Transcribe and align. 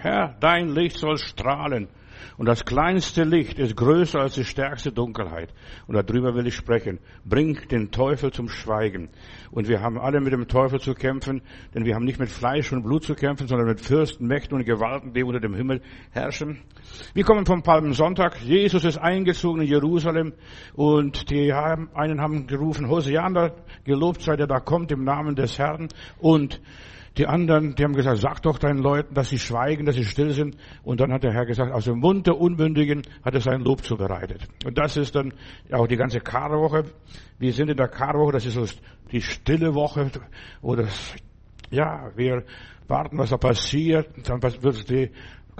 Herr, 0.00 0.34
dein 0.40 0.70
Licht 0.70 0.98
soll 0.98 1.16
strahlen. 1.16 1.86
Und 2.38 2.46
das 2.46 2.64
kleinste 2.64 3.22
Licht 3.22 3.60
ist 3.60 3.76
größer 3.76 4.18
als 4.18 4.34
die 4.34 4.42
stärkste 4.42 4.90
Dunkelheit. 4.90 5.54
Und 5.86 5.94
darüber 5.94 6.34
will 6.34 6.48
ich 6.48 6.56
sprechen. 6.56 6.98
Bring 7.24 7.56
den 7.70 7.92
Teufel 7.92 8.32
zum 8.32 8.48
Schweigen. 8.48 9.10
Und 9.52 9.68
wir 9.68 9.80
haben 9.80 9.96
alle 9.96 10.20
mit 10.20 10.32
dem 10.32 10.48
Teufel 10.48 10.80
zu 10.80 10.92
kämpfen, 10.92 11.42
denn 11.72 11.84
wir 11.84 11.94
haben 11.94 12.04
nicht 12.04 12.18
mit 12.18 12.30
Fleisch 12.30 12.72
und 12.72 12.82
Blut 12.82 13.04
zu 13.04 13.14
kämpfen, 13.14 13.46
sondern 13.46 13.68
mit 13.68 13.80
Fürsten, 13.80 14.26
Mächten 14.26 14.56
und 14.56 14.64
Gewalten, 14.64 15.12
die 15.12 15.22
unter 15.22 15.38
dem 15.38 15.54
Himmel 15.54 15.82
herrschen. 16.10 16.60
Wir 17.14 17.22
kommen 17.22 17.46
vom 17.46 17.62
Palmsonntag. 17.62 18.40
Jesus 18.42 18.84
ist 18.84 18.98
eingezogen 18.98 19.62
in 19.62 19.68
Jerusalem 19.68 20.32
und 20.74 21.30
die 21.30 21.52
haben, 21.52 21.90
einen 21.94 22.20
haben 22.20 22.48
gerufen, 22.48 22.88
Hosiander, 22.88 23.54
gelobt 23.84 24.22
sei 24.22 24.34
der 24.34 24.48
da 24.48 24.58
kommt 24.58 24.90
im 24.90 25.04
Namen 25.04 25.36
des 25.36 25.60
Herrn. 25.60 25.86
Und 26.18 26.60
die 27.16 27.26
anderen, 27.26 27.74
die 27.74 27.84
haben 27.84 27.94
gesagt, 27.94 28.18
sag 28.18 28.42
doch 28.42 28.58
deinen 28.58 28.78
Leuten, 28.78 29.14
dass 29.14 29.30
sie 29.30 29.38
schweigen, 29.38 29.86
dass 29.86 29.96
sie 29.96 30.04
still 30.04 30.30
sind. 30.30 30.56
Und 30.82 31.00
dann 31.00 31.12
hat 31.12 31.24
der 31.24 31.32
Herr 31.32 31.46
gesagt, 31.46 31.72
aus 31.72 31.84
dem 31.84 31.98
Mund 31.98 32.26
der 32.26 32.38
Unbündigen 32.38 33.02
hat 33.24 33.34
er 33.34 33.40
sein 33.40 33.62
Lob 33.62 33.84
zubereitet. 33.84 34.46
Und 34.64 34.78
das 34.78 34.96
ist 34.96 35.14
dann 35.14 35.32
auch 35.72 35.86
die 35.86 35.96
ganze 35.96 36.20
Karwoche. 36.20 36.84
Wir 37.38 37.52
sind 37.52 37.70
in 37.70 37.76
der 37.76 37.88
Karwoche, 37.88 38.32
das 38.32 38.46
ist 38.46 38.54
so 38.54 38.66
die 39.10 39.22
stille 39.22 39.74
Woche, 39.74 40.10
oder 40.62 40.86
ja, 41.70 42.10
wir 42.16 42.44
warten, 42.88 43.18
was 43.18 43.30
da 43.30 43.36
passiert. 43.36 44.08
Dann 44.28 44.42
wird 44.42 44.88
die 44.90 45.10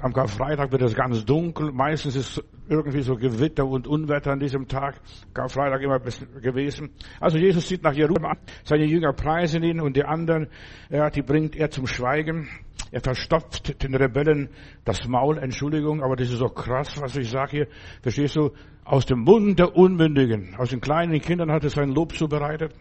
am 0.03 0.13
Karfreitag 0.13 0.73
wird 0.73 0.83
es 0.83 0.95
ganz 0.95 1.25
dunkel. 1.25 1.73
Meistens 1.73 2.17
ist 2.17 2.45
irgendwie 2.69 3.03
so 3.03 3.17
Gewitter 3.17 3.67
und 3.67 3.87
Unwetter 3.87 4.33
an 4.33 4.41
diesem 4.41 4.69
Tag. 4.69 5.01
Karfreitag 5.35 5.83
immer 5.83 5.99
gewesen. 5.99 6.91
Also 7.21 7.39
Jesus 7.39 7.67
zieht 7.67 7.83
nach 7.83 7.95
Jerusalem 7.95 8.27
an. 8.27 8.39
Seine 8.65 8.85
Jünger 8.85 9.13
preisen 9.13 9.63
ihn 9.63 9.81
und 9.81 9.97
die 9.97 10.05
anderen, 10.05 10.49
ja, 10.91 11.11
die 11.11 11.23
bringt 11.23 11.57
er 11.57 11.71
zum 11.71 11.87
Schweigen. 11.87 12.49
Er 12.91 13.01
verstopft 13.01 13.83
den 13.83 13.95
Rebellen 13.95 14.49
das 14.85 15.07
Maul, 15.07 15.39
Entschuldigung, 15.39 16.03
aber 16.03 16.17
das 16.17 16.31
ist 16.31 16.39
so 16.39 16.49
krass, 16.49 17.01
was 17.01 17.17
ich 17.17 17.29
sage 17.29 17.51
hier. 17.51 17.67
Verstehst 18.03 18.37
du? 18.37 18.53
Aus 18.85 19.05
dem 19.05 19.19
Mund 19.19 19.59
der 19.59 19.77
Unmündigen, 19.77 20.55
aus 20.57 20.71
den 20.71 20.81
kleinen 20.81 21.21
Kindern 21.21 21.53
hat 21.53 21.63
er 21.63 21.69
sein 21.69 21.91
Lob 21.91 22.15
zubereitet. 22.15 22.73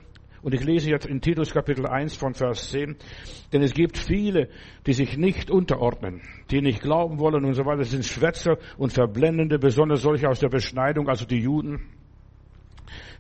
Und 0.42 0.54
ich 0.54 0.64
lese 0.64 0.90
jetzt 0.90 1.06
in 1.06 1.22
Titus 1.22 1.52
Kapitel 1.52 1.88
1 1.88 2.16
von 2.16 2.34
Vers 2.34 2.70
10, 2.70 2.96
denn 3.54 3.62
es 3.62 3.74
gibt 3.74 3.98
viele, 3.98 4.50
die 4.86 4.94
sich 4.94 5.18
nicht 5.18 5.50
unterordnen, 5.50 6.22
die 6.52 6.62
nicht 6.62 6.82
glauben 6.82 7.20
wollen 7.20 7.46
und 7.46 7.54
so 7.54 7.66
weiter, 7.66 7.80
das 7.80 7.92
sind 7.92 8.06
Schwätzer 8.06 8.58
und 8.78 8.94
Verblendende, 8.94 9.60
besonders 9.60 10.02
solche 10.02 10.30
aus 10.30 10.40
der 10.40 10.50
Beschneidung, 10.50 11.10
also 11.10 11.26
die 11.26 11.40
Juden, 11.40 11.82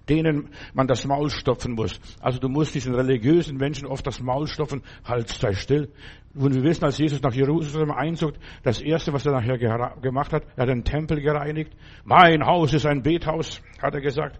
denen 0.09 0.49
man 0.73 0.87
das 0.87 1.05
Maul 1.05 1.29
stopfen 1.29 1.73
muss. 1.73 1.99
Also 2.21 2.39
du 2.39 2.49
musst 2.49 2.75
diesen 2.75 2.95
religiösen 2.95 3.57
Menschen 3.57 3.87
oft 3.87 4.07
das 4.07 4.21
Maul 4.21 4.47
stopfen, 4.47 4.81
halt, 5.03 5.29
sei 5.29 5.53
still. 5.53 5.89
Und 6.33 6.55
wir 6.55 6.63
wissen, 6.63 6.85
als 6.85 6.97
Jesus 6.97 7.21
nach 7.21 7.33
Jerusalem 7.33 7.91
einzog, 7.91 8.33
das 8.63 8.79
erste, 8.79 9.11
was 9.11 9.25
er 9.25 9.33
nachher 9.33 9.57
gemacht 9.57 10.33
hat, 10.33 10.43
er 10.55 10.63
hat 10.63 10.69
den 10.69 10.83
Tempel 10.83 11.19
gereinigt. 11.21 11.73
Mein 12.05 12.45
Haus 12.45 12.73
ist 12.73 12.85
ein 12.85 13.01
Bethaus, 13.01 13.61
hat 13.81 13.95
er 13.95 14.01
gesagt. 14.01 14.39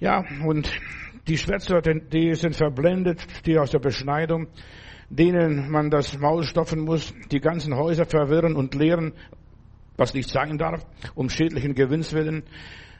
Ja, 0.00 0.24
und 0.44 0.70
die 1.28 1.36
Schwätzer, 1.36 1.80
die 1.82 2.34
sind 2.34 2.56
verblendet, 2.56 3.26
die 3.46 3.58
aus 3.58 3.70
der 3.70 3.78
Beschneidung, 3.78 4.48
denen 5.10 5.70
man 5.70 5.90
das 5.90 6.18
Maul 6.18 6.42
stopfen 6.44 6.80
muss, 6.80 7.14
die 7.30 7.40
ganzen 7.40 7.76
Häuser 7.76 8.06
verwirren 8.06 8.56
und 8.56 8.74
lehren, 8.74 9.12
was 9.96 10.14
nicht 10.14 10.28
sein 10.28 10.58
darf, 10.58 10.86
um 11.14 11.28
schädlichen 11.28 11.74
Gewinns 11.74 12.12
willen. 12.12 12.44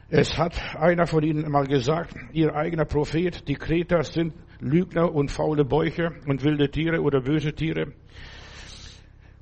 Es 0.09 0.37
hat 0.37 0.75
einer 0.75 1.05
von 1.05 1.23
ihnen 1.23 1.49
mal 1.51 1.65
gesagt, 1.65 2.15
ihr 2.33 2.55
eigener 2.55 2.85
Prophet, 2.85 3.47
die 3.47 3.55
Kreter 3.55 4.03
sind 4.03 4.33
Lügner 4.59 5.13
und 5.13 5.31
faule 5.31 5.65
Bäuche 5.65 6.11
und 6.27 6.43
wilde 6.43 6.69
Tiere 6.69 7.01
oder 7.01 7.21
böse 7.21 7.53
Tiere. 7.53 7.93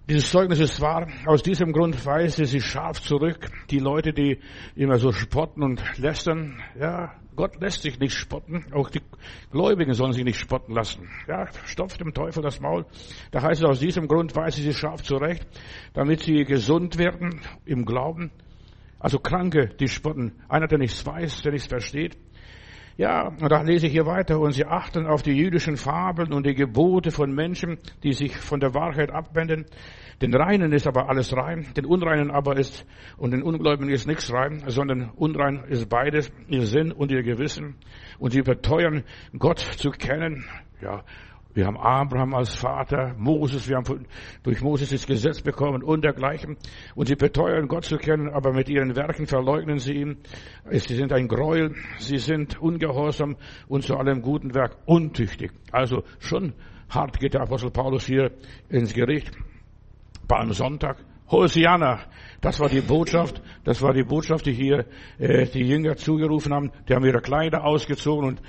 Dieses 0.10 0.30
Zeugnis 0.32 0.60
ist 0.60 0.80
wahr. 0.80 1.08
Aus 1.26 1.44
diesem 1.44 1.74
Grund 1.74 2.06
weise 2.06 2.46
sie 2.46 2.62
scharf 2.62 3.02
zurück. 3.02 3.50
Die 3.70 3.80
Leute, 3.80 4.14
die 4.14 4.40
immer 4.76 4.98
so 5.00 5.12
spotten 5.12 5.64
und 5.64 5.84
lästern, 5.98 6.62
ja, 6.80 7.14
Gott 7.38 7.62
lässt 7.62 7.84
sich 7.84 8.00
nicht 8.00 8.16
spotten. 8.16 8.66
Auch 8.74 8.90
die 8.90 9.02
Gläubigen 9.52 9.94
sollen 9.94 10.12
sich 10.12 10.26
nicht 10.26 10.40
spotten 10.40 10.74
lassen. 10.74 11.08
Ja, 11.28 11.48
stopft 11.66 12.02
dem 12.02 12.14
Teufel 12.14 12.42
das 12.42 12.60
Maul. 12.60 12.86
Da 13.32 13.44
heißt 13.44 13.62
es, 13.62 13.66
aus 13.70 13.80
diesem 13.80 14.08
Grund 14.08 14.36
weise 14.36 14.62
sie 14.62 14.74
scharf 14.74 15.04
zurecht, 15.04 15.48
damit 15.94 16.22
sie 16.22 16.44
gesund 16.44 16.98
werden 16.98 17.40
im 17.64 17.86
Glauben. 17.86 18.32
Also 19.00 19.20
Kranke, 19.20 19.70
die 19.80 19.88
spotten. 19.88 20.34
Einer, 20.50 20.68
der 20.68 20.80
nichts 20.80 21.06
weiß, 21.06 21.44
der 21.44 21.52
nichts 21.52 21.68
versteht. 21.68 22.18
Ja, 22.98 23.28
und 23.28 23.52
da 23.52 23.62
lese 23.62 23.86
ich 23.86 23.94
hier 23.94 24.08
weiter. 24.08 24.40
Und 24.40 24.54
sie 24.54 24.66
achten 24.66 25.06
auf 25.06 25.22
die 25.22 25.34
jüdischen 25.34 25.78
Fabeln 25.78 26.34
und 26.34 26.48
die 26.48 26.56
Gebote 26.56 27.12
von 27.12 27.32
Menschen, 27.32 27.78
die 28.04 28.14
sich 28.14 28.36
von 28.36 28.60
der 28.60 28.74
Wahrheit 28.74 29.12
abwenden. 29.12 29.66
Den 30.20 30.34
Reinen 30.34 30.74
ist 30.74 30.88
aber 30.88 31.08
alles 31.08 31.32
rein, 31.38 31.68
den 31.78 31.86
Unreinen 31.86 32.32
aber 32.32 32.58
ist, 32.58 32.88
und 33.18 33.32
den 33.32 33.44
Ungläubigen 33.44 33.92
ist 33.92 34.08
nichts 34.08 34.34
rein, 34.34 34.64
sondern 34.66 35.12
unrein 35.16 35.64
ist 35.70 35.88
beides, 35.90 36.32
ihr 36.48 36.66
Sinn 36.66 36.92
und 36.92 37.12
ihr 37.12 37.22
Gewissen. 37.22 37.76
Und 38.18 38.32
sie 38.32 38.42
beteuern, 38.42 39.04
Gott 39.38 39.60
zu 39.60 39.92
kennen. 39.92 40.46
Ja, 40.82 41.04
wir 41.58 41.66
haben 41.66 41.78
Abraham 41.78 42.36
als 42.36 42.56
Vater, 42.56 43.16
Moses, 43.18 43.68
wir 43.68 43.78
haben 43.78 44.06
durch 44.44 44.62
Moses 44.62 44.92
das 44.92 45.08
Gesetz 45.08 45.42
bekommen 45.42 45.82
und 45.82 46.04
dergleichen. 46.04 46.56
Und 46.94 47.08
sie 47.08 47.16
beteuern 47.16 47.68
Gott 47.68 47.86
zu 47.86 47.98
kennen, 47.98 48.30
aber 48.30 48.54
mit 48.54 48.70
ihren 48.70 48.96
Werken 48.96 49.26
verleugnen 49.26 49.80
sie 49.80 49.94
ihn. 49.94 50.18
Sie 50.70 50.94
sind 50.94 51.12
ein 51.12 51.28
Gräuel, 51.28 51.74
sie 51.98 52.20
sind 52.20 52.62
ungehorsam 52.62 53.38
und 53.68 53.84
zu 53.84 53.98
allem 53.98 54.22
guten 54.22 54.54
Werk 54.54 54.78
untüchtig. 54.86 55.52
Also 55.72 56.04
schon 56.20 56.54
hart 56.90 57.20
geht 57.20 57.34
der 57.34 57.42
Apostel 57.42 57.72
Paulus 57.72 58.06
hier 58.06 58.34
ins 58.70 58.94
Gericht. 58.94 59.32
Palmsonntag, 60.28 60.98
Hosianna, 61.32 62.02
das 62.40 62.60
war 62.60 62.70
die 62.70 62.82
Botschaft, 62.82 63.42
das 63.64 63.82
war 63.82 63.94
die 63.94 64.04
Botschaft, 64.04 64.46
die 64.46 64.54
hier 64.54 64.86
äh, 65.18 65.48
die 65.48 65.64
Jünger 65.64 65.96
zugerufen 65.96 66.54
haben. 66.54 66.72
Die 66.88 66.94
haben 66.94 67.06
ihre 67.06 67.22
Kleider 67.22 67.64
ausgezogen 67.64 68.28
und 68.28 68.42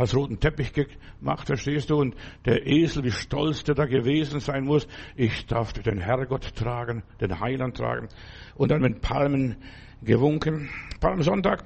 als 0.00 0.16
roten 0.16 0.40
Teppich 0.40 0.72
gemacht, 0.72 1.46
verstehst 1.46 1.90
du? 1.90 1.96
Und 1.96 2.14
der 2.46 2.66
Esel, 2.66 3.04
wie 3.04 3.10
stolz 3.10 3.64
der 3.64 3.74
da 3.74 3.84
gewesen 3.84 4.40
sein 4.40 4.64
muss. 4.64 4.88
Ich 5.14 5.46
darf 5.46 5.74
den 5.74 5.98
Herrgott 5.98 6.56
tragen, 6.56 7.02
den 7.20 7.38
Heiland 7.38 7.76
tragen. 7.76 8.08
Und 8.54 8.70
dann 8.70 8.80
mit 8.80 9.02
Palmen 9.02 9.56
gewunken. 10.02 10.70
Palmsonntag 11.00 11.64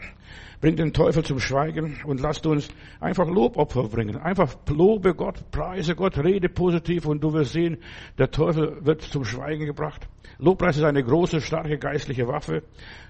bringt 0.61 0.81
den 0.81 0.93
Teufel 0.93 1.25
zum 1.25 1.39
Schweigen 1.39 2.01
und 2.05 2.21
lasst 2.21 2.45
uns 2.47 2.69
einfach 2.99 3.29
Lobopfer 3.29 3.85
bringen. 3.85 4.17
Einfach 4.17 4.57
lobe 4.69 5.15
Gott, 5.15 5.51
preise 5.53 5.95
Gott, 5.95 6.19
rede 6.19 6.49
positiv 6.49 7.07
und 7.07 7.23
du 7.23 7.33
wirst 7.33 7.53
sehen, 7.53 7.79
der 8.19 8.33
Teufel 8.33 8.85
wird 8.85 9.03
zum 9.03 9.25
Schweigen 9.25 9.67
gebracht. 9.67 10.09
Lobpreis 10.39 10.77
ist 10.77 10.85
eine 10.85 11.03
große, 11.03 11.41
starke 11.41 11.79
geistliche 11.79 12.27
Waffe, 12.27 12.63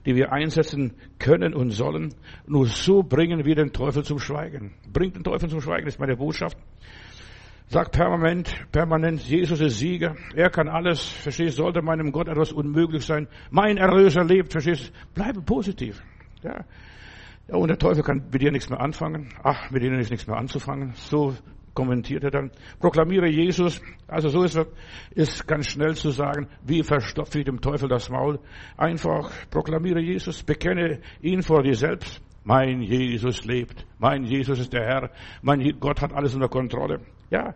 die 0.06 0.14
wir 0.14 0.32
einsetzen 0.32 0.94
können 1.18 1.54
und 1.54 1.70
sollen. 1.70 2.14
Nur 2.46 2.66
so 2.66 3.02
bringen 3.02 3.44
wir 3.44 3.54
den 3.54 3.72
Teufel 3.72 4.04
zum 4.04 4.18
Schweigen. 4.18 4.74
Bringt 4.92 5.16
den 5.16 5.24
Teufel 5.24 5.48
zum 5.48 5.60
Schweigen, 5.60 5.86
ist 5.86 5.98
meine 5.98 6.16
Botschaft. 6.16 6.58
Sagt 7.66 7.92
permanent, 7.92 8.54
permanent, 8.72 9.22
Jesus 9.22 9.60
ist 9.60 9.78
Sieger. 9.78 10.14
Er 10.34 10.50
kann 10.50 10.68
alles. 10.68 11.02
Verstehst, 11.02 11.56
sollte 11.56 11.80
meinem 11.80 12.12
Gott 12.12 12.28
etwas 12.28 12.52
unmöglich 12.52 13.04
sein. 13.06 13.26
Mein 13.50 13.78
Erlöser 13.78 14.22
lebt. 14.22 14.52
Verstehst, 14.52 14.92
bleibe 15.14 15.40
positiv. 15.40 16.02
Ja. 16.42 16.64
Und 17.48 17.68
der 17.68 17.78
Teufel 17.78 18.02
kann 18.02 18.28
mit 18.30 18.42
dir 18.42 18.52
nichts 18.52 18.68
mehr 18.68 18.80
anfangen. 18.80 19.30
Ach, 19.42 19.70
mit 19.70 19.82
denen 19.82 19.98
ist 19.98 20.10
nichts 20.10 20.26
mehr 20.26 20.36
anzufangen. 20.36 20.92
So 20.94 21.34
kommentiert 21.74 22.24
er 22.24 22.30
dann, 22.30 22.50
proklamiere 22.78 23.28
Jesus. 23.28 23.80
Also 24.06 24.28
so 24.28 24.42
ist, 24.44 24.58
ist 25.14 25.46
ganz 25.46 25.68
schnell 25.68 25.94
zu 25.94 26.10
sagen, 26.10 26.48
wie 26.64 26.82
verstopfe 26.82 27.40
ich 27.40 27.44
dem 27.44 27.60
Teufel 27.60 27.88
das 27.88 28.08
Maul? 28.08 28.38
Einfach 28.76 29.30
proklamiere 29.50 30.00
Jesus, 30.00 30.42
bekenne 30.42 31.00
ihn 31.20 31.42
vor 31.42 31.62
dir 31.62 31.74
selbst. 31.74 32.22
Mein 32.44 32.82
Jesus 32.82 33.46
lebt. 33.46 33.86
Mein 33.98 34.24
Jesus 34.24 34.58
ist 34.58 34.72
der 34.72 34.84
Herr. 34.84 35.10
Mein 35.40 35.60
Gott 35.80 36.02
hat 36.02 36.12
alles 36.12 36.34
unter 36.34 36.48
Kontrolle. 36.48 37.00
Ja, 37.30 37.54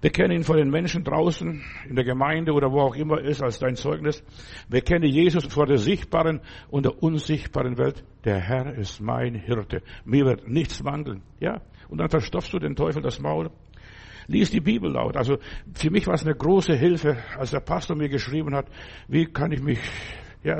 bekenne 0.00 0.34
ihn 0.34 0.42
vor 0.42 0.56
den 0.56 0.70
Menschen 0.70 1.04
draußen, 1.04 1.62
in 1.88 1.94
der 1.94 2.04
Gemeinde 2.04 2.52
oder 2.52 2.72
wo 2.72 2.80
auch 2.80 2.96
immer 2.96 3.20
ist, 3.20 3.42
als 3.42 3.60
dein 3.60 3.76
Zeugnis. 3.76 4.24
Bekenne 4.68 5.06
Jesus 5.06 5.46
vor 5.46 5.66
der 5.66 5.78
sichtbaren 5.78 6.40
und 6.68 6.84
der 6.84 7.00
unsichtbaren 7.00 7.78
Welt. 7.78 8.04
Der 8.24 8.40
Herr 8.40 8.74
ist 8.74 9.00
mein 9.00 9.36
Hirte. 9.36 9.82
Mir 10.04 10.24
wird 10.24 10.48
nichts 10.48 10.82
mangeln. 10.82 11.22
Ja, 11.38 11.62
und 11.88 11.98
dann 11.98 12.08
verstopfst 12.08 12.52
du 12.52 12.58
den 12.58 12.76
Teufel 12.76 13.02
das 13.02 13.20
Maul. 13.20 13.50
Lies 14.26 14.50
die 14.50 14.60
Bibel 14.60 14.90
laut. 14.90 15.16
Also 15.16 15.38
für 15.74 15.90
mich 15.90 16.06
war 16.06 16.14
es 16.14 16.24
eine 16.24 16.34
große 16.34 16.74
Hilfe, 16.74 17.18
als 17.36 17.50
der 17.50 17.60
Pastor 17.60 17.96
mir 17.96 18.08
geschrieben 18.08 18.54
hat, 18.54 18.66
wie 19.06 19.26
kann 19.26 19.52
ich 19.52 19.62
mich 19.62 19.78
ja, 20.42 20.58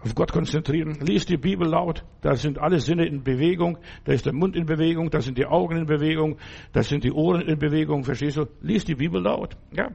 auf 0.00 0.14
Gott 0.14 0.32
konzentrieren. 0.32 0.98
Lies 1.00 1.26
die 1.26 1.36
Bibel 1.36 1.68
laut. 1.68 2.04
Da 2.20 2.34
sind 2.34 2.58
alle 2.58 2.80
Sinne 2.80 3.06
in 3.06 3.22
Bewegung. 3.22 3.78
Da 4.04 4.12
ist 4.12 4.26
der 4.26 4.32
Mund 4.32 4.54
in 4.54 4.66
Bewegung. 4.66 5.10
Da 5.10 5.20
sind 5.20 5.38
die 5.38 5.46
Augen 5.46 5.76
in 5.76 5.86
Bewegung. 5.86 6.38
Da 6.72 6.82
sind 6.82 7.04
die 7.04 7.12
Ohren 7.12 7.42
in 7.42 7.58
Bewegung. 7.58 8.04
Verstehst 8.04 8.36
du? 8.36 8.46
Lies 8.60 8.84
die 8.84 8.94
Bibel 8.94 9.20
laut. 9.20 9.56
Ja. 9.72 9.90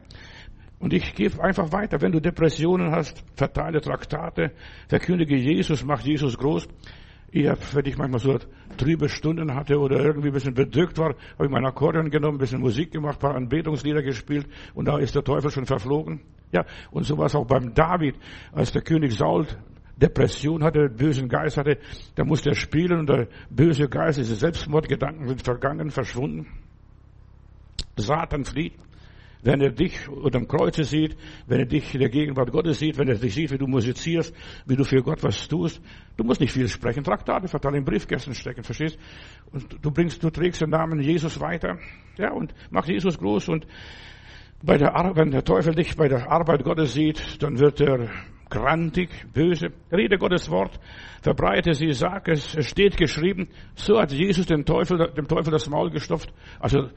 Und 0.80 0.92
ich 0.92 1.16
gebe 1.16 1.42
einfach 1.42 1.72
weiter. 1.72 2.02
Wenn 2.02 2.12
du 2.12 2.20
Depressionen 2.20 2.92
hast, 2.92 3.24
verteile 3.36 3.80
Traktate, 3.80 4.52
verkündige 4.90 5.38
Jesus, 5.38 5.86
mach 5.86 6.02
Jesus 6.02 6.38
groß. 6.38 6.68
Ich 7.36 7.48
hab, 7.48 7.58
wenn 7.74 7.86
ich 7.88 7.98
manchmal 7.98 8.20
so 8.20 8.38
trübe 8.78 9.10
Stunden 9.10 9.56
hatte 9.56 9.80
oder 9.80 10.00
irgendwie 10.00 10.28
ein 10.28 10.34
bisschen 10.34 10.54
bedrückt 10.54 11.00
war, 11.00 11.16
habe 11.34 11.46
ich 11.46 11.50
mein 11.50 11.66
Akkordeon 11.66 12.12
genommen, 12.12 12.36
ein 12.36 12.40
bisschen 12.40 12.62
Musik 12.62 12.92
gemacht, 12.92 13.16
ein 13.16 13.20
paar 13.20 13.36
Anbetungslieder 13.36 14.04
gespielt 14.04 14.48
und 14.76 14.88
da 14.88 15.00
ist 15.00 15.16
der 15.16 15.24
Teufel 15.24 15.50
schon 15.50 15.66
verflogen. 15.66 16.22
Ja, 16.52 16.64
und 16.92 17.06
so 17.06 17.18
war 17.18 17.26
es 17.26 17.34
auch 17.34 17.48
beim 17.48 17.74
David, 17.74 18.18
als 18.52 18.72
der 18.72 18.84
König 18.84 19.16
Saul 19.16 19.48
Depression 19.98 20.64
hatte, 20.64 20.90
bösen 20.90 21.28
Geist 21.28 21.58
hatte, 21.58 21.80
da 22.14 22.24
musste 22.24 22.50
er 22.50 22.56
spielen 22.56 23.00
und 23.00 23.10
der 23.10 23.28
böse 23.50 23.90
Geist, 23.90 24.20
diese 24.20 24.36
Selbstmordgedanken 24.36 25.28
sind 25.28 25.42
vergangen, 25.42 25.90
verschwunden. 25.90 26.46
Satan 27.96 28.46
flieht. 28.46 28.74
Wenn 29.44 29.60
er 29.60 29.72
dich 29.72 30.08
unter 30.08 30.40
dem 30.40 30.48
Kreuze 30.48 30.86
sieht, 30.86 31.18
wenn 31.48 31.60
er 31.60 31.66
dich 31.66 31.94
in 31.94 32.00
der 32.00 32.10
Gegenwart 32.10 32.52
Gottes 32.52 32.80
sieht, 32.80 32.98
wenn 32.98 33.10
er 33.10 33.16
dich 33.16 33.34
sieht, 33.34 33.52
wie 33.52 33.58
du 33.58 33.68
musizierst, 33.68 34.34
wie 34.66 34.76
du 34.76 34.86
für 34.86 35.04
Gott 35.04 35.22
was 35.22 35.48
tust, 35.48 35.82
du 36.16 36.24
musst 36.24 36.40
nicht 36.40 36.54
viel 36.54 36.68
sprechen, 36.70 37.04
Traktate 37.04 37.48
verteilen, 37.48 37.76
in 37.76 37.86
Briefkästen 37.86 38.34
stecken, 38.34 38.64
verstehst? 38.64 38.98
Und 39.52 39.78
du 39.82 39.92
bringst, 39.92 40.24
du 40.24 40.30
trägst 40.30 40.62
den 40.62 40.70
Namen 40.70 41.02
Jesus 41.02 41.40
weiter, 41.42 41.78
ja, 42.18 42.32
und 42.32 42.54
machst 42.72 42.90
Jesus 42.90 43.18
groß 43.18 43.50
und 43.50 43.68
bei 44.64 44.78
der 44.78 44.96
Ar 44.96 45.16
wenn 45.18 45.32
der 45.32 45.44
Teufel 45.44 45.76
dich 45.76 45.98
bei 45.98 46.08
der 46.08 46.32
Arbeit 46.32 46.64
Gottes 46.64 46.94
sieht, 46.94 47.44
dann 47.44 47.60
wird 47.60 47.82
er 47.82 48.10
grantig, 48.54 49.10
böse. 49.34 49.72
Rede 49.92 50.18
Gottes 50.18 50.50
Wort, 50.52 50.80
verbreite 51.22 51.74
sie, 51.74 51.92
sag 51.92 52.28
es, 52.28 52.56
es 52.56 52.68
steht 52.70 52.98
geschrieben. 52.98 53.48
So 53.76 54.00
hat 54.00 54.12
Jesus 54.12 54.46
dem 54.46 54.64
Teufel, 54.64 55.12
dem 55.18 55.28
Teufel 55.28 55.52
das 55.52 55.68
Maul 55.70 55.90
gestopft. 55.90 56.32
Also 56.60 56.90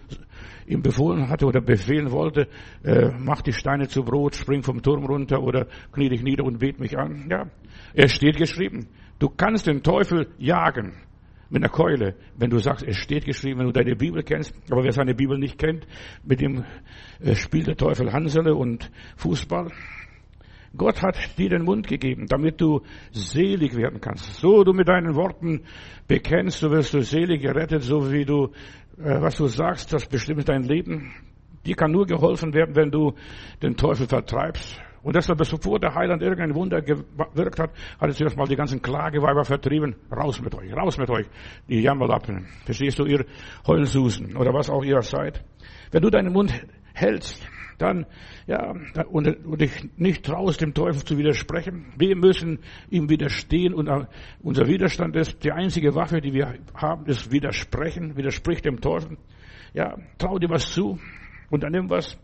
ihm 0.67 0.83
befohlen 0.83 1.31
hatte 1.31 1.47
oder 1.47 1.63
befehlen 1.63 2.11
wollte, 2.11 2.49
äh, 2.85 3.11
mach 3.19 3.41
die 3.41 3.53
Steine 3.53 3.89
zu 3.89 4.05
Brot, 4.05 4.35
spring 4.35 4.63
vom 4.63 4.83
Turm 4.83 5.07
runter 5.07 5.43
oder 5.43 5.67
knie 5.93 6.11
dich 6.11 6.23
nieder 6.23 6.45
und 6.45 6.59
bet 6.59 6.79
mich 6.79 6.99
an. 6.99 7.27
Ja, 7.31 7.47
es 7.95 8.13
steht 8.13 8.37
geschrieben. 8.37 8.89
Du 9.19 9.31
kannst 9.31 9.67
den 9.67 9.83
Teufel 9.83 10.29
jagen 10.37 10.93
mit 11.49 11.63
einer 11.63 11.73
Keule, 11.73 12.17
wenn 12.37 12.51
du 12.51 12.59
sagst, 12.59 12.85
es 12.87 12.97
steht 12.97 13.25
geschrieben, 13.25 13.61
wenn 13.61 13.67
du 13.67 13.73
deine 13.73 13.97
Bibel 13.97 14.23
kennst. 14.23 14.55
Aber 14.71 14.85
wer 14.85 14.93
seine 14.93 15.15
Bibel 15.15 15.39
nicht 15.39 15.59
kennt, 15.59 15.87
mit 16.23 16.41
dem 16.41 16.65
äh, 17.21 17.35
spielt 17.35 17.69
der 17.69 17.77
Teufel 17.77 18.13
Hansele 18.13 18.55
und 18.55 18.91
Fußball. 19.17 19.71
Gott 20.77 21.03
hat 21.03 21.17
dir 21.39 21.49
den 21.49 21.65
Mund 21.65 21.87
gegeben, 21.87 22.27
damit 22.29 22.61
du 22.61 22.83
selig 23.11 23.77
werden 23.77 24.01
kannst. 24.01 24.35
So 24.35 24.65
du 24.65 24.73
mit 24.73 24.89
deinen 24.89 25.15
Worten 25.15 25.63
bekennst, 26.07 26.61
so 26.61 26.71
wirst 26.71 26.95
du 26.95 27.03
selig 27.03 27.43
gerettet, 27.43 27.83
so 27.83 28.13
wie 28.13 28.25
du, 28.25 28.53
äh, 28.99 29.21
was 29.21 29.37
du 29.37 29.47
sagst, 29.47 29.93
das 29.93 30.07
bestimmt 30.07 30.49
dein 30.49 30.63
Leben. 30.63 31.13
Dir 31.65 31.75
kann 31.75 31.91
nur 31.91 32.07
geholfen 32.07 32.55
werden, 32.55 32.77
wenn 32.77 32.91
du 32.91 33.15
den 33.63 33.77
Teufel 33.77 34.07
vertreibst. 34.07 34.81
Und 35.03 35.15
deshalb, 35.15 35.39
bevor 35.39 35.79
der 35.79 35.95
Heiland 35.95 36.21
irgendein 36.21 36.55
Wunder 36.55 36.83
gewirkt 36.83 37.61
hat, 37.61 37.71
hat 38.01 38.09
er 38.09 38.11
zuerst 38.11 38.37
mal 38.37 38.49
die 38.49 38.57
ganzen 38.57 38.83
Klageweiber 38.83 39.45
vertrieben. 39.45 39.95
Raus 40.11 40.41
mit 40.41 40.53
euch, 40.55 40.73
raus 40.73 40.99
mit 40.99 41.09
euch, 41.11 41.27
die 41.69 41.81
Jammerlappen. 41.81 42.49
Verstehst 42.65 42.99
du, 42.99 43.05
ihr 43.05 43.25
Heulsusen 43.69 44.37
oder 44.37 44.53
was 44.53 44.69
auch 44.69 44.83
ihr 44.83 45.01
seid? 45.03 45.45
Wenn 45.93 46.03
du 46.03 46.11
deinen 46.11 46.33
Mund 46.33 46.53
hältst, 46.93 47.49
dann, 47.79 48.07
ja, 48.47 48.75
und, 49.11 49.45
und 49.45 49.61
dich 49.61 49.89
nicht 49.97 50.25
traust, 50.25 50.61
dem 50.61 50.75
Teufel 50.75 51.05
zu 51.05 51.19
widersprechen. 51.19 51.93
Wir 51.97 52.17
müssen 52.17 52.61
ihm 52.91 53.09
widerstehen 53.09 53.75
und 53.75 53.89
äh, 53.89 54.07
unser 54.43 54.67
Widerstand 54.67 55.17
ist 55.17 55.45
die 55.45 55.53
einzige 55.53 55.95
Waffe, 55.95 56.21
die 56.21 56.33
wir 56.33 56.55
haben, 56.75 57.07
ist 57.07 57.31
Widersprechen, 57.31 58.17
widerspricht 58.17 58.65
dem 58.65 58.81
Teufel. 58.81 59.19
Ja, 59.75 59.97
trau 60.19 60.39
dir 60.39 60.49
was 60.49 60.73
zu, 60.73 60.99
unternimm 61.51 61.91
was. 61.91 62.19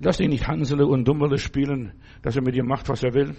Lass 0.00 0.18
dich 0.18 0.28
nicht 0.28 0.46
Hansele 0.46 0.86
und 0.86 1.06
Dummele 1.06 1.38
spielen, 1.38 1.92
dass 2.22 2.36
er 2.36 2.42
mit 2.42 2.54
dir 2.54 2.64
macht, 2.64 2.88
was 2.88 3.02
er 3.02 3.14
will. 3.14 3.34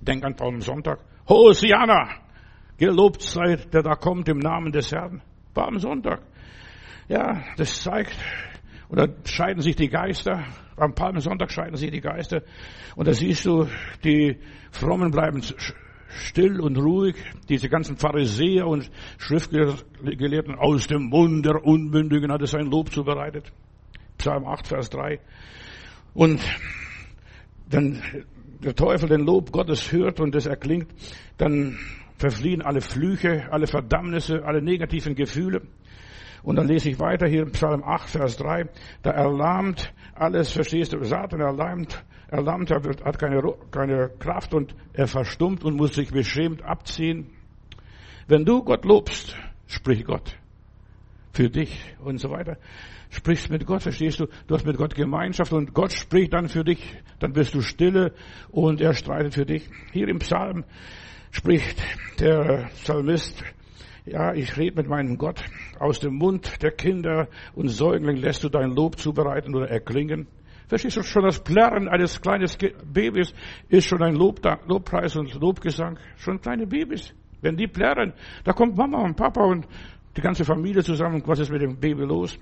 Denk 0.00 0.24
an 0.24 0.36
Palmsonntag. 0.36 0.98
Hosiana! 1.28 2.08
Gelobt 2.76 3.22
sei, 3.22 3.56
der 3.72 3.82
da 3.82 3.94
kommt 3.94 4.28
im 4.28 4.38
Namen 4.38 4.72
des 4.72 4.90
Herrn. 4.92 5.22
Palmsonntag. 5.54 6.22
Ja, 7.08 7.42
das 7.56 7.82
zeigt, 7.82 8.16
und 8.92 8.98
dann 8.98 9.14
scheiden 9.24 9.62
sich 9.62 9.74
die 9.74 9.88
Geister. 9.88 10.44
Am 10.76 10.94
Palmensonntag 10.94 11.50
scheiden 11.50 11.76
sich 11.76 11.90
die 11.90 12.02
Geister. 12.02 12.42
Und 12.94 13.08
da 13.08 13.14
siehst 13.14 13.46
du, 13.46 13.66
die 14.04 14.36
Frommen 14.70 15.10
bleiben 15.10 15.40
still 16.10 16.60
und 16.60 16.76
ruhig. 16.76 17.16
Diese 17.48 17.70
ganzen 17.70 17.96
Pharisäer 17.96 18.66
und 18.66 18.90
Schriftgelehrten 19.16 20.56
aus 20.56 20.88
dem 20.88 21.04
Mund 21.04 21.46
der 21.46 21.64
Unmündigen 21.64 22.30
hat 22.30 22.42
es 22.42 22.50
sein 22.50 22.66
Lob 22.66 22.92
zubereitet. 22.92 23.50
Psalm 24.18 24.44
8, 24.44 24.66
Vers 24.66 24.90
3. 24.90 25.20
Und 26.12 26.42
dann 27.70 28.02
der 28.62 28.74
Teufel 28.74 29.08
den 29.08 29.24
Lob 29.24 29.52
Gottes 29.52 29.90
hört 29.90 30.20
und 30.20 30.34
es 30.34 30.44
erklingt, 30.44 30.88
dann 31.38 31.78
verfliehen 32.18 32.60
alle 32.60 32.82
Flüche, 32.82 33.50
alle 33.50 33.66
Verdammnisse, 33.66 34.44
alle 34.44 34.60
negativen 34.60 35.14
Gefühle. 35.14 35.62
Und 36.42 36.56
dann 36.56 36.66
lese 36.66 36.90
ich 36.90 36.98
weiter 36.98 37.26
hier 37.26 37.42
in 37.42 37.52
Psalm 37.52 37.84
8, 37.84 38.08
Vers 38.08 38.36
3. 38.36 38.68
Da 39.02 39.10
erlahmt 39.10 39.92
alles, 40.14 40.52
verstehst 40.52 40.92
du, 40.92 41.04
Satan 41.04 41.40
erlahmt, 41.40 42.04
erlahmt, 42.28 42.70
er 42.70 42.82
hat 43.04 43.18
keine, 43.18 43.42
keine 43.70 44.10
Kraft 44.18 44.54
und 44.54 44.74
er 44.92 45.06
verstummt 45.06 45.64
und 45.64 45.76
muss 45.76 45.94
sich 45.94 46.10
beschämt 46.10 46.62
abziehen. 46.62 47.30
Wenn 48.26 48.44
du 48.44 48.62
Gott 48.62 48.84
lobst, 48.84 49.36
sprich 49.66 50.04
Gott. 50.04 50.36
Für 51.32 51.48
dich 51.48 51.80
und 52.04 52.18
so 52.18 52.30
weiter. 52.30 52.58
Sprichst 53.08 53.50
mit 53.50 53.64
Gott, 53.66 53.82
verstehst 53.82 54.20
du? 54.20 54.26
Du 54.46 54.54
hast 54.54 54.66
mit 54.66 54.76
Gott 54.76 54.94
Gemeinschaft 54.94 55.52
und 55.52 55.72
Gott 55.72 55.92
spricht 55.92 56.32
dann 56.32 56.48
für 56.48 56.64
dich. 56.64 56.96
Dann 57.20 57.32
bist 57.32 57.54
du 57.54 57.62
stille 57.62 58.12
und 58.50 58.80
er 58.80 58.92
streitet 58.94 59.34
für 59.34 59.46
dich. 59.46 59.68
Hier 59.92 60.08
im 60.08 60.18
Psalm 60.18 60.64
spricht 61.30 61.82
der 62.20 62.68
Psalmist, 62.74 63.42
ja, 64.04 64.34
ich 64.34 64.56
rede 64.56 64.76
mit 64.76 64.88
meinem 64.88 65.16
Gott. 65.16 65.44
Aus 65.78 66.00
dem 66.00 66.14
Mund 66.14 66.62
der 66.62 66.72
Kinder 66.72 67.28
und 67.54 67.68
Säugling 67.68 68.16
lässt 68.16 68.42
du 68.42 68.48
dein 68.48 68.70
Lob 68.70 68.98
zubereiten 68.98 69.54
oder 69.54 69.68
erklingen. 69.68 70.26
Verstehst 70.68 70.96
du 70.96 71.02
schon 71.02 71.24
das 71.24 71.42
Plärren 71.42 71.88
eines 71.88 72.20
kleinen 72.20 72.48
Babys 72.92 73.34
ist 73.68 73.86
schon 73.86 74.02
ein 74.02 74.14
Lob, 74.14 74.40
Lobpreis 74.66 75.16
und 75.16 75.34
Lobgesang. 75.34 75.98
Schon 76.16 76.40
kleine 76.40 76.66
Babys. 76.66 77.14
Wenn 77.42 77.56
die 77.56 77.66
plärren, 77.66 78.12
da 78.44 78.52
kommt 78.52 78.76
Mama 78.76 79.02
und 79.02 79.16
Papa 79.16 79.44
und 79.44 79.66
die 80.16 80.20
ganze 80.20 80.44
Familie 80.44 80.82
zusammen. 80.82 81.22
Was 81.26 81.40
ist 81.40 81.50
mit 81.50 81.62
dem 81.62 81.78
Baby 81.78 82.04
los? 82.04 82.38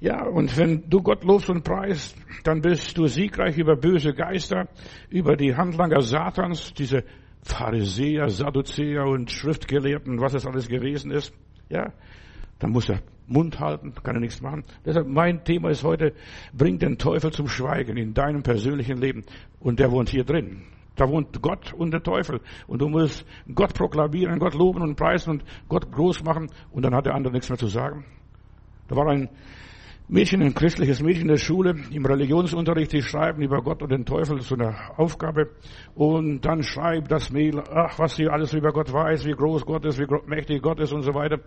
Ja, 0.00 0.24
und 0.24 0.56
wenn 0.56 0.88
du 0.88 1.02
Gott 1.02 1.24
lobst 1.24 1.50
und 1.50 1.64
preist, 1.64 2.16
dann 2.44 2.60
bist 2.60 2.96
du 2.96 3.06
siegreich 3.06 3.58
über 3.58 3.74
böse 3.74 4.14
Geister, 4.14 4.68
über 5.10 5.36
die 5.36 5.56
Handlanger 5.56 6.02
Satans, 6.02 6.72
diese 6.72 7.02
Pharisäer, 7.42 8.28
Sadduzäer 8.28 9.04
und 9.04 9.30
Schriftgelehrten, 9.30 10.20
was 10.20 10.34
es 10.34 10.46
alles 10.46 10.68
gewesen 10.68 11.10
ist. 11.10 11.32
Ja, 11.68 11.92
dann 12.58 12.70
muss 12.70 12.88
er 12.88 13.00
Mund 13.26 13.60
halten, 13.60 13.94
kann 14.02 14.16
er 14.16 14.20
nichts 14.20 14.40
machen. 14.40 14.64
Deshalb 14.84 15.06
mein 15.06 15.44
Thema 15.44 15.70
ist 15.70 15.84
heute, 15.84 16.14
bring 16.52 16.78
den 16.78 16.98
Teufel 16.98 17.30
zum 17.30 17.46
Schweigen 17.46 17.96
in 17.96 18.14
deinem 18.14 18.42
persönlichen 18.42 18.98
Leben. 18.98 19.24
Und 19.60 19.78
der 19.78 19.90
wohnt 19.90 20.08
hier 20.08 20.24
drin. 20.24 20.62
Da 20.96 21.08
wohnt 21.08 21.40
Gott 21.42 21.72
und 21.74 21.92
der 21.92 22.02
Teufel. 22.02 22.40
Und 22.66 22.80
du 22.80 22.88
musst 22.88 23.24
Gott 23.54 23.74
proklamieren, 23.74 24.38
Gott 24.38 24.54
loben 24.54 24.82
und 24.82 24.96
preisen 24.96 25.30
und 25.30 25.44
Gott 25.68 25.92
groß 25.92 26.24
machen. 26.24 26.50
Und 26.72 26.82
dann 26.84 26.94
hat 26.94 27.06
der 27.06 27.14
andere 27.14 27.32
nichts 27.32 27.48
mehr 27.48 27.58
zu 27.58 27.68
sagen. 27.68 28.04
Da 28.88 28.96
war 28.96 29.06
ein 29.06 29.28
Mädchen, 30.10 30.40
ein 30.40 30.54
christliches 30.54 31.02
Mädchen 31.02 31.22
in 31.22 31.28
der 31.28 31.36
Schule, 31.36 31.76
im 31.92 32.06
Religionsunterricht, 32.06 32.94
die 32.94 33.02
schreiben 33.02 33.42
über 33.42 33.60
Gott 33.60 33.82
und 33.82 33.92
den 33.92 34.06
Teufel, 34.06 34.40
so 34.40 34.54
eine 34.54 34.74
Aufgabe. 34.96 35.50
Und 35.94 36.40
dann 36.46 36.62
schreibt 36.62 37.12
das 37.12 37.30
Mädel, 37.30 37.62
ach, 37.70 37.98
was 37.98 38.16
sie 38.16 38.26
alles 38.26 38.54
über 38.54 38.72
Gott 38.72 38.90
weiß, 38.90 39.26
wie 39.26 39.32
groß 39.32 39.66
Gott 39.66 39.84
ist, 39.84 39.98
wie 39.98 40.06
mächtig 40.26 40.62
Gott 40.62 40.80
ist 40.80 40.94
und 40.94 41.02
so 41.02 41.12
weiter. 41.12 41.40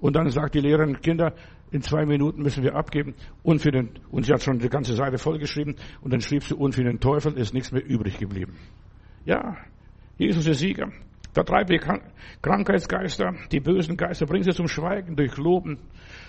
Und 0.00 0.16
dann 0.16 0.30
sagt 0.30 0.54
die 0.54 0.60
Lehrerin, 0.60 1.02
Kinder, 1.02 1.34
in 1.70 1.82
zwei 1.82 2.06
Minuten 2.06 2.40
müssen 2.40 2.64
wir 2.64 2.76
abgeben. 2.76 3.14
Und 3.42 3.60
für 3.60 3.72
den, 3.72 3.90
und 4.10 4.24
sie 4.24 4.32
hat 4.32 4.42
schon 4.42 4.58
die 4.58 4.70
ganze 4.70 4.94
Seite 4.94 5.18
vollgeschrieben. 5.18 5.76
Und 6.00 6.10
dann 6.10 6.22
schrieb 6.22 6.44
sie, 6.44 6.54
und 6.54 6.74
für 6.74 6.84
den 6.84 7.00
Teufel 7.00 7.34
ist 7.34 7.52
nichts 7.52 7.72
mehr 7.72 7.84
übrig 7.84 8.18
geblieben. 8.18 8.56
Ja, 9.26 9.58
Jesus 10.16 10.46
ist 10.46 10.60
Sieger. 10.60 10.90
Vertreibt 11.34 11.70
die 11.70 11.80
Krankheitsgeister, 12.42 13.34
die 13.52 13.60
bösen 13.60 13.96
Geister, 13.96 14.26
bringt 14.26 14.44
sie 14.44 14.52
zum 14.52 14.66
Schweigen 14.66 15.14
durch 15.14 15.36
Loben. 15.36 15.78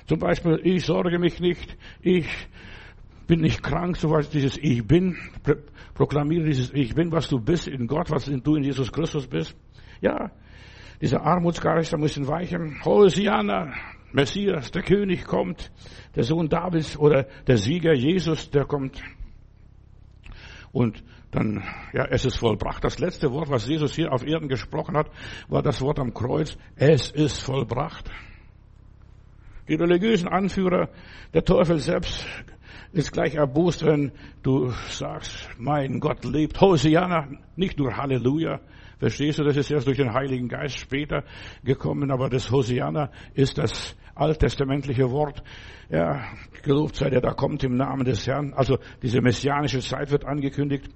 Zum 0.08 0.20
Beispiel, 0.20 0.60
ich 0.64 0.86
sorge 0.86 1.20
mich 1.20 1.40
nicht, 1.40 1.78
ich 2.02 2.28
bin 3.28 3.42
nicht 3.42 3.62
krank, 3.62 3.98
so 3.98 4.10
was 4.10 4.30
dieses 4.30 4.58
Ich 4.58 4.86
bin, 4.86 5.18
proklamiere 5.94 6.46
dieses 6.46 6.72
Ich 6.74 6.96
bin, 6.96 7.12
was 7.12 7.30
du 7.30 7.40
bist 7.40 7.68
in 7.68 7.88
Gott, 7.88 8.10
was 8.10 8.26
du 8.26 8.56
in 8.56 8.64
Jesus 8.64 8.92
Christus 8.92 9.28
bist. 9.28 9.56
Ja, 10.02 10.32
diese 11.02 11.22
Armutsgeister 11.22 11.98
müssen 11.98 12.28
weichen. 12.28 12.84
Hosiana, 12.84 13.74
Messias, 14.12 14.72
der 14.72 14.82
König 14.82 15.26
kommt, 15.26 15.72
der 16.16 16.24
Sohn 16.24 16.50
Davids 16.50 16.98
oder 16.98 17.28
der 17.48 17.58
Sieger 17.58 17.94
Jesus, 17.94 18.50
der 18.50 18.66
kommt. 18.66 19.02
Und 20.72 21.04
dann, 21.32 21.64
ja, 21.94 22.06
es 22.10 22.26
ist 22.26 22.38
vollbracht. 22.38 22.84
Das 22.84 23.00
letzte 23.00 23.32
Wort, 23.32 23.50
was 23.50 23.68
Jesus 23.68 23.96
hier 23.96 24.12
auf 24.12 24.26
Erden 24.26 24.48
gesprochen 24.48 24.98
hat, 24.98 25.12
war 25.48 25.62
das 25.62 25.82
Wort 25.82 26.00
am 26.00 26.14
Kreuz. 26.14 26.58
Es 26.76 27.12
ist 27.12 27.44
vollbracht. 27.44 28.10
Die 29.70 29.76
religiösen 29.76 30.28
Anführer, 30.28 30.90
der 31.32 31.46
Teufel 31.46 31.78
selbst, 31.78 32.26
ist 32.92 33.12
gleich 33.12 33.36
erbost, 33.36 33.86
wenn 33.86 34.12
du 34.42 34.72
sagst, 34.90 35.48
mein 35.60 36.00
Gott 36.00 36.26
lebt. 36.26 36.60
Hosiana, 36.60 37.28
nicht 37.56 37.78
nur 37.78 37.96
Halleluja. 37.96 38.62
Verstehst 38.98 39.38
du, 39.38 39.44
das 39.44 39.56
ist 39.58 39.70
erst 39.70 39.86
durch 39.86 39.98
den 39.98 40.12
Heiligen 40.12 40.48
Geist 40.48 40.80
später 40.80 41.24
gekommen, 41.64 42.10
aber 42.10 42.30
das 42.30 42.50
Hosianna 42.50 43.12
ist 43.36 43.60
das 43.60 43.96
alttestamentliche 44.16 45.12
Wort. 45.12 45.44
Ja, 45.90 46.24
gelobt 46.64 46.96
sei 46.96 47.12
der, 47.12 47.22
da 47.22 47.34
kommt 47.34 47.64
im 47.64 47.76
Namen 47.76 48.06
des 48.06 48.26
Herrn. 48.26 48.54
Also 48.54 48.80
diese 49.04 49.22
messianische 49.22 49.82
Zeit 49.82 50.10
wird 50.10 50.26
angekündigt. 50.26 50.90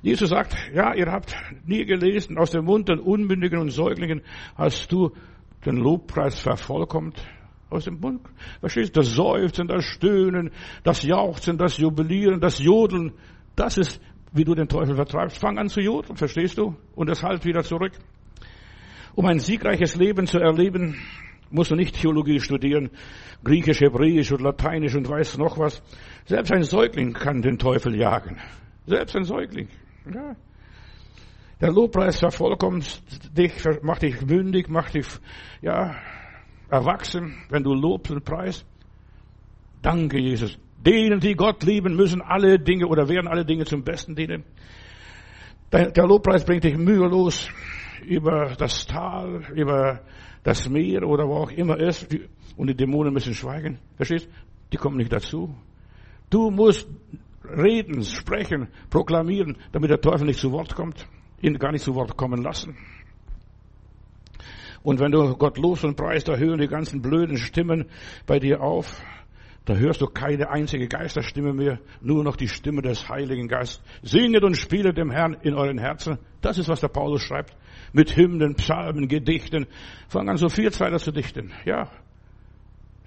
Jesus 0.00 0.30
sagt, 0.30 0.56
ja, 0.74 0.94
ihr 0.94 1.12
habt 1.12 1.36
nie 1.66 1.84
gelesen, 1.84 2.38
aus 2.38 2.52
dem 2.52 2.64
Mund 2.64 2.88
der 2.88 3.04
Unmündigen 3.04 3.58
und 3.58 3.68
Säuglingen 3.68 4.22
hast 4.56 4.90
du 4.90 5.12
den 5.66 5.76
Lobpreis 5.76 6.40
vervollkommt. 6.40 7.22
Aus 7.74 7.86
dem 7.86 7.98
Mund, 7.98 8.20
verstehst 8.60 8.94
du, 8.94 9.00
das 9.00 9.14
Seufzen, 9.14 9.66
das 9.66 9.84
Stöhnen, 9.84 10.52
das 10.84 11.02
Jauchzen, 11.02 11.58
das 11.58 11.76
Jubilieren, 11.76 12.40
das 12.40 12.60
Jodeln, 12.60 13.12
das 13.56 13.78
ist, 13.78 14.00
wie 14.32 14.44
du 14.44 14.54
den 14.54 14.68
Teufel 14.68 14.94
vertreibst. 14.94 15.38
Fang 15.38 15.58
an 15.58 15.68
zu 15.68 15.80
jodeln, 15.80 16.16
verstehst 16.16 16.56
du? 16.56 16.76
Und 16.94 17.10
es 17.10 17.24
halt 17.24 17.44
wieder 17.44 17.64
zurück. 17.64 17.90
Um 19.16 19.26
ein 19.26 19.40
siegreiches 19.40 19.96
Leben 19.96 20.28
zu 20.28 20.38
erleben, 20.38 20.96
musst 21.50 21.72
du 21.72 21.74
nicht 21.74 22.00
Theologie 22.00 22.38
studieren, 22.38 22.90
Griechisch, 23.42 23.80
Hebräisch 23.80 24.30
und 24.30 24.42
Lateinisch 24.42 24.94
und 24.94 25.08
weiß 25.08 25.38
noch 25.38 25.58
was. 25.58 25.82
Selbst 26.26 26.52
ein 26.52 26.62
Säugling 26.62 27.12
kann 27.12 27.42
den 27.42 27.58
Teufel 27.58 27.96
jagen. 27.96 28.38
Selbst 28.86 29.16
ein 29.16 29.24
Säugling. 29.24 29.68
Ja. 30.14 30.36
Der 31.60 31.72
Lobpreis 31.72 32.20
vervollkommt 32.20 33.02
dich, 33.36 33.52
macht 33.82 34.02
dich 34.02 34.20
mündig, 34.24 34.68
macht 34.68 34.94
dich, 34.94 35.06
ja, 35.60 35.96
erwachsen, 36.68 37.36
wenn 37.50 37.62
du 37.62 37.74
lobst 37.74 38.10
und 38.10 38.24
preist. 38.24 38.66
Danke, 39.82 40.18
Jesus. 40.18 40.58
Denen, 40.84 41.20
die 41.20 41.34
Gott 41.34 41.62
lieben, 41.62 41.96
müssen 41.96 42.20
alle 42.20 42.58
Dinge 42.58 42.86
oder 42.86 43.08
werden 43.08 43.28
alle 43.28 43.44
Dinge 43.44 43.64
zum 43.64 43.82
Besten 43.82 44.14
dienen. 44.14 44.44
Der 45.72 46.06
Lobpreis 46.06 46.44
bringt 46.44 46.64
dich 46.64 46.76
mühelos 46.76 47.48
über 48.06 48.54
das 48.56 48.86
Tal, 48.86 49.42
über 49.54 50.00
das 50.42 50.68
Meer 50.68 51.02
oder 51.02 51.26
wo 51.26 51.34
auch 51.36 51.50
immer 51.50 51.78
ist. 51.80 52.06
Und 52.56 52.68
die 52.68 52.76
Dämonen 52.76 53.12
müssen 53.12 53.34
schweigen. 53.34 53.78
Verstehst? 53.96 54.28
Die 54.72 54.76
kommen 54.76 54.96
nicht 54.98 55.12
dazu. 55.12 55.54
Du 56.30 56.50
musst 56.50 56.88
reden, 57.44 58.02
sprechen, 58.02 58.68
proklamieren, 58.90 59.56
damit 59.72 59.90
der 59.90 60.00
Teufel 60.00 60.26
nicht 60.26 60.38
zu 60.38 60.52
Wort 60.52 60.74
kommt, 60.74 61.06
ihn 61.42 61.58
gar 61.58 61.72
nicht 61.72 61.84
zu 61.84 61.94
Wort 61.94 62.16
kommen 62.16 62.42
lassen. 62.42 62.76
Und 64.84 65.00
wenn 65.00 65.10
du 65.10 65.34
Gott 65.36 65.58
los 65.58 65.82
und 65.82 65.96
preist, 65.96 66.28
da 66.28 66.36
hören 66.36 66.60
die 66.60 66.68
ganzen 66.68 67.02
blöden 67.02 67.38
Stimmen 67.38 67.86
bei 68.26 68.38
dir 68.38 68.60
auf. 68.60 69.02
Da 69.64 69.74
hörst 69.74 70.02
du 70.02 70.06
keine 70.06 70.50
einzige 70.50 70.86
Geisterstimme 70.88 71.54
mehr, 71.54 71.80
nur 72.02 72.22
noch 72.22 72.36
die 72.36 72.48
Stimme 72.48 72.82
des 72.82 73.08
Heiligen 73.08 73.48
Geistes. 73.48 73.82
Singet 74.02 74.44
und 74.44 74.56
spielet 74.56 74.98
dem 74.98 75.10
Herrn 75.10 75.38
in 75.40 75.54
euren 75.54 75.78
Herzen. 75.78 76.18
Das 76.42 76.58
ist, 76.58 76.68
was 76.68 76.80
der 76.80 76.88
Paulus 76.88 77.22
schreibt. 77.22 77.56
Mit 77.94 78.14
Hymnen, 78.14 78.56
Psalmen, 78.56 79.08
Gedichten. 79.08 79.66
Fang 80.08 80.28
an, 80.28 80.36
so 80.36 80.50
Vierzeiler 80.50 80.98
zu 80.98 81.12
dichten. 81.12 81.50
Ja, 81.64 81.90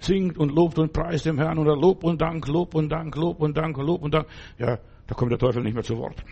singt 0.00 0.36
und 0.36 0.52
lobt 0.52 0.80
und 0.80 0.92
preist 0.92 1.26
dem 1.26 1.38
Herrn 1.38 1.58
oder 1.58 1.76
Lob 1.76 2.02
und 2.02 2.20
Dank, 2.20 2.48
Lob 2.48 2.74
und 2.74 2.88
Dank, 2.88 3.14
Lob 3.14 3.40
und 3.40 3.56
Dank, 3.56 3.76
Lob 3.76 4.02
und 4.02 4.14
Dank. 4.14 4.26
Ja, 4.58 4.78
da 5.06 5.14
kommt 5.14 5.30
der 5.30 5.38
Teufel 5.38 5.62
nicht 5.62 5.74
mehr 5.74 5.84
zu 5.84 5.96
Wort. 5.96 6.24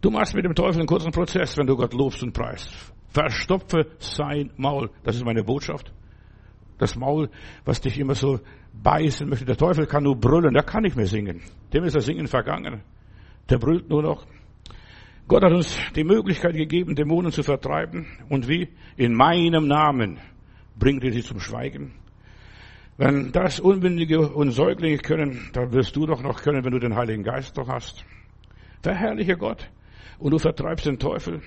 Du 0.00 0.10
machst 0.10 0.34
mit 0.34 0.46
dem 0.46 0.54
Teufel 0.54 0.78
einen 0.78 0.88
kurzen 0.88 1.12
Prozess, 1.12 1.58
wenn 1.58 1.66
du 1.66 1.76
Gott 1.76 1.92
lobst 1.92 2.22
und 2.22 2.32
preist. 2.32 2.72
Verstopfe 3.10 3.86
sein 3.98 4.50
Maul. 4.56 4.90
Das 5.02 5.16
ist 5.16 5.24
meine 5.24 5.42
Botschaft. 5.42 5.92
Das 6.78 6.96
Maul, 6.96 7.28
was 7.64 7.80
dich 7.80 7.98
immer 7.98 8.14
so 8.14 8.40
beißen 8.72 9.28
möchte. 9.28 9.44
Der 9.44 9.56
Teufel 9.56 9.86
kann 9.86 10.04
nur 10.04 10.16
brüllen, 10.16 10.54
der 10.54 10.62
kann 10.62 10.82
nicht 10.82 10.96
mehr 10.96 11.06
singen. 11.06 11.42
Dem 11.72 11.84
ist 11.84 11.96
das 11.96 12.06
Singen 12.06 12.26
vergangen. 12.26 12.82
Der 13.50 13.58
brüllt 13.58 13.88
nur 13.90 14.02
noch. 14.02 14.26
Gott 15.28 15.44
hat 15.44 15.52
uns 15.52 15.78
die 15.94 16.04
Möglichkeit 16.04 16.54
gegeben, 16.54 16.94
Dämonen 16.94 17.32
zu 17.32 17.42
vertreiben. 17.42 18.06
Und 18.28 18.48
wie? 18.48 18.68
In 18.96 19.14
meinem 19.14 19.66
Namen 19.66 20.18
bringt 20.78 21.04
er 21.04 21.12
sie 21.12 21.22
zum 21.22 21.40
Schweigen. 21.40 21.92
Wenn 22.96 23.32
das 23.32 23.60
Unbündige 23.60 24.20
und 24.28 24.50
Säuglinge 24.50 24.98
können, 24.98 25.50
dann 25.52 25.72
wirst 25.72 25.96
du 25.96 26.06
doch 26.06 26.22
noch 26.22 26.42
können, 26.42 26.64
wenn 26.64 26.72
du 26.72 26.78
den 26.78 26.96
Heiligen 26.96 27.22
Geist 27.22 27.56
doch 27.56 27.68
hast. 27.68 28.04
Verherrliche 28.82 29.36
Gott. 29.36 29.70
Und 30.18 30.32
du 30.32 30.38
vertreibst 30.38 30.86
den 30.86 30.98
Teufel. 30.98 31.40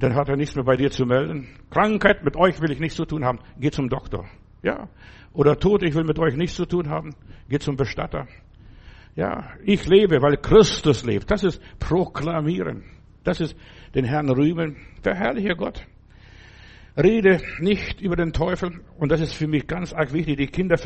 Dann 0.00 0.14
hat 0.14 0.28
er 0.28 0.36
nichts 0.36 0.54
mehr 0.54 0.64
bei 0.64 0.76
dir 0.76 0.90
zu 0.90 1.06
melden. 1.06 1.48
Krankheit, 1.70 2.24
mit 2.24 2.36
euch 2.36 2.60
will 2.60 2.70
ich 2.70 2.80
nichts 2.80 2.96
zu 2.96 3.04
tun 3.04 3.24
haben. 3.24 3.38
Geh 3.58 3.70
zum 3.70 3.88
Doktor. 3.88 4.26
Ja. 4.62 4.88
Oder 5.32 5.58
Tod, 5.58 5.82
ich 5.82 5.94
will 5.94 6.04
mit 6.04 6.18
euch 6.18 6.36
nichts 6.36 6.56
zu 6.56 6.66
tun 6.66 6.88
haben. 6.88 7.14
Geh 7.48 7.58
zum 7.58 7.76
Bestatter. 7.76 8.26
Ja. 9.14 9.50
Ich 9.64 9.86
lebe, 9.86 10.20
weil 10.22 10.36
Christus 10.36 11.04
lebt. 11.04 11.30
Das 11.30 11.44
ist 11.44 11.60
proklamieren. 11.78 12.84
Das 13.22 13.40
ist 13.40 13.56
den 13.94 14.04
Herrn 14.04 14.30
rühmen. 14.30 14.76
Verherrliche 15.02 15.56
Gott. 15.56 15.86
Rede 16.96 17.40
nicht 17.58 18.00
über 18.00 18.14
den 18.14 18.32
Teufel. 18.32 18.80
Und 18.98 19.10
das 19.10 19.20
ist 19.20 19.34
für 19.34 19.48
mich 19.48 19.66
ganz 19.66 19.92
arg 19.92 20.12
wichtig. 20.12 20.36
Die 20.36 20.46
Kinder 20.46 20.76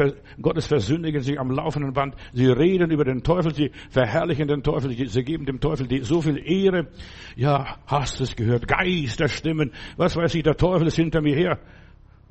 Gottes 0.41 0.67
versündigen 0.67 1.21
sich 1.21 1.39
am 1.39 1.51
laufenden 1.51 1.93
Band. 1.93 2.15
Sie 2.33 2.47
reden 2.47 2.91
über 2.91 3.05
den 3.05 3.23
Teufel. 3.23 3.55
Sie 3.55 3.71
verherrlichen 3.91 4.49
den 4.49 4.63
Teufel. 4.63 4.91
Sie 5.09 5.23
geben 5.23 5.45
dem 5.45 5.61
Teufel 5.61 5.87
so 6.05 6.23
viel 6.23 6.39
Ehre. 6.39 6.89
Ja, 7.37 7.77
hast 7.87 8.21
es 8.23 8.35
gehört. 8.35 8.67
Geisterstimmen. 8.67 9.73
Was 9.99 10.17
weiß 10.17 10.35
ich, 10.35 10.43
der 10.43 10.57
Teufel 10.57 10.87
ist 10.87 10.97
hinter 10.97 11.21
mir 11.21 11.37
her. 11.37 11.59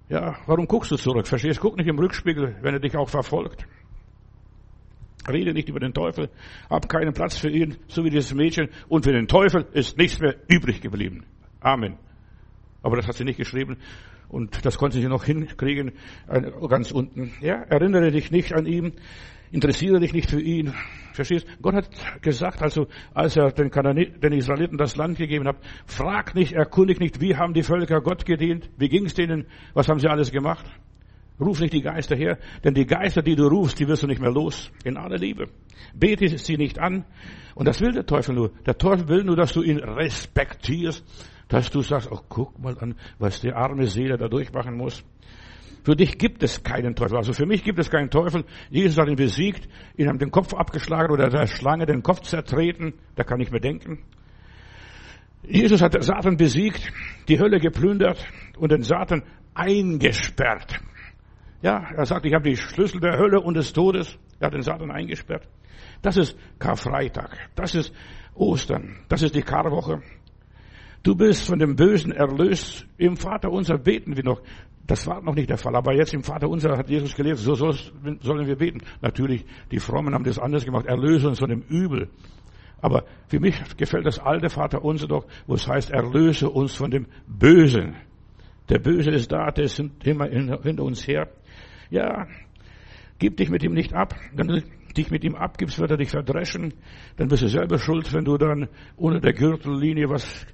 Ja, 0.10 0.38
warum 0.48 0.66
guckst 0.66 0.90
du 0.90 0.96
zurück? 0.96 1.28
Verstehst? 1.28 1.60
Guck 1.60 1.78
nicht 1.78 1.88
im 1.88 2.00
Rückspiegel, 2.00 2.56
wenn 2.62 2.74
er 2.74 2.80
dich 2.80 2.96
auch 2.96 3.10
verfolgt. 3.10 3.68
Rede 5.30 5.54
nicht 5.54 5.70
über 5.70 5.80
den 5.80 5.94
Teufel. 5.94 6.30
Hab 6.70 6.90
keinen 6.90 7.14
Platz 7.14 7.38
für 7.38 7.50
ihn, 7.50 7.76
so 7.88 8.04
wie 8.04 8.10
dieses 8.10 8.34
Mädchen. 8.34 8.70
Und 8.88 9.04
für 9.04 9.12
den 9.12 9.28
Teufel 9.28 9.68
ist 9.74 9.98
nichts 9.98 10.20
mehr 10.20 10.36
übrig 10.48 10.82
geblieben. 10.82 11.26
Amen. 11.60 12.07
Aber 12.88 12.96
das 12.96 13.06
hat 13.06 13.16
sie 13.16 13.26
nicht 13.26 13.36
geschrieben. 13.36 13.76
Und 14.30 14.66
das 14.66 14.78
konnte 14.78 14.98
sie 14.98 15.08
noch 15.10 15.26
hinkriegen, 15.26 15.92
ganz 16.70 16.92
unten. 16.92 17.34
Ja, 17.42 17.56
erinnere 17.64 18.12
dich 18.12 18.32
nicht 18.32 18.54
an 18.54 18.66
ihn. 18.66 18.94
Interessiere 19.52 20.00
dich 20.00 20.14
nicht 20.14 20.30
für 20.30 20.40
ihn. 20.40 20.74
Verstehst? 21.12 21.46
Gott 21.62 21.74
hat 21.74 21.90
gesagt, 22.22 22.62
also, 22.62 22.88
als 23.14 23.36
er 23.36 23.52
den, 23.52 23.72
Kananit, 23.72 24.24
den 24.24 24.32
Israeliten 24.32 24.78
das 24.78 24.96
Land 24.96 25.18
gegeben 25.18 25.50
hat, 25.50 25.58
frag 25.86 26.34
nicht, 26.34 26.54
erkundig 26.54 27.02
nicht, 27.02 27.20
wie 27.20 27.36
haben 27.36 27.54
die 27.54 27.64
Völker 27.64 28.00
Gott 28.00 28.26
gedient? 28.26 28.70
Wie 28.78 28.88
ging 28.88 29.04
es 29.04 29.14
denen? 29.14 29.48
Was 29.74 29.90
haben 29.90 30.00
sie 30.00 30.08
alles 30.08 30.32
gemacht? 30.32 30.66
Ruf 31.42 31.60
nicht 31.60 31.74
die 31.74 31.82
Geister 31.82 32.16
her, 32.16 32.38
denn 32.64 32.74
die 32.74 32.86
Geister, 32.86 33.22
die 33.22 33.36
du 33.36 33.48
rufst, 33.48 33.80
die 33.82 33.88
wirst 33.90 34.02
du 34.02 34.08
nicht 34.08 34.22
mehr 34.22 34.32
los. 34.32 34.72
In 34.86 34.96
aller 34.96 35.18
Liebe. 35.18 35.50
Bete 35.94 36.38
sie 36.38 36.56
nicht 36.56 36.80
an. 36.80 37.04
Und 37.54 37.68
das 37.68 37.82
will 37.82 37.92
der 37.92 38.06
Teufel 38.06 38.34
nur. 38.34 38.52
Der 38.66 38.78
Teufel 38.78 39.10
will 39.10 39.26
nur, 39.26 39.36
dass 39.36 39.52
du 39.52 39.62
ihn 39.62 39.78
respektierst 39.78 41.04
dass 41.48 41.70
du 41.70 41.82
sagst, 41.82 42.12
oh, 42.12 42.20
guck 42.28 42.60
mal 42.60 42.78
an, 42.80 42.96
was 43.20 43.42
die 43.42 43.54
arme 43.54 43.88
Seele 43.88 44.18
da 44.18 44.28
durchmachen 44.28 44.76
muss. 44.76 45.04
Für 45.84 45.96
dich 45.96 46.18
gibt 46.18 46.44
es 46.44 46.64
keinen 46.64 46.96
Teufel. 46.96 47.18
Also 47.18 47.32
für 47.32 47.46
mich 47.46 47.64
gibt 47.64 47.80
es 47.80 47.90
keinen 47.90 48.10
Teufel. 48.10 48.44
Jesus 48.70 48.98
hat 48.98 49.08
ihn 49.08 49.16
besiegt, 49.16 49.70
ihn 49.96 50.10
haben 50.10 50.20
den 50.20 50.32
Kopf 50.32 50.54
abgeschlagen 50.54 51.14
oder 51.14 51.30
der 51.30 51.48
Schlange 51.48 51.86
den 51.86 52.04
Kopf 52.04 52.22
zertreten. 52.22 52.96
Da 53.16 53.24
kann 53.24 53.40
ich 53.40 53.52
mir 53.52 53.62
denken. 53.62 54.00
Jesus 55.44 55.82
hat 55.82 55.96
Satan 56.04 56.36
besiegt, 56.36 56.92
die 57.30 57.40
Hölle 57.40 57.60
geplündert 57.60 58.26
und 58.58 58.72
den 58.72 58.84
Satan 58.84 59.24
eingesperrt. 59.54 60.82
Ja, 61.62 61.90
er 61.96 62.06
sagt, 62.06 62.26
ich 62.26 62.34
habe 62.34 62.50
die 62.50 62.58
Schlüssel 62.58 63.00
der 63.00 63.18
Hölle 63.18 63.40
und 63.40 63.56
des 63.56 63.72
Todes. 63.72 64.20
Er 64.40 64.48
hat 64.48 64.54
den 64.54 64.64
Satan 64.64 64.92
eingesperrt. 64.92 65.48
Das 66.02 66.18
ist 66.18 66.38
Karfreitag. 66.60 67.50
Das 67.56 67.76
ist 67.76 67.94
Ostern. 68.36 68.98
Das 69.08 69.22
ist 69.22 69.36
die 69.36 69.42
Karwoche. 69.42 70.02
Du 71.08 71.16
bist 71.16 71.48
von 71.48 71.58
dem 71.58 71.78
Bösen 71.78 72.12
erlöst. 72.12 72.86
Im 72.98 73.16
Vater 73.16 73.50
unser 73.50 73.78
beten 73.78 74.18
wir 74.18 74.26
noch. 74.26 74.42
Das 74.86 75.08
war 75.08 75.22
noch 75.22 75.36
nicht 75.36 75.50
der 75.50 75.58
Fall. 75.58 75.74
Aber 75.74 75.96
jetzt 75.96 76.14
im 76.14 76.22
Vater 76.22 76.50
unser 76.50 76.78
hat 76.78 76.90
Jesus 76.90 77.16
gelehrt, 77.16 77.38
so 77.38 77.56
sollen 77.56 78.46
wir 78.46 78.58
beten. 78.58 78.82
Natürlich, 79.00 79.46
die 79.72 79.80
Frommen 79.80 80.14
haben 80.14 80.26
das 80.26 80.38
anders 80.38 80.66
gemacht. 80.66 80.86
Erlöse 80.86 81.30
uns 81.30 81.40
von 81.40 81.48
dem 81.48 81.62
Übel. 81.62 82.10
Aber 82.82 83.06
für 83.30 83.40
mich 83.40 83.56
gefällt 83.78 84.06
das 84.06 84.20
alte 84.20 84.50
Vater 84.50 84.84
unser 84.84 85.08
doch, 85.08 85.26
wo 85.46 85.54
es 85.54 85.66
heißt, 85.66 85.92
erlöse 85.92 86.50
uns 86.50 86.76
von 86.76 86.92
dem 86.92 87.06
Bösen. 87.26 87.96
Der 88.68 88.80
Böse 88.80 89.12
ist 89.12 89.32
da, 89.32 89.50
der 89.52 89.64
ist 89.64 89.82
immer 90.04 90.28
hinter 90.28 90.84
uns 90.84 91.08
her. 91.08 91.30
Ja, 91.90 92.28
gib 93.18 93.38
dich 93.38 93.50
mit 93.50 93.64
ihm 93.64 93.72
nicht 93.72 93.94
ab. 93.94 94.14
Wenn 94.34 94.50
du 94.50 94.62
dich 94.98 95.10
mit 95.10 95.24
ihm 95.24 95.36
abgibst, 95.36 95.80
wird 95.80 95.92
er 95.92 95.98
dich 95.98 96.10
verdreschen. 96.10 96.74
Dann 97.16 97.30
bist 97.30 97.44
du 97.44 97.48
selber 97.48 97.78
schuld, 97.78 98.14
wenn 98.14 98.26
du 98.26 98.38
dann 98.38 98.68
ohne 98.98 99.22
der 99.22 99.32
Gürtellinie 99.32 100.10
was 100.10 100.46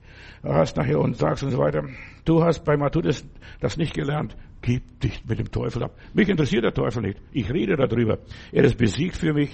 hast 0.44 0.77
nachher 0.77 1.00
und 1.00 1.18
sagst 1.18 1.44
und 1.44 1.51
so 1.51 1.58
weiter. 1.58 1.84
Du 2.25 2.44
hast 2.44 2.63
bei 2.63 2.77
Matthäus 2.77 3.25
das 3.60 3.77
nicht 3.77 3.94
gelernt. 3.94 4.36
Gib 4.62 5.00
dich 5.01 5.24
mit 5.25 5.39
dem 5.39 5.51
Teufel 5.51 5.84
ab. 5.84 5.98
Mich 6.13 6.30
interessiert 6.30 6.63
der 6.63 6.74
Teufel 6.74 7.01
nicht. 7.01 7.20
Ich 7.32 7.51
rede 7.51 7.75
darüber. 7.75 8.20
Er 8.51 8.63
ist 8.63 8.77
besiegt 8.77 9.18
für 9.18 9.34
mich. 9.34 9.51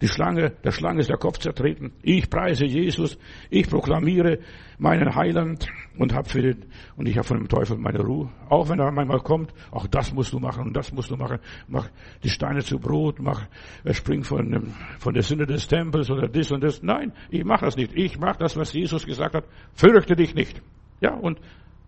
Die 0.00 0.08
Schlange, 0.08 0.50
der 0.64 0.72
Schlange 0.72 1.00
ist 1.00 1.08
der 1.08 1.18
Kopf 1.18 1.38
zertreten. 1.38 1.92
Ich 2.02 2.28
preise 2.28 2.64
Jesus. 2.64 3.16
Ich 3.48 3.70
proklamiere 3.70 4.40
meinen 4.78 5.14
Heiland 5.14 5.68
und 5.98 6.12
hab 6.12 6.28
für 6.28 6.42
den, 6.42 6.64
und 6.96 7.08
ich 7.08 7.16
habe 7.16 7.26
von 7.26 7.38
dem 7.38 7.48
Teufel 7.48 7.78
meine 7.78 8.00
Ruhe. 8.00 8.28
Auch 8.48 8.68
wenn 8.68 8.80
er 8.80 8.90
manchmal 8.90 9.20
kommt, 9.20 9.54
auch 9.70 9.86
das 9.86 10.12
musst 10.12 10.32
du 10.32 10.40
machen 10.40 10.66
und 10.66 10.76
das 10.76 10.92
musst 10.92 11.10
du 11.10 11.16
machen. 11.16 11.38
Mach 11.68 11.88
die 12.24 12.28
Steine 12.28 12.62
zu 12.62 12.78
Brot, 12.78 13.20
mach, 13.20 13.46
er 13.84 13.94
springt 13.94 14.26
von, 14.26 14.50
dem, 14.50 14.74
von 14.98 15.14
der 15.14 15.22
Sünde 15.22 15.46
des 15.46 15.68
Tempels 15.68 16.10
oder 16.10 16.28
das 16.28 16.50
und 16.50 16.64
das. 16.64 16.82
Nein, 16.82 17.12
ich 17.30 17.44
mache 17.44 17.64
das 17.64 17.76
nicht. 17.76 17.92
Ich 17.94 18.18
mache 18.18 18.38
das, 18.38 18.56
was 18.56 18.72
Jesus 18.72 19.06
gesagt 19.06 19.36
hat. 19.36 19.44
Fürchte 19.74 20.16
dich 20.16 20.34
nicht. 20.34 20.60
Ja, 21.00 21.14
und 21.14 21.38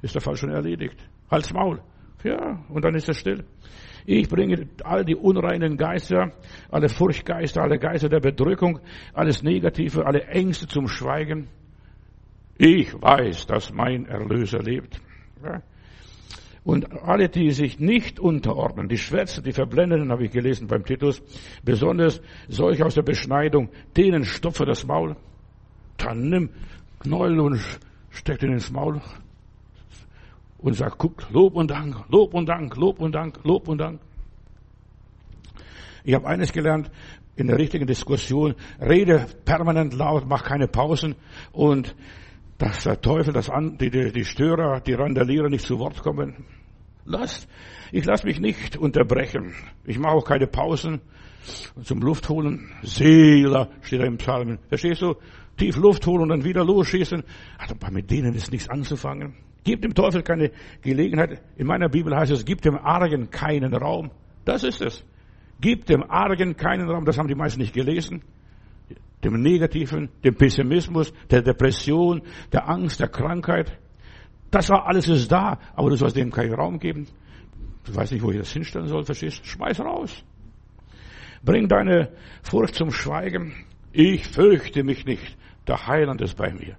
ist 0.01 0.15
der 0.15 0.23
Fall 0.23 0.37
schon 0.37 0.51
erledigt. 0.51 0.97
Halt's 1.29 1.53
Maul. 1.53 1.81
Ja, 2.23 2.65
und 2.69 2.85
dann 2.85 2.95
ist 2.95 3.09
er 3.09 3.15
still. 3.15 3.45
Ich 4.09 4.29
bringe 4.29 4.69
all 4.85 5.05
die 5.05 5.17
unreinen 5.17 5.77
Geister, 5.77 6.31
alle 6.71 6.89
Furchtgeister, 6.89 7.63
alle 7.63 7.79
Geister 7.79 8.09
der 8.09 8.21
Bedrückung, 8.21 8.79
alles 9.13 9.43
Negative, 9.43 10.07
alle 10.07 10.23
Ängste 10.29 10.69
zum 10.69 10.87
Schweigen. 10.87 11.49
Ich 12.57 12.95
weiß, 12.95 13.47
dass 13.47 13.73
mein 13.73 14.07
Erlöser 14.07 14.61
lebt. 14.61 15.01
Und 16.63 17.03
alle, 17.03 17.29
die 17.29 17.51
sich 17.51 17.81
nicht 17.81 18.21
unterordnen, 18.21 18.89
die 18.89 18.97
Schwätzer, 18.97 19.43
die 19.43 19.53
Verblendeten, 19.53 20.13
habe 20.13 20.25
ich 20.25 20.31
gelesen 20.31 20.69
beim 20.69 20.85
Titus, 20.85 21.21
besonders 21.65 22.23
solche 22.49 22.87
aus 22.87 22.95
der 22.95 23.03
Beschneidung, 23.03 23.71
denen 23.97 24.25
stopfe 24.25 24.65
das 24.65 24.87
Maul. 24.87 25.17
Dann 25.97 26.29
nimm 26.29 26.51
Knäuel 27.01 27.41
und 27.41 27.61
steck 28.11 28.39
den 28.39 28.53
ins 28.53 28.71
Maul 28.71 29.01
und 30.67 30.75
sag, 30.75 30.99
guck, 30.99 31.31
Lob 31.31 31.55
und 31.55 31.71
Dank, 31.71 31.97
Lob 32.09 32.35
und 32.35 32.49
Dank, 32.49 32.77
Lob 32.77 32.99
und 32.99 33.15
Dank, 33.15 33.39
Lob 33.45 33.69
und 33.69 33.79
Dank. 33.79 34.01
Ich 36.03 36.13
habe 36.13 36.27
eines 36.27 36.53
gelernt, 36.53 36.91
in 37.37 37.47
der 37.47 37.57
richtigen 37.57 37.87
Diskussion, 37.87 38.57
rede 38.81 39.27
permanent 39.45 39.95
laut, 39.95 40.27
mach 40.27 40.43
keine 40.43 40.67
Pausen 40.67 41.15
und 41.53 41.95
dass 42.59 42.83
der 42.83 43.01
Teufel, 43.01 43.33
das 43.33 43.49
an, 43.49 43.79
die, 43.79 43.91
die, 43.91 44.11
die 44.11 44.25
Störer, 44.25 44.81
die 44.81 44.95
Randalierer 44.95 45.49
nicht 45.49 45.65
zu 45.65 45.79
Wort 45.79 46.03
kommen. 46.03 46.45
Lass, 47.05 47.47
ich 47.93 48.05
lasse 48.05 48.27
mich 48.27 48.41
nicht 48.41 48.77
unterbrechen. 48.77 49.55
Ich 49.85 50.01
mache 50.01 50.15
auch 50.15 50.25
keine 50.25 50.49
Pausen 50.49 51.01
zum 51.85 52.01
Luft 52.01 52.29
holen. 52.29 52.73
Seela 52.83 53.69
steht 53.83 54.01
da 54.01 54.05
im 54.05 54.17
Psalmen. 54.17 54.59
Verstehst 54.69 55.03
du? 55.03 55.15
Tief 55.57 55.77
Luft 55.77 56.07
holen 56.07 56.23
und 56.23 56.29
dann 56.29 56.45
wieder 56.45 56.65
losschießen. 56.65 57.23
Aber 57.59 57.91
mit 57.91 58.11
denen 58.11 58.35
ist 58.35 58.51
nichts 58.53 58.69
anzufangen. 58.69 59.35
Gib 59.65 59.83
dem 59.83 59.95
Teufel 59.95 60.23
keine 60.23 60.51
Gelegenheit. 60.83 61.43
In 61.57 61.67
meiner 61.67 61.89
Bibel 61.89 62.15
heißt 62.15 62.33
es, 62.33 62.45
gib 62.45 62.63
dem 62.63 62.77
Argen 62.77 63.31
keinen 63.31 63.75
Raum. 63.75 64.11
Das 64.45 64.63
ist 64.63 64.81
es. 64.81 65.05
Gib 65.61 65.87
dem 65.87 66.03
Argen 66.09 66.57
keinen 66.57 66.89
Raum. 66.89 67.05
Das 67.05 67.19
haben 67.19 67.29
die 67.29 67.35
meisten 67.35 67.61
nicht 67.61 67.75
gelesen 67.75 68.23
dem 69.25 69.43
Negativen, 69.43 70.09
dem 70.25 70.37
Pessimismus, 70.37 71.13
der 71.31 71.43
Depression, 71.43 72.23
der 72.53 72.69
Angst, 72.69 73.01
der 73.01 73.09
Krankheit. 73.09 73.79
Das 74.51 74.71
war 74.71 74.87
alles 74.87 75.09
ist 75.09 75.31
da, 75.31 75.59
aber 75.75 75.91
du 75.91 75.97
sollst 75.97 76.17
dem 76.17 76.31
keinen 76.31 76.55
Raum 76.55 76.79
geben. 76.79 77.07
Du 77.85 77.95
weißt 77.95 78.13
nicht, 78.13 78.23
wo 78.23 78.31
ich 78.31 78.39
das 78.39 78.53
hinstellen 78.53 78.87
soll, 78.87 79.05
verstehst? 79.05 79.45
Schmeiß 79.45 79.81
raus. 79.81 80.25
Bring 81.45 81.69
deine 81.69 82.11
Furcht 82.43 82.75
zum 82.75 82.91
Schweigen. 82.91 83.53
Ich 83.93 84.27
fürchte 84.27 84.85
mich 84.85 85.05
nicht. 85.07 85.37
Der 85.67 85.87
Heiland 85.87 86.21
ist 86.23 86.37
bei 86.37 86.53
mir. 86.53 86.77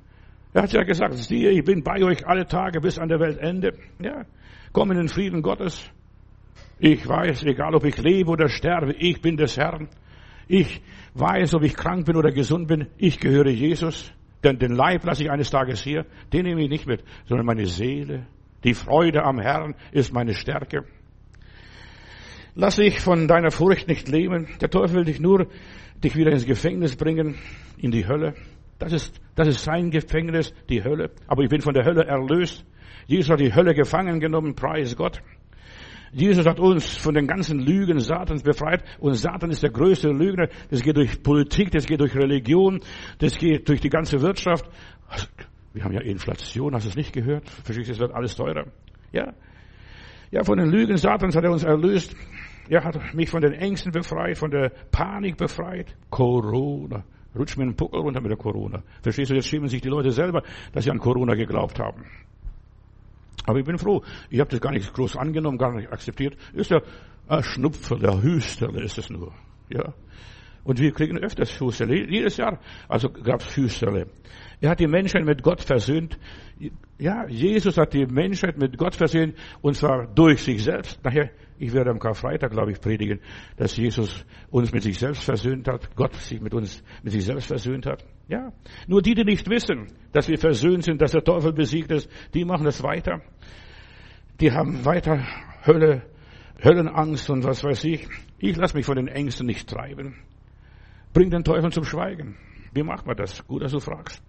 Er 0.53 0.63
hat 0.63 0.73
ja 0.73 0.83
gesagt, 0.83 1.13
siehe, 1.15 1.51
ich 1.51 1.63
bin 1.63 1.83
bei 1.83 2.01
euch 2.03 2.25
alle 2.25 2.45
Tage 2.45 2.79
bis 2.81 2.97
an 2.97 3.09
der 3.09 3.19
Weltende. 3.19 3.73
Ja, 3.99 4.25
komm 4.71 4.91
in 4.91 4.97
den 4.97 5.09
Frieden 5.09 5.41
Gottes. 5.41 5.91
Ich 6.79 7.07
weiß, 7.07 7.43
egal 7.43 7.75
ob 7.75 7.85
ich 7.85 7.97
lebe 7.97 8.29
oder 8.31 8.47
sterbe, 8.49 8.93
ich 8.93 9.21
bin 9.21 9.35
des 9.35 9.57
Herrn. 9.57 9.89
Ich 10.47 10.81
weiß, 11.15 11.55
ob 11.55 11.63
ich 11.63 11.75
krank 11.75 12.05
bin 12.05 12.15
oder 12.15 12.31
gesund 12.31 12.67
bin, 12.67 12.87
ich 12.97 13.19
gehöre 13.19 13.49
Jesus. 13.49 14.13
Denn 14.43 14.59
den 14.59 14.71
Leib 14.71 15.03
lasse 15.03 15.23
ich 15.23 15.31
eines 15.31 15.49
Tages 15.49 15.81
hier, 15.81 16.05
den 16.31 16.45
nehme 16.45 16.63
ich 16.63 16.69
nicht 16.69 16.87
mit, 16.87 17.03
sondern 17.25 17.45
meine 17.45 17.65
Seele. 17.65 18.27
Die 18.63 18.73
Freude 18.73 19.23
am 19.23 19.39
Herrn 19.39 19.75
ist 19.91 20.13
meine 20.13 20.33
Stärke. 20.33 20.85
Lass 22.55 22.77
dich 22.77 22.99
von 22.99 23.27
deiner 23.27 23.51
Furcht 23.51 23.87
nicht 23.87 24.07
lähmen. 24.07 24.47
Der 24.61 24.69
Teufel 24.69 24.97
will 24.97 25.05
dich 25.05 25.19
nur 25.19 25.47
dich 26.03 26.15
wieder 26.15 26.31
ins 26.31 26.45
Gefängnis 26.45 26.95
bringen, 26.95 27.35
in 27.77 27.91
die 27.91 28.07
Hölle. 28.07 28.35
Das 28.79 28.93
ist, 28.93 29.19
das 29.35 29.47
ist 29.47 29.63
sein 29.63 29.89
Gefängnis, 29.89 30.53
die 30.69 30.83
Hölle. 30.83 31.11
Aber 31.27 31.43
ich 31.43 31.49
bin 31.49 31.61
von 31.61 31.73
der 31.73 31.85
Hölle 31.85 32.05
erlöst. 32.05 32.65
Jesus 33.07 33.29
hat 33.29 33.39
die 33.39 33.53
Hölle 33.53 33.73
gefangen 33.73 34.19
genommen, 34.19 34.55
preis 34.55 34.95
Gott. 34.95 35.21
Jesus 36.11 36.45
hat 36.45 36.59
uns 36.59 36.97
von 36.97 37.13
den 37.13 37.27
ganzen 37.27 37.59
Lügen 37.59 37.99
Satans 37.99 38.43
befreit 38.43 38.83
und 38.99 39.13
Satan 39.13 39.49
ist 39.49 39.63
der 39.63 39.71
größte 39.71 40.09
Lügner. 40.09 40.47
Das 40.69 40.81
geht 40.81 40.95
durch 40.95 41.21
Politik, 41.21 41.71
das 41.71 41.85
geht 41.85 41.99
durch 41.99 42.15
Religion, 42.15 42.79
das 43.19 43.37
geht 43.37 43.67
durch 43.67 43.81
die 43.81 43.89
ganze 43.89 44.21
Wirtschaft. 44.21 44.65
Wir 45.73 45.83
haben 45.83 45.93
ja 45.93 46.01
Inflation, 46.01 46.73
hast 46.73 46.85
du 46.85 46.89
es 46.89 46.95
nicht 46.95 47.13
gehört? 47.13 47.49
Verstehst 47.49 47.89
du, 47.89 47.93
es 47.93 47.99
wird 47.99 48.13
alles 48.13 48.35
teurer. 48.35 48.65
Ja. 49.11 49.33
Ja, 50.31 50.43
von 50.43 50.57
den 50.57 50.69
Lügen 50.69 50.97
Satans 50.97 51.35
hat 51.35 51.43
er 51.43 51.51
uns 51.51 51.63
erlöst. 51.63 52.15
Er 52.69 52.83
hat 52.83 53.13
mich 53.13 53.29
von 53.29 53.41
den 53.41 53.53
Ängsten 53.53 53.91
befreit, 53.91 54.37
von 54.37 54.51
der 54.51 54.71
Panik 54.91 55.37
befreit. 55.37 55.95
Corona. 56.09 57.03
Rutscht 57.37 57.57
mir 57.57 57.63
einen 57.63 57.75
Puckel 57.75 58.01
runter 58.01 58.21
mit 58.21 58.31
der 58.31 58.37
Corona. 58.37 58.83
Verstehst 59.01 59.31
du, 59.31 59.35
jetzt 59.35 59.47
schämen 59.47 59.69
sich 59.69 59.81
die 59.81 59.89
Leute 59.89 60.11
selber, 60.11 60.43
dass 60.73 60.83
sie 60.83 60.91
an 60.91 60.99
Corona 60.99 61.35
geglaubt 61.35 61.79
haben. 61.79 62.05
Aber 63.45 63.59
ich 63.59 63.65
bin 63.65 63.77
froh. 63.77 64.03
Ich 64.29 64.39
habe 64.39 64.49
das 64.49 64.59
gar 64.59 64.71
nicht 64.71 64.93
groß 64.93 65.15
angenommen, 65.15 65.57
gar 65.57 65.73
nicht 65.73 65.91
akzeptiert. 65.91 66.35
Ist 66.53 66.71
ja 66.71 66.81
ein 67.27 67.43
Schnupfer, 67.43 67.97
der 67.97 68.21
Hüsterle 68.21 68.83
ist 68.83 68.97
es 68.97 69.09
nur. 69.09 69.33
Ja. 69.69 69.93
Und 70.67 70.81
wir 70.81 70.91
kriegen 70.91 71.17
öfters 71.17 71.57
Hüsterle. 71.61 72.09
Jedes 72.09 72.35
Jahr. 72.35 72.59
Also 72.89 73.09
gab 73.09 73.39
es 73.39 73.55
Hüsterle. 73.55 74.07
Er 74.59 74.71
hat 74.71 74.81
die 74.81 74.87
Menschheit 74.87 75.23
mit 75.23 75.41
Gott 75.41 75.61
versöhnt. 75.61 76.19
Ja, 76.99 77.25
Jesus 77.25 77.77
hat 77.77 77.93
die 77.93 78.05
Menschheit 78.05 78.57
mit 78.57 78.77
Gott 78.77 78.93
versöhnt 78.93 79.35
und 79.61 79.77
zwar 79.77 80.07
durch 80.13 80.41
sich 80.41 80.61
selbst. 80.61 81.01
Nachher, 81.05 81.29
ich 81.57 81.71
werde 81.71 81.91
am 81.91 81.99
Karfreitag, 81.99 82.51
glaube 82.51 82.73
ich, 82.73 82.81
predigen, 82.81 83.21
dass 83.55 83.77
Jesus 83.77 84.25
uns 84.49 84.73
mit 84.73 84.83
sich 84.83 84.99
selbst 84.99 85.23
versöhnt 85.23 85.69
hat, 85.69 85.95
Gott 85.95 86.13
sich 86.15 86.41
mit 86.41 86.53
uns, 86.53 86.83
mit 87.01 87.13
sich 87.13 87.23
selbst 87.23 87.47
versöhnt 87.47 87.85
hat. 87.85 88.03
Ja. 88.27 88.51
Nur 88.87 89.01
die, 89.01 89.13
die 89.13 89.23
nicht 89.23 89.49
wissen, 89.49 89.87
dass 90.11 90.27
wir 90.27 90.37
versöhnt 90.37 90.83
sind, 90.83 91.01
dass 91.01 91.13
der 91.13 91.23
Teufel 91.23 91.53
besiegt 91.53 91.91
ist, 91.91 92.09
die 92.33 92.43
machen 92.43 92.65
das 92.65 92.83
weiter. 92.83 93.21
Die 94.41 94.51
haben 94.51 94.83
weiter 94.83 95.25
Hölle, 95.65 96.01
Höllenangst 96.61 97.29
und 97.29 97.45
was 97.45 97.63
weiß 97.63 97.85
ich. 97.85 98.05
Ich 98.37 98.57
lasse 98.57 98.75
mich 98.75 98.85
von 98.85 98.97
den 98.97 99.07
Ängsten 99.07 99.45
nicht 99.45 99.69
treiben. 99.69 100.15
Bring 101.17 101.31
den 101.31 101.43
Teufel 101.43 101.71
zum 101.71 101.83
Schweigen. 101.83 102.35
Wie 102.75 102.83
macht 102.83 103.07
man 103.07 103.17
das? 103.17 103.43
Gut, 103.47 103.63
dass 103.63 103.71
du 103.71 103.79
fragst. 103.79 104.21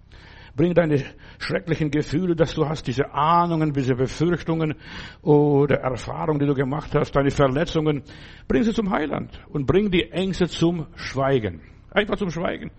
Bring 0.56 0.72
deine 0.72 1.04
schrecklichen 1.38 1.90
Gefühle, 1.90 2.34
dass 2.34 2.54
du 2.54 2.66
hast, 2.66 2.86
diese 2.86 3.12
Ahnungen, 3.12 3.74
diese 3.74 3.94
Befürchtungen 3.94 4.74
oder 5.20 5.80
Erfahrungen, 5.80 6.38
die 6.38 6.46
du 6.46 6.54
gemacht 6.54 6.94
hast, 6.94 7.14
deine 7.14 7.30
Verletzungen, 7.30 8.04
bring 8.48 8.62
sie 8.62 8.72
zum 8.72 8.90
Heiland 8.90 9.38
und 9.50 9.66
bring 9.66 9.90
die 9.90 10.10
Ängste 10.10 10.48
zum 10.48 10.86
Schweigen. 10.94 11.60
Einfach 11.90 12.16
zum 12.16 12.30
Schweigen. 12.30 12.70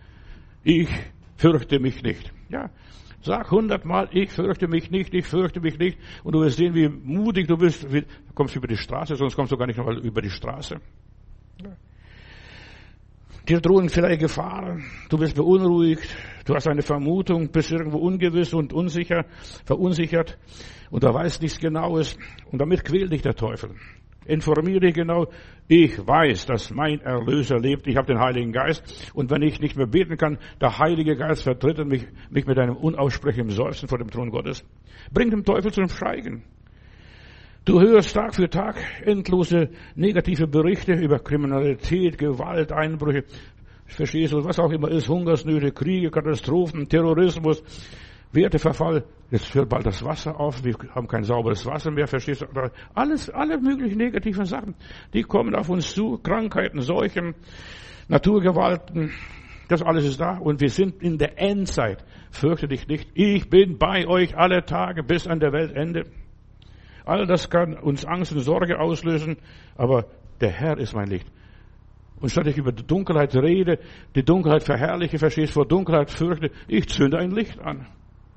Ich 0.64 0.90
fürchte 1.38 1.80
mich 1.80 2.02
nicht. 2.02 2.34
Ja, 2.50 2.72
Sag 3.22 3.52
hundertmal, 3.52 4.10
ich 4.12 4.32
fürchte 4.32 4.68
mich 4.68 4.90
nicht, 4.90 5.14
ich 5.14 5.28
fürchte 5.28 5.62
mich 5.62 5.78
nicht. 5.78 6.00
Und 6.24 6.34
du 6.34 6.42
wirst 6.42 6.58
sehen, 6.58 6.74
wie 6.74 6.90
mutig 6.90 7.48
du 7.48 7.58
bist. 7.58 7.84
Du 7.84 8.02
kommst 8.34 8.56
über 8.56 8.66
die 8.66 8.78
Straße, 8.78 9.16
sonst 9.18 9.36
kommst 9.36 9.52
du 9.52 9.58
gar 9.58 9.68
nicht 9.68 9.78
noch 9.78 9.88
über 9.88 10.24
die 10.24 10.32
Straße. 10.32 10.82
Dir 13.48 13.62
drohen 13.62 13.90
vielleicht 13.90 14.20
Gefahren. 14.20 14.84
Du 15.10 15.18
bist 15.18 15.36
beunruhigt. 15.36 16.16
Du 16.46 16.56
hast 16.56 16.68
eine 16.68 16.82
Vermutung, 16.82 17.52
bist 17.52 17.72
irgendwo 17.72 18.00
ungewiss 18.00 18.54
und 18.54 18.74
unsicher, 18.74 19.26
verunsichert. 19.66 20.38
Und 20.90 21.04
da 21.04 21.14
weißt 21.14 21.42
nichts 21.42 21.60
Genaues. 21.60 22.18
Und 22.52 22.60
damit 22.60 22.84
quält 22.84 23.12
dich 23.12 23.22
der 23.22 23.36
Teufel. 23.36 23.72
Informiere 24.26 24.82
dich 24.82 24.94
genau. 24.94 25.28
Ich 25.68 26.06
weiß, 26.06 26.46
dass 26.46 26.72
mein 26.72 27.02
Erlöser 27.02 27.58
lebt. 27.58 27.88
Ich 27.88 27.96
habe 27.96 28.08
den 28.08 28.20
Heiligen 28.20 28.52
Geist. 28.52 29.12
Und 29.14 29.32
wenn 29.32 29.42
ich 29.42 29.60
nicht 29.60 29.76
mehr 29.76 29.88
beten 29.88 30.18
kann, 30.18 30.38
der 30.62 30.78
Heilige 30.78 31.16
Geist 31.16 31.44
vertritt 31.44 31.84
mich, 31.88 32.06
mich 32.30 32.46
mit 32.46 32.60
einem 32.60 32.76
unaussprechlichen 32.76 33.50
Seufzen 33.50 33.88
vor 33.88 33.98
dem 33.98 34.10
Thron 34.10 34.30
Gottes. 34.30 34.64
Bring 35.12 35.32
dem 35.32 35.44
Teufel 35.44 35.72
zum 35.72 35.88
Schweigen. 35.88 36.44
Du 37.66 37.80
hörst 37.80 38.14
Tag 38.14 38.34
für 38.36 38.50
Tag 38.50 38.78
endlose 39.06 39.70
negative 39.96 40.48
Berichte 40.48 40.94
über 40.94 41.20
Kriminalität, 41.20 42.18
Gewalt, 42.18 42.72
Einbrüche, 42.72 43.26
verstehst 43.86 44.34
du, 44.34 44.44
was 44.44 44.60
auch 44.60 44.72
immer 44.72 44.90
ist, 44.90 45.10
Hungersnöte, 45.10 45.72
Kriege, 45.72 46.10
Katastrophen, 46.10 46.88
Terrorismus, 46.88 47.62
Werteverfall, 48.32 49.04
jetzt 49.30 49.54
hört 49.54 49.70
bald 49.70 49.86
das 49.86 50.04
Wasser 50.04 50.40
auf, 50.40 50.64
wir 50.64 50.76
haben 50.96 51.08
kein 51.08 51.24
sauberes 51.24 51.66
Wasser 51.66 51.92
mehr, 51.92 52.08
verstehst 52.08 52.42
du? 52.42 52.48
Alles, 52.94 53.30
alle 53.30 53.60
möglichen 53.60 53.98
negativen 53.98 54.46
Sachen, 54.46 54.74
die 55.14 55.24
kommen 55.24 55.54
auf 55.54 55.70
uns 55.70 55.94
zu, 55.94 56.18
Krankheiten, 56.18 56.82
Seuchen, 56.82 57.36
Naturgewalten, 58.08 59.12
das 59.68 59.84
alles 59.84 60.06
ist 60.06 60.20
da 60.20 60.38
und 60.38 60.62
wir 60.62 60.70
sind 60.70 61.04
in 61.04 61.18
der 61.18 61.40
Endzeit. 61.40 62.04
Fürchte 62.32 62.68
dich 62.68 62.88
nicht, 62.88 63.10
ich 63.14 63.50
bin 63.50 63.78
bei 63.78 64.08
euch 64.08 64.38
alle 64.38 64.66
Tage 64.66 65.04
bis 65.04 65.28
an 65.28 65.40
der 65.40 65.52
Weltende. 65.52 66.06
All 67.10 67.26
das 67.26 67.50
kann 67.50 67.74
uns 67.74 68.06
Angst 68.06 68.34
und 68.34 68.42
Sorge 68.42 68.80
auslösen, 68.80 69.38
aber 69.76 70.06
der 70.42 70.52
Herr 70.52 70.78
ist 70.78 70.94
mein 70.94 71.08
Licht. 71.08 71.26
Und 72.20 72.30
statt 72.30 72.46
ich 72.46 72.56
über 72.56 72.72
die 72.72 72.86
Dunkelheit 72.86 73.36
rede, 73.36 73.80
die 74.14 74.22
Dunkelheit 74.22 74.62
verherrliche, 74.62 75.18
verstehst, 75.18 75.54
vor 75.54 75.66
Dunkelheit 75.66 76.12
fürchte, 76.12 76.52
ich 76.68 76.88
zünde 76.88 77.18
ein 77.18 77.32
Licht 77.32 77.60
an. 77.62 77.88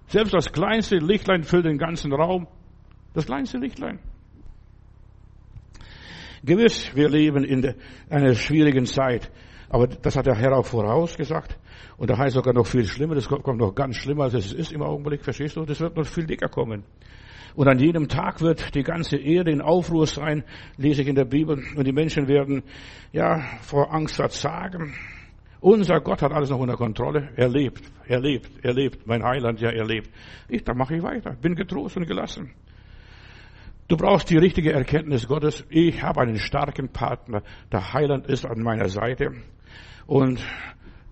Selbst 0.06 0.32
das 0.32 0.50
kleinste 0.52 0.96
Lichtlein 0.96 1.42
füllt 1.42 1.66
den 1.66 1.76
ganzen 1.76 2.14
Raum. 2.14 2.48
Das 3.12 3.26
kleinste 3.26 3.58
Lichtlein. 3.58 3.98
Gewiss, 6.42 6.96
wir 6.96 7.10
leben 7.10 7.44
in 7.44 7.74
einer 8.08 8.34
schwierigen 8.34 8.86
Zeit. 8.86 9.30
Aber 9.68 9.86
das 9.86 10.16
hat 10.16 10.24
der 10.24 10.34
Herr 10.34 10.56
auch 10.56 10.64
vorausgesagt. 10.64 11.58
Und 11.98 12.08
da 12.08 12.16
heißt 12.16 12.36
sogar 12.36 12.54
noch 12.54 12.66
viel 12.66 12.86
schlimmer. 12.86 13.16
Das 13.16 13.28
kommt 13.28 13.58
noch 13.58 13.74
ganz 13.74 13.96
schlimmer, 13.96 14.24
als 14.24 14.34
es 14.34 14.54
ist 14.54 14.72
im 14.72 14.80
Augenblick. 14.80 15.22
Verstehst 15.22 15.56
du? 15.56 15.66
Das 15.66 15.78
wird 15.78 15.94
noch 15.94 16.06
viel 16.06 16.24
dicker 16.24 16.48
kommen. 16.48 16.84
Und 17.54 17.68
an 17.68 17.78
jedem 17.78 18.08
Tag 18.08 18.40
wird 18.40 18.74
die 18.74 18.82
ganze 18.82 19.16
Erde 19.16 19.50
in 19.50 19.60
Aufruhr 19.60 20.06
sein, 20.06 20.44
lese 20.76 21.02
ich 21.02 21.08
in 21.08 21.14
der 21.14 21.24
Bibel. 21.24 21.62
Und 21.76 21.86
die 21.86 21.92
Menschen 21.92 22.28
werden, 22.28 22.62
ja, 23.12 23.40
vor 23.60 23.92
Angst 23.92 24.16
verzagen. 24.16 24.94
Unser 25.60 26.00
Gott 26.00 26.22
hat 26.22 26.32
alles 26.32 26.50
noch 26.50 26.58
unter 26.58 26.76
Kontrolle. 26.76 27.30
Er 27.36 27.48
lebt, 27.48 27.82
er 28.06 28.20
lebt, 28.20 28.50
er 28.64 28.72
lebt. 28.72 29.06
Mein 29.06 29.22
Heiland, 29.22 29.60
ja, 29.60 29.70
er 29.70 29.84
lebt. 29.84 30.10
Ich, 30.48 30.64
da 30.64 30.74
mache 30.74 30.96
ich 30.96 31.02
weiter. 31.02 31.36
Bin 31.40 31.54
getrost 31.54 31.96
und 31.96 32.06
gelassen. 32.06 32.50
Du 33.86 33.96
brauchst 33.96 34.30
die 34.30 34.38
richtige 34.38 34.72
Erkenntnis 34.72 35.28
Gottes. 35.28 35.64
Ich 35.68 36.02
habe 36.02 36.22
einen 36.22 36.38
starken 36.38 36.88
Partner. 36.88 37.42
Der 37.70 37.92
Heiland 37.92 38.26
ist 38.26 38.46
an 38.46 38.62
meiner 38.62 38.88
Seite. 38.88 39.34
Und 40.06 40.42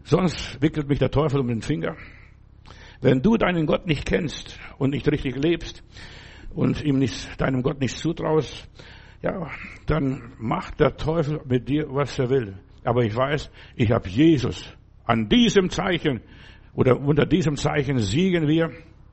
sonst 0.05 0.61
wickelt 0.63 0.89
mich 0.89 0.99
der 0.99 1.11
Teufel 1.11 1.41
um 1.41 1.49
den 1.49 1.63
Finger. 1.63 1.97
Wenn 3.03 3.23
du 3.23 3.37
deinen 3.37 3.67
Gott 3.67 3.87
nicht 3.87 4.07
kennst 4.07 4.59
und 4.79 4.91
nicht 4.91 5.07
richtig 5.11 5.37
lebst 5.37 5.85
und 6.55 6.83
ihm 6.83 6.99
nicht, 6.99 7.41
deinem 7.41 7.63
Gott 7.63 7.81
nicht 7.81 7.97
zutraust, 7.97 8.69
ja, 9.23 9.51
dann 9.87 10.33
macht 10.39 10.81
der 10.81 10.97
Teufel 10.97 11.41
mit 11.45 11.69
dir, 11.69 11.87
was 11.89 12.19
er 12.19 12.31
will. 12.31 12.59
Aber 12.85 13.05
ich 13.05 13.15
weiß, 13.15 13.51
ich 13.77 13.91
habe 13.93 14.09
Jesus. 14.09 14.65
An 15.05 15.29
diesem 15.29 15.71
Zeichen 15.71 16.21
oder 16.75 16.99
unter 16.99 17.27
diesem 17.27 17.57
Zeichen 17.57 17.99
siegen 17.99 18.47
wir. 18.49 18.71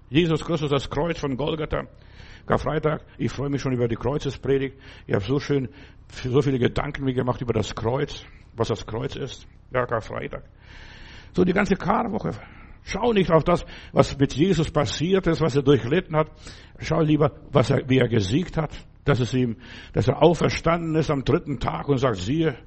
Jesus 0.09 0.45
Christus, 0.45 0.69
das 0.69 0.89
Kreuz 0.89 1.19
von 1.19 1.35
Golgatha. 1.35 1.83
Karfreitag, 2.45 3.01
ich 3.17 3.29
freue 3.29 3.49
mich 3.49 3.61
schon 3.61 3.73
über 3.73 3.89
die 3.89 3.97
Kreuzespredigt. 3.97 4.77
Ich 5.05 5.13
habe 5.13 5.25
so 5.25 5.37
schön, 5.37 5.67
so 6.23 6.41
viele 6.41 6.59
Gedanken 6.59 7.03
mir 7.03 7.13
gemacht 7.13 7.41
über 7.41 7.51
das 7.51 7.75
Kreuz, 7.75 8.23
was 8.55 8.69
das 8.69 8.85
Kreuz 8.85 9.17
ist. 9.17 9.45
Ja, 9.73 9.85
Karfreitag. 9.85 10.43
So 11.33 11.43
die 11.43 11.51
ganze 11.51 11.75
Karwoche. 11.75 12.31
Schau 12.89 13.11
nicht 13.11 13.31
auf 13.31 13.43
das, 13.43 13.65
was 13.91 14.17
mit 14.17 14.33
Jesus 14.33 14.71
passiert 14.71 15.27
ist, 15.27 15.41
was 15.41 15.57
er 15.57 15.61
durchlitten 15.61 16.15
hat. 16.15 16.31
Schau 16.79 17.01
lieber, 17.01 17.33
was 17.51 17.69
er, 17.69 17.89
wie 17.89 17.97
er 17.97 18.07
gesiegt 18.07 18.55
hat, 18.55 18.71
dass 19.03 19.19
es 19.19 19.33
ihm, 19.33 19.57
dass 19.91 20.07
er 20.07 20.23
auferstanden 20.23 20.95
ist 20.95 21.11
am 21.11 21.25
dritten 21.25 21.59
Tag 21.59 21.89
und 21.89 21.97
sagt, 21.97 22.15
siehe, 22.15 22.57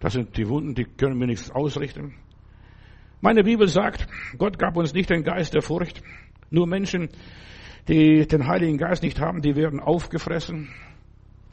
das 0.00 0.14
sind 0.14 0.36
die 0.36 0.48
Wunden, 0.48 0.74
die 0.74 0.86
können 0.86 1.16
mir 1.18 1.28
nichts 1.28 1.52
ausrichten. 1.52 2.16
Meine 3.20 3.44
Bibel 3.44 3.68
sagt, 3.68 4.08
Gott 4.38 4.58
gab 4.58 4.76
uns 4.76 4.92
nicht 4.92 5.08
den 5.08 5.22
Geist 5.22 5.54
der 5.54 5.62
Furcht. 5.62 6.02
Nur 6.50 6.66
Menschen, 6.66 7.08
die 7.86 8.26
den 8.26 8.48
Heiligen 8.48 8.76
Geist 8.76 9.04
nicht 9.04 9.20
haben, 9.20 9.40
die 9.40 9.54
werden 9.54 9.78
aufgefressen. 9.78 10.68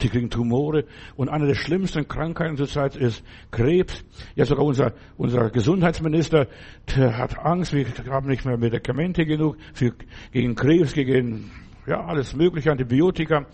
Die 0.00 0.08
kriegen 0.08 0.30
Tumore. 0.30 0.84
Und 1.16 1.28
eine 1.28 1.46
der 1.46 1.54
schlimmsten 1.54 2.06
Krankheiten 2.06 2.56
zurzeit 2.56 2.96
ist 2.96 3.24
Krebs. 3.50 4.04
Ja, 4.36 4.44
sogar 4.44 4.64
unser, 4.64 4.92
unser 5.16 5.50
Gesundheitsminister 5.50 6.46
der 6.94 7.18
hat 7.18 7.38
Angst. 7.38 7.72
Wir 7.72 7.86
haben 8.10 8.28
nicht 8.28 8.44
mehr 8.44 8.56
Medikamente 8.56 9.24
genug 9.24 9.56
für, 9.72 9.92
gegen 10.32 10.54
Krebs, 10.54 10.92
gegen, 10.92 11.50
ja, 11.86 12.04
alles 12.04 12.34
mögliche, 12.36 12.70
Antibiotika. 12.70 13.46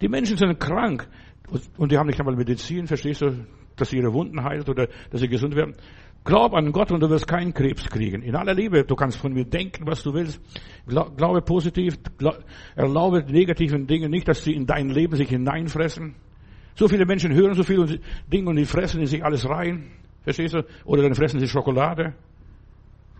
Die 0.00 0.08
Menschen 0.08 0.36
sind 0.36 0.60
krank. 0.60 1.08
Und 1.76 1.90
die 1.90 1.98
haben 1.98 2.06
nicht 2.06 2.20
einmal 2.20 2.36
Medizin, 2.36 2.86
verstehst 2.86 3.22
du, 3.22 3.44
dass 3.76 3.90
sie 3.90 3.96
ihre 3.96 4.12
Wunden 4.12 4.44
heilt 4.44 4.68
oder 4.68 4.86
dass 5.10 5.20
sie 5.20 5.28
gesund 5.28 5.56
werden. 5.56 5.74
Glaub 6.24 6.52
an 6.52 6.70
Gott 6.72 6.92
und 6.92 7.00
du 7.00 7.08
wirst 7.08 7.26
keinen 7.26 7.54
Krebs 7.54 7.88
kriegen. 7.88 8.22
In 8.22 8.36
aller 8.36 8.52
Liebe, 8.54 8.84
du 8.84 8.94
kannst 8.94 9.16
von 9.16 9.32
mir 9.32 9.44
denken, 9.44 9.86
was 9.86 10.02
du 10.02 10.12
willst. 10.12 10.40
Glaube 10.86 11.40
positiv, 11.40 11.98
erlaube 12.76 13.24
negativen 13.24 13.86
Dinge 13.86 14.08
nicht, 14.08 14.28
dass 14.28 14.44
sie 14.44 14.52
in 14.52 14.66
dein 14.66 14.90
Leben 14.90 15.16
sich 15.16 15.30
hineinfressen. 15.30 16.14
So 16.74 16.88
viele 16.88 17.06
Menschen 17.06 17.32
hören 17.32 17.54
so 17.54 17.62
viele 17.62 18.00
Dinge 18.30 18.50
und 18.50 18.56
die 18.56 18.66
fressen 18.66 19.00
in 19.00 19.06
sich 19.06 19.24
alles 19.24 19.48
rein. 19.48 19.90
Verstehst 20.22 20.54
du? 20.54 20.64
Oder 20.84 21.02
dann 21.02 21.14
fressen 21.14 21.40
sie 21.40 21.48
Schokolade. 21.48 22.14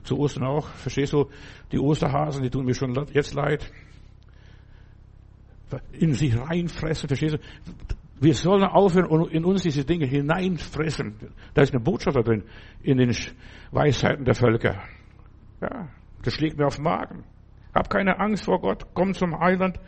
Zu 0.04 0.18
Ostern 0.18 0.44
auch. 0.44 0.68
Verstehst 0.68 1.12
du? 1.14 1.26
Die 1.72 1.78
Osterhasen, 1.78 2.42
die 2.42 2.50
tun 2.50 2.66
mir 2.66 2.74
schon 2.74 2.94
jetzt 3.12 3.34
leid. 3.34 3.70
In 5.92 6.14
sich 6.14 6.38
reinfressen. 6.38 7.08
Verstehst 7.08 7.34
du? 7.34 7.38
Wir 8.20 8.34
sollen 8.34 8.64
aufhören 8.64 9.06
und 9.06 9.32
in 9.32 9.44
uns 9.44 9.62
diese 9.62 9.84
Dinge 9.84 10.06
hineinfressen. 10.06 11.14
Da 11.54 11.62
ist 11.62 11.72
eine 11.72 11.82
Botschaft 11.82 12.16
da 12.16 12.22
drin 12.22 12.44
in 12.82 12.98
den 12.98 13.16
Weisheiten 13.70 14.24
der 14.24 14.34
Völker. 14.34 14.82
Ja, 15.62 15.88
das 16.22 16.34
schlägt 16.34 16.58
mir 16.58 16.66
auf 16.66 16.76
den 16.76 16.84
Magen. 16.84 17.24
Hab 17.74 17.88
keine 17.88 18.18
Angst 18.18 18.44
vor 18.44 18.60
Gott, 18.60 18.86
komm 18.94 19.14
zum 19.14 19.38
Heiland 19.38 19.80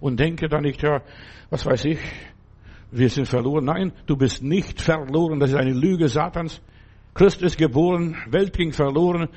und 0.00 0.18
denke 0.18 0.48
da 0.48 0.60
nicht, 0.60 0.82
ja, 0.82 1.02
was 1.50 1.66
weiß 1.66 1.84
ich, 1.84 1.98
wir 2.90 3.08
sind 3.08 3.26
verloren. 3.26 3.64
Nein, 3.64 3.92
du 4.06 4.16
bist 4.16 4.42
nicht 4.42 4.80
verloren. 4.80 5.38
Das 5.38 5.50
ist 5.50 5.56
eine 5.56 5.72
Lüge 5.72 6.08
Satans. 6.08 6.60
Christ 7.14 7.42
ist 7.42 7.58
geboren, 7.58 8.16
Welt 8.30 8.56
ging 8.56 8.72
verloren, 8.72 9.28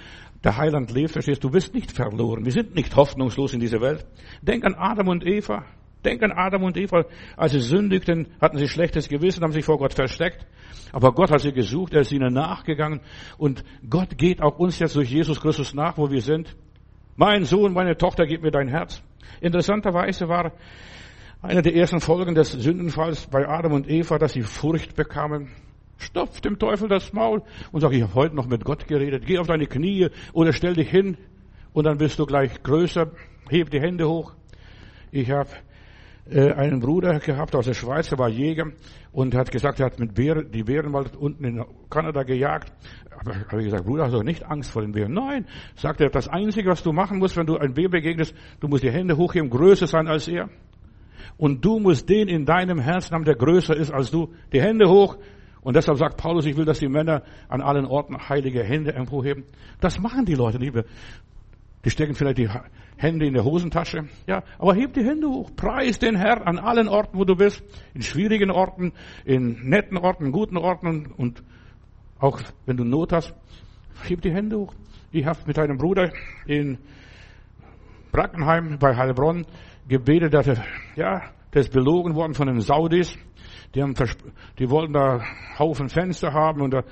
der 0.43 0.57
Heiland 0.57 0.91
lebt, 0.91 1.11
verstehst 1.11 1.43
du, 1.43 1.47
du 1.47 1.53
bist 1.53 1.73
nicht 1.73 1.91
verloren. 1.91 2.45
Wir 2.45 2.51
sind 2.51 2.75
nicht 2.75 2.95
hoffnungslos 2.95 3.53
in 3.53 3.59
dieser 3.59 3.81
Welt. 3.81 4.05
Denk 4.41 4.63
an 4.65 4.75
Adam 4.75 5.07
und 5.07 5.25
Eva. 5.25 5.65
Denk 6.03 6.23
an 6.23 6.31
Adam 6.31 6.63
und 6.63 6.77
Eva. 6.77 7.05
Als 7.37 7.53
sie 7.53 7.59
sündigten, 7.59 8.27
hatten 8.41 8.57
sie 8.57 8.67
schlechtes 8.67 9.07
Gewissen, 9.07 9.43
haben 9.43 9.53
sich 9.53 9.65
vor 9.65 9.77
Gott 9.77 9.93
versteckt. 9.93 10.45
Aber 10.91 11.11
Gott 11.13 11.31
hat 11.31 11.41
sie 11.41 11.51
gesucht, 11.51 11.93
er 11.93 12.01
ist 12.01 12.11
ihnen 12.11 12.33
nachgegangen. 12.33 13.01
Und 13.37 13.63
Gott 13.89 14.17
geht 14.17 14.41
auch 14.41 14.59
uns 14.59 14.79
jetzt 14.79 14.95
durch 14.95 15.09
Jesus 15.09 15.41
Christus 15.41 15.73
nach, 15.73 15.97
wo 15.97 16.11
wir 16.11 16.21
sind. 16.21 16.55
Mein 17.15 17.45
Sohn, 17.45 17.73
meine 17.73 17.97
Tochter, 17.97 18.25
gib 18.25 18.43
mir 18.43 18.51
dein 18.51 18.67
Herz. 18.67 19.01
Interessanterweise 19.41 20.27
war 20.27 20.53
eine 21.41 21.61
der 21.61 21.75
ersten 21.75 21.99
Folgen 21.99 22.35
des 22.35 22.51
Sündenfalls 22.51 23.27
bei 23.27 23.47
Adam 23.47 23.73
und 23.73 23.89
Eva, 23.89 24.17
dass 24.17 24.33
sie 24.33 24.43
Furcht 24.43 24.95
bekamen. 24.95 25.49
Stopf 25.97 26.41
dem 26.41 26.59
Teufel 26.59 26.89
das 26.89 27.13
Maul 27.13 27.41
und 27.71 27.81
sag, 27.81 27.91
ich 27.93 28.01
habe 28.01 28.13
heute 28.13 28.35
noch 28.35 28.47
mit 28.47 28.63
Gott 28.63 28.87
geredet. 28.87 29.25
Geh 29.25 29.37
auf 29.37 29.47
deine 29.47 29.67
Knie 29.67 30.09
oder 30.33 30.53
stell 30.53 30.73
dich 30.73 30.89
hin 30.89 31.17
und 31.73 31.85
dann 31.85 31.97
bist 31.97 32.19
du 32.19 32.25
gleich 32.25 32.63
größer. 32.63 33.11
Heb 33.49 33.69
die 33.69 33.81
Hände 33.81 34.07
hoch. 34.07 34.33
Ich 35.11 35.29
habe 35.31 35.49
einen 36.29 36.79
Bruder 36.79 37.19
gehabt 37.19 37.53
aus 37.55 37.65
der 37.65 37.73
Schweiz, 37.73 38.09
der 38.09 38.17
war 38.17 38.29
Jäger 38.29 38.71
und 39.11 39.35
hat 39.35 39.51
gesagt, 39.51 39.79
er 39.79 39.87
hat 39.87 39.99
mit 39.99 40.13
Bären, 40.13 40.49
die 40.51 40.63
Bären 40.63 40.91
mal 40.91 41.05
unten 41.17 41.43
in 41.43 41.65
Kanada 41.89 42.23
gejagt. 42.23 42.71
Aber 43.19 43.35
habe 43.35 43.59
ich 43.59 43.65
gesagt, 43.65 43.85
Bruder, 43.85 44.05
hast 44.05 44.13
du 44.13 44.21
nicht 44.21 44.45
Angst 44.45 44.71
vor 44.71 44.81
den 44.81 44.93
Bären? 44.93 45.13
Nein, 45.13 45.45
sagt 45.75 45.99
er, 45.99 46.09
das 46.09 46.29
Einzige, 46.29 46.69
was 46.69 46.81
du 46.81 46.93
machen 46.93 47.19
musst, 47.19 47.35
wenn 47.35 47.45
du 47.45 47.57
einem 47.57 47.73
Bär 47.73 47.89
begegnest, 47.89 48.33
du 48.61 48.67
musst 48.67 48.83
die 48.83 48.91
Hände 48.91 49.17
hochheben, 49.17 49.49
größer 49.49 49.87
sein 49.87 50.07
als 50.07 50.27
er. 50.27 50.49
Und 51.37 51.65
du 51.65 51.79
musst 51.79 52.07
den 52.09 52.27
in 52.27 52.45
deinem 52.45 52.79
Herzen 52.79 53.13
haben, 53.13 53.25
der 53.25 53.35
größer 53.35 53.75
ist 53.75 53.91
als 53.91 54.11
du. 54.11 54.33
Die 54.53 54.61
Hände 54.61 54.89
hoch. 54.89 55.17
Und 55.61 55.75
deshalb 55.75 55.97
sagt 55.97 56.17
Paulus, 56.17 56.45
ich 56.45 56.55
will, 56.57 56.65
dass 56.65 56.79
die 56.79 56.89
Männer 56.89 57.23
an 57.47 57.61
allen 57.61 57.85
Orten 57.85 58.17
heilige 58.29 58.63
Hände 58.63 58.93
emporheben. 58.93 59.45
Das 59.79 59.99
machen 59.99 60.25
die 60.25 60.35
Leute 60.35 60.59
nicht 60.59 60.73
mehr. 60.73 60.85
Die 61.85 61.89
stecken 61.89 62.15
vielleicht 62.15 62.37
die 62.37 62.49
Hände 63.03 63.27
in 63.27 63.33
der 63.33 63.43
Hosentasche. 63.43 64.05
Ja, 64.27 64.43
aber 64.57 64.73
heb 64.73 64.93
die 64.93 65.03
Hände 65.03 65.27
hoch. 65.27 65.51
Preis 65.55 65.99
den 65.99 66.15
Herrn 66.15 66.43
an 66.43 66.57
allen 66.57 66.87
Orten, 66.87 67.19
wo 67.19 67.25
du 67.25 67.35
bist. 67.35 67.61
In 67.93 68.01
schwierigen 68.01 68.49
Orten, 68.49 68.93
in 69.25 69.69
netten 69.69 69.97
Orten, 69.97 70.31
guten 70.31 70.57
Orten 70.57 71.11
und 71.17 71.43
auch 72.17 72.39
wenn 72.65 72.77
du 72.77 72.85
Not 72.85 73.11
hast. 73.11 73.35
Heb 74.07 74.21
die 74.21 74.31
Hände 74.31 74.57
hoch. 74.57 74.73
Ich 75.11 75.25
habe 75.25 75.39
mit 75.45 75.59
einem 75.59 75.77
Bruder 75.77 76.11
in 76.47 76.77
Brackenheim 78.11 78.79
bei 78.79 78.95
Heilbronn 78.95 79.45
gebetet, 79.87 80.33
dass 80.33 80.47
er, 80.47 80.63
ja, 80.95 81.21
der 81.53 81.61
ist 81.61 81.73
belogen 81.73 82.15
worden 82.15 82.33
von 82.33 82.47
den 82.47 82.61
Saudis. 82.61 83.15
Die, 83.75 83.81
haben, 83.81 83.95
die 84.59 84.69
wollten 84.69 84.93
da 84.93 85.21
Haufen 85.59 85.89
Fenster 85.89 86.31
haben 86.31 86.61
und 86.61 86.73
da, 86.73 86.83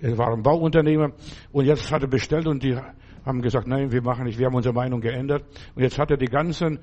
er 0.00 0.18
war 0.18 0.34
ein 0.34 0.42
Bauunternehmer 0.42 1.12
und 1.52 1.64
jetzt 1.64 1.90
hat 1.90 2.02
er 2.02 2.08
bestellt 2.08 2.46
und 2.46 2.62
die 2.62 2.76
haben 3.24 3.42
gesagt, 3.42 3.66
nein, 3.66 3.92
wir 3.92 4.02
machen 4.02 4.24
nicht, 4.24 4.38
wir 4.38 4.46
haben 4.46 4.54
unsere 4.54 4.74
Meinung 4.74 5.00
geändert. 5.00 5.44
Und 5.74 5.82
jetzt 5.82 5.98
hat 5.98 6.10
er 6.10 6.16
die 6.16 6.26
ganzen 6.26 6.80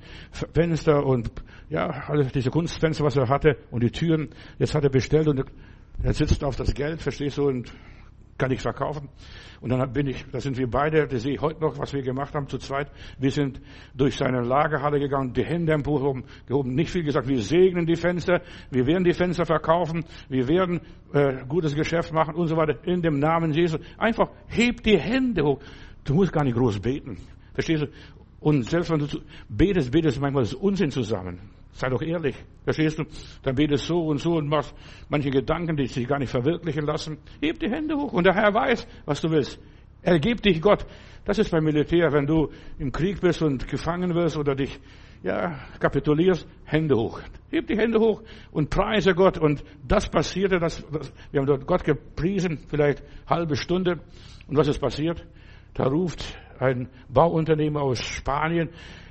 Fenster 0.54 1.04
und 1.04 1.30
ja, 1.68 2.04
alle 2.06 2.24
diese 2.26 2.50
Kunstfenster, 2.50 3.04
was 3.04 3.16
er 3.16 3.28
hatte 3.28 3.56
und 3.70 3.82
die 3.82 3.90
Türen, 3.90 4.30
jetzt 4.58 4.74
hat 4.74 4.84
er 4.84 4.90
bestellt 4.90 5.28
und 5.28 5.44
er 6.02 6.12
sitzt 6.12 6.44
auf 6.44 6.56
das 6.56 6.74
Geld, 6.74 7.02
verstehst 7.02 7.38
du, 7.38 7.48
und 7.48 7.72
kann 8.38 8.52
ich 8.52 8.60
verkaufen. 8.60 9.08
Und 9.60 9.70
dann 9.70 9.92
bin 9.92 10.06
ich, 10.06 10.24
da 10.30 10.40
sind 10.40 10.56
wir 10.56 10.70
beide, 10.70 11.08
das 11.08 11.22
sehe 11.22 11.34
ich 11.34 11.40
heute 11.40 11.60
noch, 11.60 11.76
was 11.78 11.92
wir 11.92 12.02
gemacht 12.02 12.34
haben 12.34 12.46
zu 12.46 12.58
zweit. 12.58 12.88
Wir 13.18 13.32
sind 13.32 13.60
durch 13.94 14.16
seine 14.16 14.40
Lagerhalle 14.42 15.00
gegangen, 15.00 15.32
die 15.32 15.44
Hände 15.44 15.72
emporgehoben, 15.72 16.24
gehoben, 16.46 16.74
nicht 16.74 16.90
viel 16.90 17.02
gesagt, 17.02 17.26
wir 17.26 17.42
segnen 17.42 17.84
die 17.84 17.96
Fenster, 17.96 18.40
wir 18.70 18.86
werden 18.86 19.02
die 19.02 19.12
Fenster 19.12 19.44
verkaufen, 19.44 20.04
wir 20.28 20.46
werden 20.46 20.80
äh, 21.12 21.44
gutes 21.48 21.74
Geschäft 21.74 22.12
machen 22.12 22.36
und 22.36 22.46
so 22.46 22.56
weiter, 22.56 22.78
in 22.84 23.02
dem 23.02 23.18
Namen 23.18 23.52
Jesus. 23.52 23.80
Einfach 23.98 24.30
hebt 24.46 24.86
die 24.86 24.98
Hände 24.98 25.42
hoch. 25.42 25.58
Du 26.08 26.14
musst 26.14 26.32
gar 26.32 26.42
nicht 26.42 26.56
groß 26.56 26.80
beten. 26.80 27.18
Verstehst 27.52 27.82
du? 27.82 27.88
Und 28.40 28.62
selbst 28.64 28.90
wenn 28.90 29.00
du 29.00 29.06
betest, 29.50 29.92
betest 29.92 30.18
manchmal 30.18 30.44
das 30.44 30.54
Unsinn 30.54 30.90
zusammen. 30.90 31.50
Sei 31.72 31.90
doch 31.90 32.00
ehrlich. 32.00 32.34
Verstehst 32.64 32.98
du? 32.98 33.04
Dann 33.42 33.54
betest 33.54 33.84
so 33.84 34.06
und 34.06 34.16
so 34.16 34.36
und 34.36 34.48
machst 34.48 34.74
manche 35.10 35.28
Gedanken, 35.28 35.76
die 35.76 35.86
sich 35.86 36.08
gar 36.08 36.18
nicht 36.18 36.30
verwirklichen 36.30 36.86
lassen. 36.86 37.18
Heb 37.42 37.58
die 37.58 37.68
Hände 37.68 37.94
hoch 37.94 38.14
und 38.14 38.24
der 38.24 38.34
Herr 38.34 38.54
weiß, 38.54 38.86
was 39.04 39.20
du 39.20 39.30
willst. 39.30 39.60
Ergib 40.00 40.40
dich 40.40 40.62
Gott. 40.62 40.86
Das 41.26 41.38
ist 41.38 41.50
beim 41.50 41.64
Militär, 41.64 42.10
wenn 42.10 42.26
du 42.26 42.48
im 42.78 42.90
Krieg 42.90 43.20
bist 43.20 43.42
und 43.42 43.68
gefangen 43.68 44.14
wirst 44.14 44.38
oder 44.38 44.54
dich 44.54 44.80
ja, 45.22 45.58
kapitulierst, 45.78 46.48
Hände 46.64 46.96
hoch. 46.96 47.20
Heb 47.50 47.66
die 47.66 47.76
Hände 47.76 47.98
hoch 47.98 48.22
und 48.50 48.70
preise 48.70 49.14
Gott. 49.14 49.36
Und 49.36 49.62
das 49.86 50.08
passierte, 50.08 50.58
das, 50.58 50.82
wir 51.32 51.40
haben 51.40 51.46
dort 51.46 51.66
Gott 51.66 51.84
gepriesen, 51.84 52.60
vielleicht 52.68 53.02
halbe 53.26 53.56
Stunde. 53.56 54.00
Und 54.46 54.56
was 54.56 54.68
ist 54.68 54.78
passiert? 54.78 55.26
Da 55.78 55.84
ruft 55.84 56.36
ein 56.58 56.88
Bauunternehmer 57.08 57.82
aus 57.82 58.00
Spanien, 58.00 58.70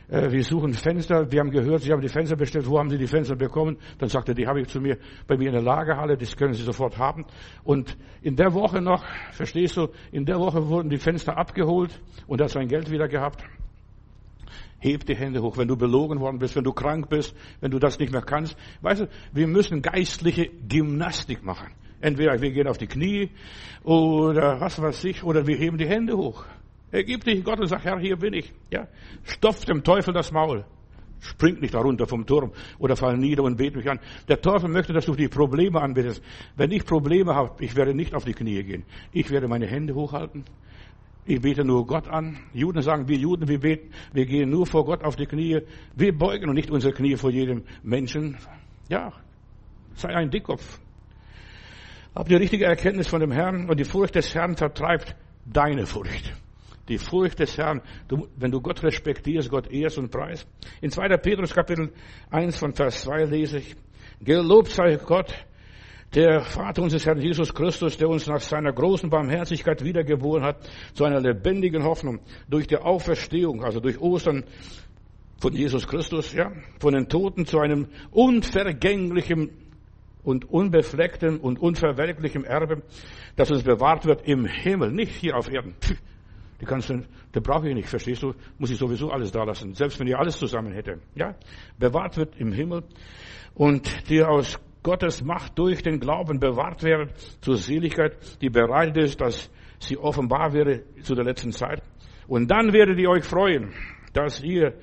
äh, 0.09 0.29
wir 0.31 0.43
suchen 0.43 0.73
Fenster. 0.73 1.31
Wir 1.31 1.39
haben 1.39 1.49
gehört, 1.49 1.81
Sie 1.81 1.93
haben 1.93 2.01
die 2.01 2.09
Fenster 2.09 2.35
bestellt. 2.35 2.67
Wo 2.67 2.77
haben 2.77 2.89
Sie 2.89 2.97
die 2.97 3.07
Fenster 3.07 3.37
bekommen? 3.37 3.77
Dann 3.99 4.09
sagte 4.09 4.33
er, 4.33 4.35
die 4.35 4.47
habe 4.47 4.59
ich 4.59 4.67
zu 4.67 4.81
mir, 4.81 4.97
bei 5.27 5.37
mir 5.37 5.47
in 5.47 5.53
der 5.53 5.61
Lagerhalle. 5.61 6.17
Das 6.17 6.35
können 6.35 6.53
Sie 6.53 6.63
sofort 6.63 6.97
haben. 6.97 7.25
Und 7.63 7.97
in 8.21 8.35
der 8.35 8.53
Woche 8.53 8.81
noch, 8.81 9.05
verstehst 9.31 9.77
du, 9.77 9.87
in 10.11 10.25
der 10.25 10.39
Woche 10.39 10.67
wurden 10.67 10.89
die 10.89 10.97
Fenster 10.97 11.37
abgeholt 11.37 12.01
und 12.27 12.41
er 12.41 12.45
hat 12.45 12.51
sein 12.51 12.67
Geld 12.67 12.91
wieder 12.91 13.07
gehabt. 13.07 13.45
Heb 14.79 15.05
die 15.05 15.15
Hände 15.15 15.41
hoch, 15.41 15.57
wenn 15.57 15.69
du 15.69 15.77
belogen 15.77 16.19
worden 16.19 16.37
bist, 16.37 16.57
wenn 16.57 16.65
du 16.65 16.73
krank 16.73 17.07
bist, 17.07 17.33
wenn 17.61 17.71
du 17.71 17.79
das 17.79 17.97
nicht 17.97 18.11
mehr 18.11 18.23
kannst. 18.23 18.57
Weißt 18.81 19.03
du, 19.03 19.07
wir 19.31 19.47
müssen 19.47 19.81
geistliche 19.81 20.49
Gymnastik 20.67 21.43
machen. 21.43 21.69
Entweder 21.99 22.39
wir 22.41 22.51
gehen 22.51 22.67
auf 22.67 22.77
die 22.77 22.87
Knie 22.87 23.31
oder 23.83 24.61
was 24.61 24.81
weiß 24.81 25.03
ich, 25.05 25.23
oder 25.23 25.47
wir 25.47 25.57
heben 25.57 25.77
die 25.77 25.87
Hände 25.87 26.15
hoch. 26.15 26.45
Ergib 26.91 27.23
dich 27.23 27.43
Gott 27.43 27.59
und 27.59 27.67
sag, 27.67 27.83
Herr, 27.83 27.99
hier 27.99 28.17
bin 28.17 28.33
ich. 28.33 28.53
Ja, 28.71 28.87
stopf 29.23 29.65
dem 29.65 29.83
Teufel 29.83 30.13
das 30.13 30.31
Maul. 30.31 30.65
Spring 31.19 31.59
nicht 31.59 31.73
darunter 31.73 32.05
vom 32.05 32.25
Turm 32.25 32.51
oder 32.79 32.95
fall 32.95 33.17
nieder 33.17 33.43
und 33.43 33.57
bete 33.57 33.77
mich 33.77 33.89
an. 33.89 33.99
Der 34.27 34.39
Teufel 34.39 34.69
möchte, 34.69 34.93
dass 34.93 35.05
du 35.05 35.15
die 35.15 35.27
Probleme 35.27 35.81
anbetest. 35.81 36.23
Wenn 36.55 36.71
ich 36.71 36.85
Probleme 36.85 37.33
habe, 37.35 37.63
ich 37.63 37.75
werde 37.75 37.93
nicht 37.93 38.13
auf 38.13 38.23
die 38.23 38.33
Knie 38.33 38.63
gehen. 38.63 38.83
Ich 39.11 39.29
werde 39.31 39.47
meine 39.47 39.65
Hände 39.65 39.95
hochhalten. 39.95 40.45
Ich 41.25 41.41
bete 41.41 41.65
nur 41.65 41.85
Gott 41.85 42.07
an. 42.07 42.37
Juden 42.53 42.81
sagen, 42.81 43.07
wir 43.07 43.17
Juden, 43.17 43.47
wir 43.47 43.59
beten, 43.59 43.91
wir 44.13 44.25
gehen 44.25 44.49
nur 44.49 44.65
vor 44.65 44.85
Gott 44.85 45.03
auf 45.03 45.15
die 45.15 45.25
Knie. 45.25 45.61
Wir 45.95 46.17
beugen 46.17 46.49
und 46.49 46.55
nicht 46.55 46.71
unsere 46.71 46.93
Knie 46.93 47.17
vor 47.17 47.31
jedem 47.31 47.63
Menschen. 47.83 48.37
Ja, 48.87 49.11
sei 49.95 50.15
ein 50.15 50.29
Dickkopf. 50.29 50.79
Hab 52.15 52.29
die 52.29 52.35
richtige 52.35 52.65
Erkenntnis 52.65 53.07
von 53.07 53.19
dem 53.19 53.31
Herrn 53.31 53.69
und 53.69 53.79
die 53.79 53.83
Furcht 53.83 54.15
des 54.15 54.33
Herrn 54.33 54.55
vertreibt 54.55 55.15
deine 55.45 55.85
Furcht. 55.85 56.33
Die 56.87 56.97
Furcht 56.97 57.39
des 57.39 57.57
Herrn. 57.57 57.81
Du, 58.07 58.27
wenn 58.35 58.51
du 58.51 58.61
Gott 58.61 58.83
respektierst, 58.83 59.49
Gott 59.49 59.71
ehrst 59.71 59.97
und 59.97 60.09
preist. 60.09 60.47
In 60.81 60.89
2. 60.89 61.17
Petrus 61.17 61.53
Kapitel 61.53 61.91
1 62.29 62.57
von 62.57 62.73
Vers 62.73 63.01
2 63.01 63.25
lese 63.25 63.57
ich, 63.59 63.75
Gelobt 64.19 64.69
sei 64.69 64.95
Gott, 64.95 65.33
der 66.15 66.41
Vater 66.41 66.81
unseres 66.81 67.05
Herrn 67.05 67.19
Jesus 67.19 67.53
Christus, 67.53 67.97
der 67.97 68.09
uns 68.09 68.27
nach 68.27 68.39
seiner 68.39 68.71
großen 68.71 69.09
Barmherzigkeit 69.09 69.83
wiedergeboren 69.83 70.43
hat, 70.43 70.57
zu 70.93 71.03
einer 71.03 71.19
lebendigen 71.19 71.83
Hoffnung 71.83 72.19
durch 72.49 72.67
die 72.67 72.77
Auferstehung, 72.77 73.63
also 73.63 73.79
durch 73.79 73.99
Ostern 73.99 74.45
von 75.39 75.53
Jesus 75.53 75.87
Christus, 75.87 76.33
ja, 76.33 76.51
von 76.79 76.93
den 76.93 77.07
Toten 77.09 77.45
zu 77.45 77.59
einem 77.59 77.87
unvergänglichen 78.11 79.51
und 80.23 80.49
unbefleckten 80.49 81.39
und 81.39 81.59
unverwelklichen 81.59 82.43
Erbe, 82.43 82.81
das 83.35 83.51
uns 83.51 83.63
bewahrt 83.63 84.05
wird 84.05 84.27
im 84.27 84.45
Himmel, 84.45 84.91
nicht 84.91 85.13
hier 85.13 85.37
auf 85.37 85.51
Erden. 85.51 85.75
Die 86.59 86.65
kannst 86.65 86.89
du, 86.89 87.03
da 87.31 87.39
brauche 87.39 87.69
ich 87.69 87.75
nicht, 87.75 87.87
verstehst 87.87 88.23
du? 88.23 88.33
Muss 88.57 88.71
ich 88.71 88.77
sowieso 88.77 89.11
alles 89.11 89.31
da 89.31 89.43
lassen. 89.43 89.73
Selbst 89.73 89.99
wenn 89.99 90.07
ich 90.07 90.15
alles 90.15 90.37
zusammen 90.37 90.73
hätte. 90.73 90.99
Ja? 91.15 91.35
Bewahrt 91.77 92.17
wird 92.17 92.35
im 92.37 92.51
Himmel 92.51 92.83
und 93.53 94.09
die 94.09 94.23
aus 94.23 94.59
Gottes 94.83 95.23
Macht 95.23 95.57
durch 95.59 95.83
den 95.83 95.99
Glauben 95.99 96.39
bewahrt 96.39 96.83
werden 96.83 97.09
zur 97.41 97.57
Seligkeit, 97.57 98.15
die 98.41 98.49
bereitet 98.49 98.97
ist, 98.97 99.21
dass 99.21 99.51
sie 99.79 99.97
offenbar 99.97 100.53
wäre 100.53 100.83
zu 101.01 101.13
der 101.13 101.25
letzten 101.25 101.51
Zeit. 101.51 101.83
Und 102.27 102.49
dann 102.49 102.73
werdet 102.73 102.97
ihr 102.97 103.09
euch 103.09 103.23
freuen, 103.23 103.73
dass 104.13 104.41
ihr 104.41 104.73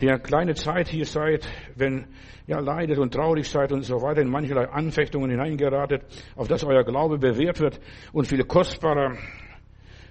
der 0.00 0.18
kleine 0.18 0.54
Zeit 0.54 0.88
hier 0.88 1.04
seid, 1.04 1.48
wenn 1.74 2.06
ihr 2.46 2.60
leidet 2.60 2.98
und 2.98 3.12
traurig 3.12 3.48
seid 3.48 3.72
und 3.72 3.82
so 3.82 4.00
weiter, 4.00 4.20
in 4.20 4.28
mancherlei 4.28 4.68
Anfechtungen 4.68 5.30
hineingeratet, 5.30 6.02
auf 6.36 6.46
dass 6.46 6.64
euer 6.64 6.84
Glaube 6.84 7.18
bewährt 7.18 7.60
wird 7.60 7.80
und 8.12 8.26
viel 8.26 8.44
kostbarer 8.44 9.16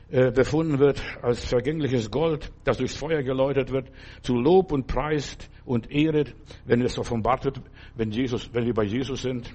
befunden 0.09 0.79
wird 0.79 1.01
als 1.21 1.43
vergängliches 1.43 2.09
Gold, 2.09 2.51
das 2.63 2.77
durchs 2.77 2.95
Feuer 2.95 3.23
geläutert 3.23 3.71
wird, 3.71 3.91
zu 4.21 4.35
Lob 4.35 4.71
und 4.71 4.87
preist 4.87 5.49
und 5.65 5.91
ehret, 5.91 6.33
wenn 6.65 6.81
es 6.81 6.97
offenbart 6.97 7.43
wird, 7.43 7.61
wenn 7.95 8.11
Jesus, 8.11 8.49
wenn 8.53 8.65
wir 8.65 8.73
bei 8.73 8.85
Jesus 8.85 9.21
sind, 9.21 9.53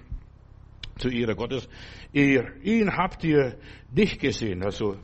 zu 0.99 1.09
Ehre 1.09 1.35
Gottes. 1.35 1.69
Ihr, 2.13 2.53
ihn 2.63 2.97
habt 2.97 3.25
ihr 3.25 3.57
nicht 3.91 4.21
gesehen, 4.21 4.63
also 4.63 4.97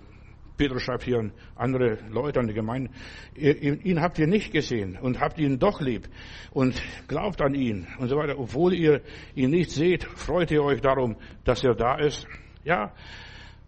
Petrus 0.58 0.82
schreibt 0.82 1.04
hier 1.04 1.18
an 1.18 1.32
andere 1.54 1.98
Leute, 2.10 2.40
an 2.40 2.48
die 2.48 2.52
Gemeinde, 2.52 2.90
ihn 3.36 4.00
habt 4.00 4.18
ihr 4.18 4.26
nicht 4.26 4.52
gesehen 4.52 4.98
und 5.00 5.20
habt 5.20 5.38
ihn 5.38 5.58
doch 5.58 5.80
lieb 5.80 6.08
und 6.50 6.82
glaubt 7.06 7.40
an 7.40 7.54
ihn 7.54 7.86
und 7.98 8.08
so 8.08 8.16
weiter. 8.16 8.38
Obwohl 8.38 8.74
ihr 8.74 9.00
ihn 9.36 9.50
nicht 9.50 9.70
seht, 9.70 10.04
freut 10.04 10.50
ihr 10.50 10.62
euch 10.62 10.80
darum, 10.80 11.16
dass 11.44 11.62
er 11.62 11.74
da 11.74 11.96
ist. 11.96 12.26
Ja, 12.64 12.92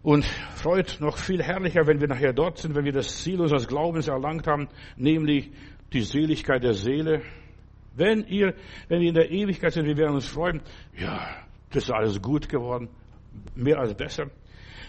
und 0.03 0.25
freut 0.55 0.97
noch 0.99 1.17
viel 1.17 1.43
herrlicher, 1.43 1.85
wenn 1.85 2.01
wir 2.01 2.07
nachher 2.07 2.33
dort 2.33 2.57
sind, 2.57 2.75
wenn 2.75 2.85
wir 2.85 2.91
das 2.91 3.23
Ziel 3.23 3.39
unseres 3.39 3.67
Glaubens 3.67 4.07
erlangt 4.07 4.47
haben, 4.47 4.67
nämlich 4.95 5.51
die 5.93 6.01
Seligkeit 6.01 6.63
der 6.63 6.73
Seele. 6.73 7.21
Wenn 7.93 8.25
ihr, 8.25 8.55
wenn 8.87 9.01
wir 9.01 9.09
in 9.09 9.15
der 9.15 9.31
Ewigkeit 9.31 9.73
sind, 9.73 9.85
wir 9.85 9.97
werden 9.97 10.15
uns 10.15 10.27
freuen, 10.27 10.61
ja, 10.97 11.27
das 11.71 11.83
ist 11.83 11.91
alles 11.91 12.21
gut 12.21 12.49
geworden, 12.49 12.89
mehr 13.55 13.79
als 13.79 13.93
besser. 13.93 14.27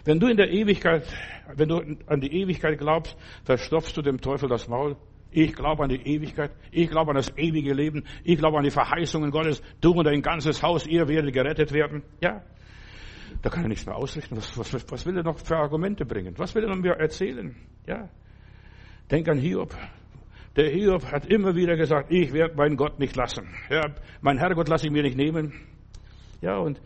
Wenn 0.05 0.19
du 0.19 0.29
in 0.29 0.37
der 0.37 0.51
Ewigkeit, 0.51 1.07
wenn 1.55 1.69
du 1.69 1.81
an 2.07 2.21
die 2.21 2.33
Ewigkeit 2.33 2.79
glaubst, 2.79 3.17
verstopfst 3.45 3.97
du 3.97 4.03
dem 4.03 4.21
Teufel 4.21 4.49
das 4.49 4.67
Maul. 4.67 4.97
Ich 5.31 5.55
glaube 5.55 5.85
an 5.85 5.89
die 5.89 6.03
Ewigkeit. 6.03 6.51
Ich 6.73 6.91
glaube 6.91 7.11
an 7.11 7.17
das 7.17 7.33
ewige 7.37 7.73
Leben. 7.73 8.05
Ich 8.25 8.37
glaube 8.37 8.59
an 8.59 8.65
die 8.65 8.71
Verheißungen 8.71 9.31
Gottes. 9.31 9.63
Du 9.81 9.93
und 9.93 10.05
dein 10.05 10.21
ganzes 10.21 10.63
Haus, 10.63 10.87
ihr 10.87 11.09
werdet 11.09 11.33
gerettet 11.33 11.73
werden. 11.73 12.03
Ja. 12.21 12.43
Da 13.41 13.51
kann 13.51 13.65
er 13.65 13.69
nichts 13.69 13.87
mehr 13.87 13.97
ausrichten. 13.97 14.37
Was, 14.37 14.57
was, 14.59 14.91
was 14.91 15.07
will 15.07 15.17
er 15.17 15.23
noch 15.23 15.39
für 15.39 15.57
Argumente 15.57 16.05
bringen? 16.05 16.35
Was 16.39 16.55
will 16.55 16.65
er 16.65 16.69
noch 16.69 16.77
mir 16.77 16.93
erzählen? 16.93 17.57
Ja. 17.87 18.09
Denk 19.11 19.29
an 19.29 19.39
Hiob. 19.39 19.75
Der 20.57 20.71
Hiob 20.71 21.11
hat 21.11 21.27
immer 21.27 21.55
wieder 21.55 21.77
gesagt, 21.77 22.11
ich 22.11 22.33
werde 22.33 22.55
meinen 22.55 22.77
Gott 22.77 22.99
nicht 22.99 23.17
lassen. 23.17 23.49
Ja, 23.71 23.95
mein 24.21 24.39
Herrgott 24.39 24.69
lasse 24.69 24.87
ich 24.87 24.93
mir 24.93 25.03
nicht 25.03 25.17
nehmen. 25.17 25.55
Ja, 26.41 26.59
und 26.59 26.81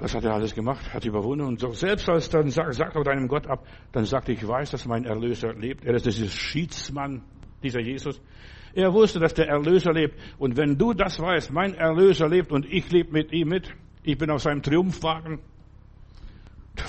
was 0.00 0.14
hat 0.14 0.24
er 0.24 0.34
alles 0.34 0.54
gemacht? 0.54 0.92
Hat 0.92 1.04
überwunden. 1.04 1.46
Und 1.46 1.60
so, 1.60 1.70
selbst 1.70 2.08
als 2.08 2.28
dann 2.28 2.50
sagt, 2.50 2.74
sagt 2.74 2.96
er 2.96 3.02
deinem 3.02 3.28
Gott 3.28 3.46
ab, 3.46 3.66
dann 3.92 4.04
sagte 4.04 4.32
ich 4.32 4.46
weiß, 4.46 4.70
dass 4.70 4.86
mein 4.86 5.04
Erlöser 5.04 5.54
lebt. 5.54 5.84
Er 5.84 5.94
ist 5.94 6.06
dieser 6.06 6.28
Schiedsmann, 6.28 7.22
dieser 7.62 7.80
Jesus. 7.80 8.20
Er 8.74 8.92
wusste, 8.92 9.18
dass 9.20 9.34
der 9.34 9.48
Erlöser 9.48 9.92
lebt. 9.92 10.16
Und 10.38 10.56
wenn 10.56 10.76
du 10.76 10.92
das 10.92 11.18
weißt, 11.18 11.50
mein 11.50 11.74
Erlöser 11.74 12.28
lebt 12.28 12.52
und 12.52 12.66
ich 12.66 12.90
lebe 12.90 13.10
mit 13.12 13.32
ihm 13.32 13.48
mit, 13.48 13.72
ich 14.06 14.16
bin 14.16 14.30
auf 14.30 14.40
seinem 14.40 14.62
Triumphwagen. 14.62 15.40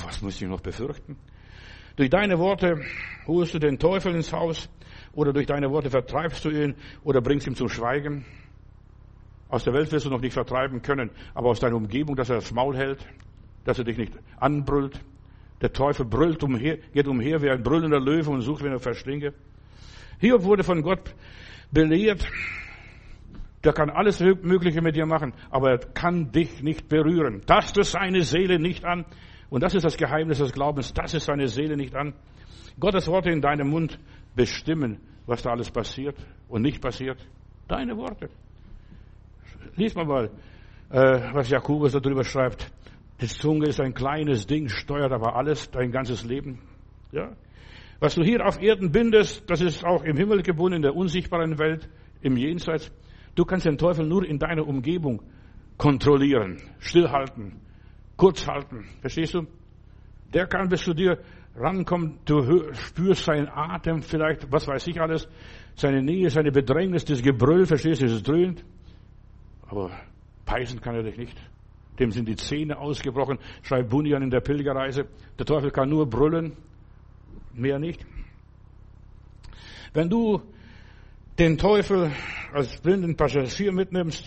Was 0.06 0.22
muss 0.22 0.40
ich 0.40 0.48
noch 0.48 0.62
befürchten? 0.62 1.18
Durch 1.96 2.12
deine 2.12 2.38
Worte 2.38 2.80
holst 3.26 3.56
du 3.56 3.60
den 3.60 3.80
Teufel 3.80 4.14
ins 4.14 4.32
Haus 4.32 4.70
oder 5.14 5.34
durch 5.34 5.48
deine 5.48 5.72
Worte 5.72 5.90
vertreibst 5.90 6.46
du 6.46 6.50
ihn 6.52 6.76
oder 7.04 7.22
bringst 7.22 7.48
ihn 7.48 7.56
zum 7.56 7.70
Schweigen. 7.70 8.24
Aus 9.50 9.64
der 9.64 9.74
Welt 9.74 9.92
wirst 9.92 10.06
du 10.06 10.12
noch 10.12 10.22
nicht 10.22 10.34
vertreiben 10.34 10.84
können, 10.84 11.10
aber 11.34 11.50
aus 11.50 11.60
deiner 11.60 11.76
Umgebung, 11.78 12.16
dass 12.16 12.30
er 12.30 12.36
das 12.36 12.52
Maul 12.52 12.78
hält, 12.78 13.00
dass 13.66 13.80
er 13.80 13.86
dich 13.86 13.98
nicht 13.98 14.14
anbrüllt. 14.40 15.00
Der 15.62 15.74
Teufel 15.74 16.06
brüllt 16.06 16.44
umher, 16.44 16.78
geht 16.94 17.08
umher 17.08 17.42
wie 17.42 17.50
ein 17.50 17.64
brüllender 17.64 18.00
Löwe 18.00 18.30
und 18.30 18.42
sucht, 18.42 18.64
wenn 18.64 18.74
er 18.74 18.80
verschlinge. 18.80 19.34
Hiob 20.20 20.44
wurde 20.44 20.64
von 20.64 20.84
Gott 20.84 21.16
belehrt, 21.72 22.28
der 23.64 23.74
kann 23.74 23.90
alles 23.90 24.20
Mögliche 24.20 24.82
mit 24.82 24.96
dir 24.96 25.06
machen, 25.06 25.34
aber 25.50 25.72
er 25.72 25.78
kann 25.80 26.32
dich 26.32 26.62
nicht 26.62 26.88
berühren. 26.90 27.42
Tasst 27.46 27.78
es 27.78 27.92
seine 27.92 28.22
Seele 28.22 28.60
nicht 28.60 28.86
an. 28.86 29.06
Und 29.50 29.64
das 29.64 29.74
ist 29.74 29.84
das 29.84 29.98
Geheimnis 29.98 30.40
des 30.40 30.52
Glaubens. 30.52 30.94
Das 30.94 31.14
ist 31.14 31.26
seine 31.26 31.48
Seele 31.48 31.76
nicht 31.76 31.96
an. 31.96 32.14
Gottes 32.80 33.08
Worte 33.08 33.32
in 33.32 33.42
deinem 33.42 33.70
Mund 33.70 33.98
bestimmen, 34.36 35.00
was 35.26 35.42
da 35.42 35.52
alles 35.52 35.72
passiert 35.72 36.16
und 36.48 36.62
nicht 36.62 36.82
passiert. 36.82 37.18
Deine 37.68 37.98
Worte. 37.98 38.30
Lies 39.76 39.96
mal 39.96 40.06
mal, 40.06 40.30
äh, 40.90 41.34
was 41.34 41.50
Jakobus 41.50 41.94
darüber 41.94 42.24
schreibt. 42.24 42.72
Die 43.20 43.28
Zunge 43.28 43.68
ist 43.68 43.82
ein 43.82 43.94
kleines 43.94 44.46
Ding, 44.46 44.70
steuert 44.70 45.12
aber 45.12 45.36
alles, 45.36 45.72
dein 45.72 45.92
ganzes 45.92 46.24
Leben. 46.24 46.60
Ja? 47.12 47.32
Was 48.00 48.14
du 48.14 48.24
hier 48.24 48.46
auf 48.46 48.62
Erden 48.62 48.92
bindest, 48.92 49.50
das 49.50 49.62
ist 49.62 49.84
auch 49.84 50.04
im 50.04 50.18
Himmel 50.18 50.44
gebunden, 50.44 50.78
in 50.78 50.82
der 50.84 50.96
unsichtbaren 50.96 51.58
Welt, 51.58 51.90
im 52.22 52.38
Jenseits. 52.38 52.92
Du 53.38 53.46
kannst 53.46 53.68
den 53.68 53.78
Teufel 53.78 54.08
nur 54.08 54.26
in 54.26 54.40
deiner 54.40 54.68
Umgebung 54.68 55.22
kontrollieren, 55.78 56.58
stillhalten, 56.80 57.62
kurzhalten. 58.18 58.86
Verstehst 59.00 59.36
du? 59.36 59.46
Der 60.34 60.48
kann 60.48 60.70
bis 60.70 60.82
zu 60.82 60.96
dir 60.96 61.20
rankommen, 61.56 62.18
du 62.26 62.74
spürst 62.74 63.26
seinen 63.26 63.48
Atem 63.48 64.02
vielleicht, 64.02 64.52
was 64.52 64.68
weiß 64.68 64.88
ich 64.88 65.00
alles, 65.00 65.30
seine 65.76 66.02
Nähe, 66.02 66.32
seine 66.32 66.52
Bedrängnis, 66.52 67.06
das 67.06 67.22
Gebrüll, 67.22 67.68
verstehst 67.68 68.02
du, 68.02 68.08
es 68.08 68.24
dröhnt. 68.24 68.66
Aber 69.68 69.92
peisen 70.44 70.82
kann 70.82 70.96
er 70.96 71.04
dich 71.04 71.18
nicht. 71.18 71.38
Dem 72.00 72.10
sind 72.10 72.28
die 72.28 72.38
Zähne 72.38 72.80
ausgebrochen, 72.80 73.38
schreibt 73.62 73.90
Bunyan 73.90 74.24
in 74.24 74.32
der 74.32 74.42
Pilgerreise. 74.42 75.06
Der 75.38 75.46
Teufel 75.46 75.70
kann 75.70 75.90
nur 75.90 76.10
brüllen, 76.10 76.54
mehr 77.54 77.78
nicht. 77.78 78.04
Wenn 79.94 80.10
du 80.10 80.42
den 81.40 81.58
Teufel 81.58 82.12
als 82.54 82.78
blinden 82.82 83.16
Passagier 83.16 83.72
mitnimmst, 83.72 84.26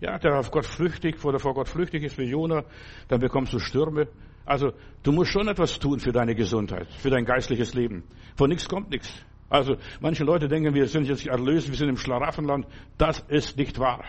ja, 0.00 0.18
der 0.18 0.38
auf 0.38 0.50
Gott 0.50 0.66
flüchtig, 0.66 1.24
oder 1.24 1.38
vor 1.38 1.54
Gott 1.54 1.68
flüchtig 1.68 2.02
ist 2.02 2.18
wie 2.18 2.24
Jona, 2.24 2.64
dann 3.08 3.20
bekommst 3.20 3.52
du 3.52 3.58
Stürme. 3.58 4.08
Also, 4.44 4.72
du 5.02 5.12
musst 5.12 5.30
schon 5.30 5.48
etwas 5.48 5.78
tun 5.78 6.00
für 6.00 6.12
deine 6.12 6.34
Gesundheit, 6.34 6.88
für 6.98 7.10
dein 7.10 7.24
geistliches 7.24 7.74
Leben. 7.74 8.02
Von 8.36 8.50
nichts 8.50 8.68
kommt 8.68 8.90
nichts. 8.90 9.24
Also, 9.48 9.76
manche 10.00 10.24
Leute 10.24 10.48
denken, 10.48 10.74
wir 10.74 10.88
sind 10.88 11.06
jetzt 11.06 11.26
erlöst, 11.26 11.68
wir 11.68 11.76
sind 11.76 11.88
im 11.88 11.96
Schlaraffenland. 11.96 12.66
Das 12.98 13.20
ist 13.28 13.56
nicht 13.56 13.78
wahr. 13.78 14.04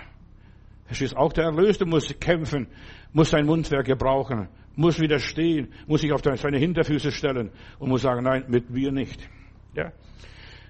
Verstehst? 0.86 1.16
Auch 1.16 1.32
der 1.32 1.46
Erlöste 1.46 1.86
muss 1.86 2.14
kämpfen, 2.20 2.68
muss 3.14 3.30
sein 3.30 3.46
Mundwerk 3.46 3.86
gebrauchen, 3.86 4.50
muss 4.76 5.00
widerstehen, 5.00 5.72
muss 5.88 6.02
sich 6.02 6.12
auf 6.12 6.22
seine 6.24 6.58
Hinterfüße 6.58 7.12
stellen 7.12 7.52
und 7.80 7.90
muss 7.90 8.02
sagen, 8.02 8.24
nein, 8.24 8.46
mit 8.48 8.70
mir 8.70 8.92
nicht. 8.92 9.22
Ja? 9.76 9.92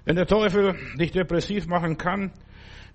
Wenn 0.06 0.14
der 0.14 0.26
Teufel 0.26 0.76
dich 0.96 1.10
depressiv 1.10 1.66
machen 1.66 1.96
kann, 1.96 2.30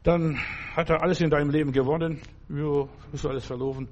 dann 0.02 0.38
hat 0.78 0.90
er 0.90 1.04
alles 1.04 1.20
in 1.20 1.30
deinem 1.30 1.50
Leben 1.50 1.74
gewonnen. 1.74 2.22
Jo, 2.48 2.88
ist 3.12 3.26
alles 3.26 3.46
verloren. 3.46 3.90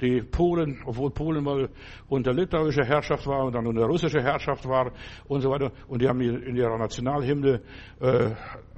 Die 0.00 0.22
Polen, 0.22 0.80
obwohl 0.86 1.10
Polen 1.10 1.42
mal 1.42 1.68
unter 2.08 2.32
litauischer 2.32 2.84
Herrschaft 2.84 3.26
war 3.26 3.44
und 3.46 3.56
dann 3.56 3.66
unter 3.66 3.84
russischer 3.86 4.22
Herrschaft 4.22 4.64
war 4.68 4.92
und 5.26 5.40
so 5.40 5.50
weiter, 5.50 5.72
und 5.88 6.00
die 6.00 6.06
haben 6.06 6.20
in 6.20 6.54
ihrer 6.54 6.78
Nationalhymne 6.78 7.62
äh, 7.98 8.30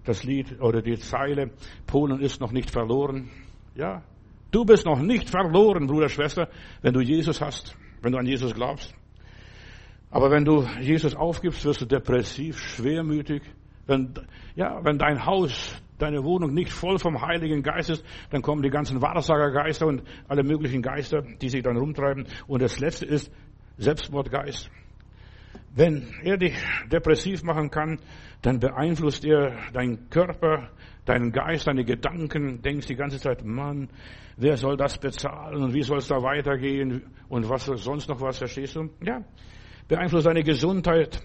das 0.03 0.25
Lied 0.25 0.59
oder 0.59 0.81
die 0.81 0.97
Zeile, 0.97 1.51
Polen 1.87 2.21
ist 2.21 2.41
noch 2.41 2.53
nicht 2.53 2.71
verloren. 2.71 3.29
Ja, 3.75 4.03
du 4.51 4.65
bist 4.65 4.87
noch 4.87 4.99
nicht 4.99 5.29
verloren, 5.29 5.87
Bruder, 5.87 6.09
Schwester, 6.09 6.49
wenn 6.81 6.95
du 6.95 7.01
Jesus 7.01 7.43
hast, 7.43 7.77
wenn 8.01 8.13
du 8.13 8.19
an 8.19 8.25
Jesus 8.25 8.55
glaubst. 8.55 8.95
Aber 10.11 10.31
wenn 10.31 10.45
du 10.45 10.67
Jesus 10.81 11.15
aufgibst, 11.15 11.65
wirst 11.65 11.83
du 11.83 11.87
depressiv, 11.87 12.59
schwermütig. 12.59 13.43
Wenn, 13.87 14.15
ja, 14.57 14.85
wenn 14.85 14.99
dein 14.99 15.25
Haus, 15.25 15.81
deine 15.99 16.25
Wohnung 16.25 16.53
nicht 16.53 16.73
voll 16.73 16.99
vom 16.99 17.21
Heiligen 17.21 17.63
Geist 17.63 17.91
ist, 17.91 18.05
dann 18.31 18.43
kommen 18.43 18.63
die 18.63 18.71
ganzen 18.71 19.01
Wahrsagergeister 19.01 19.87
und 19.87 20.03
alle 20.29 20.43
möglichen 20.43 20.83
Geister, 20.83 21.23
die 21.23 21.49
sich 21.49 21.63
dann 21.63 21.77
rumtreiben. 21.77 22.27
Und 22.49 22.63
das 22.63 22.81
letzte 22.81 23.07
ist 23.07 23.33
Selbstmordgeist. 23.79 24.71
Wenn 25.75 26.09
er 26.25 26.37
dich 26.37 26.57
depressiv 26.91 27.45
machen 27.45 27.71
kann, 27.71 28.01
dann 28.43 28.59
beeinflusst 28.59 29.25
er 29.25 29.57
deinen 29.73 30.11
Körper, 30.11 30.71
deinen 31.05 31.31
Geist, 31.31 31.69
deine 31.69 31.85
Gedanken, 31.85 32.63
denkst 32.63 32.89
die 32.89 32.97
ganze 32.97 33.21
Zeit, 33.21 33.45
Mann, 33.45 33.89
wer 34.37 34.57
soll 34.57 34.77
das 34.77 34.99
bezahlen 34.99 35.63
und 35.63 35.75
wie 35.75 35.83
soll 35.83 35.99
es 35.99 36.09
da 36.09 36.17
weitergehen 36.23 37.03
und 37.29 37.49
was 37.49 37.67
sonst 37.67 38.09
noch 38.09 38.21
was, 38.21 38.39
verstehst 38.39 38.75
du? 38.75 38.91
Ja, 39.03 39.23
beeinflusst 39.91 40.27
deine 40.27 40.45
Gesundheit, 40.45 41.21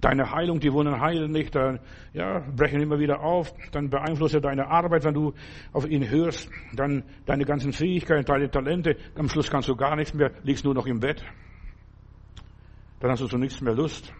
deine 0.00 0.30
Heilung, 0.30 0.60
die 0.60 0.72
Wunden 0.72 1.00
heilen 1.00 1.32
nicht, 1.32 1.56
dann, 1.56 1.80
ja, 2.12 2.38
brechen 2.38 2.80
immer 2.80 3.00
wieder 3.00 3.20
auf, 3.20 3.52
dann 3.72 3.90
beeinflusst 3.90 4.34
er 4.34 4.40
deine 4.40 4.68
Arbeit, 4.68 5.04
wenn 5.04 5.14
du 5.14 5.34
auf 5.72 5.84
ihn 5.84 6.08
hörst, 6.08 6.48
dann 6.72 7.02
deine 7.26 7.44
ganzen 7.44 7.72
Fähigkeiten, 7.72 8.24
deine 8.24 8.48
Talente, 8.48 8.96
am 9.16 9.28
Schluss 9.28 9.50
kannst 9.50 9.68
du 9.68 9.74
gar 9.74 9.96
nichts 9.96 10.14
mehr, 10.14 10.30
liegst 10.44 10.64
nur 10.64 10.74
noch 10.74 10.86
im 10.86 11.00
Bett. 11.00 11.24
Dann 13.00 13.10
hast 13.10 13.20
du 13.20 13.26
zu 13.26 13.36
nichts 13.36 13.60
mehr 13.60 13.74
Lust. 13.74 14.12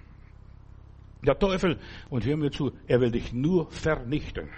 Der 1.25 1.39
Teufel, 1.39 1.79
und 2.11 2.27
hör 2.27 2.37
mir 2.37 2.51
zu, 2.51 2.73
er 2.89 3.01
will 3.01 3.13
dich 3.13 3.33
nur 3.33 3.71
vernichten. 3.71 4.49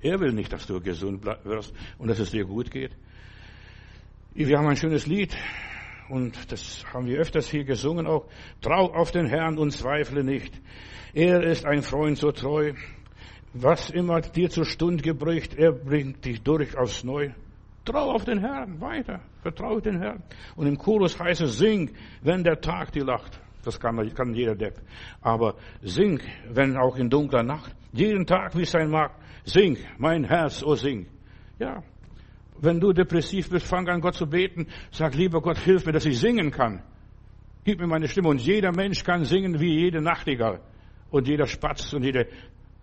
Er 0.00 0.18
will 0.18 0.32
nicht, 0.32 0.52
dass 0.52 0.66
du 0.66 0.80
gesund 0.80 1.24
wirst 1.44 1.72
und 1.98 2.08
dass 2.08 2.18
es 2.18 2.32
dir 2.32 2.44
gut 2.44 2.72
geht. 2.72 2.90
Wir 4.34 4.58
haben 4.58 4.66
ein 4.66 4.76
schönes 4.76 5.06
Lied, 5.06 5.36
und 6.08 6.50
das 6.50 6.84
haben 6.92 7.06
wir 7.06 7.18
öfters 7.18 7.50
hier 7.50 7.64
gesungen 7.64 8.06
auch. 8.06 8.26
Trau 8.60 8.92
auf 8.92 9.10
den 9.10 9.26
Herrn 9.26 9.58
und 9.58 9.72
zweifle 9.72 10.24
nicht. 10.24 10.52
Er 11.14 11.42
ist 11.42 11.64
ein 11.64 11.82
Freund 11.82 12.18
so 12.18 12.32
treu. 12.32 12.72
Was 13.54 13.90
immer 13.90 14.20
dir 14.20 14.50
zur 14.50 14.64
Stunde 14.64 15.02
gebricht, 15.02 15.54
er 15.54 15.72
bringt 15.72 16.24
dich 16.24 16.42
durch 16.42 16.76
aufs 16.76 17.02
Neu. 17.02 17.30
Trau 17.84 18.12
auf 18.12 18.24
den 18.24 18.40
Herrn, 18.40 18.80
weiter, 18.80 19.20
vertraue 19.40 19.80
den 19.80 19.98
Herrn. 19.98 20.22
Und 20.56 20.66
im 20.66 20.76
Chorus 20.76 21.18
heißt 21.18 21.40
es, 21.40 21.58
sing, 21.58 21.90
wenn 22.22 22.44
der 22.44 22.60
Tag 22.60 22.92
dir 22.92 23.04
lacht. 23.04 23.40
Das 23.64 23.80
kann, 23.80 23.96
kann 24.14 24.34
jeder 24.34 24.54
Depp. 24.54 24.80
Aber 25.22 25.54
sing, 25.82 26.20
wenn 26.50 26.76
auch 26.76 26.96
in 26.96 27.08
dunkler 27.08 27.42
Nacht. 27.42 27.74
Jeden 27.92 28.26
Tag, 28.26 28.56
wie 28.56 28.62
es 28.62 28.70
sein 28.70 28.90
mag. 28.90 29.12
Sing, 29.44 29.78
mein 29.96 30.24
Herz, 30.24 30.62
oh 30.62 30.74
sing. 30.74 31.06
Ja, 31.58 31.82
wenn 32.60 32.80
du 32.80 32.92
depressiv 32.92 33.50
bist, 33.50 33.66
fang 33.66 33.88
an 33.88 34.00
Gott 34.00 34.14
zu 34.14 34.26
beten. 34.26 34.66
Sag, 34.90 35.14
lieber 35.14 35.40
Gott, 35.40 35.58
hilf 35.58 35.86
mir, 35.86 35.92
dass 35.92 36.06
ich 36.06 36.18
singen 36.18 36.50
kann. 36.50 36.82
Gib 37.64 37.80
mir 37.80 37.86
meine 37.86 38.08
Stimme. 38.08 38.28
Und 38.28 38.40
jeder 38.40 38.72
Mensch 38.72 39.04
kann 39.04 39.24
singen 39.24 39.60
wie 39.60 39.80
jede 39.80 40.00
Nachtigall. 40.00 40.60
Und 41.10 41.28
jeder 41.28 41.46
Spatz 41.46 41.92
und 41.92 42.04
jede, 42.04 42.28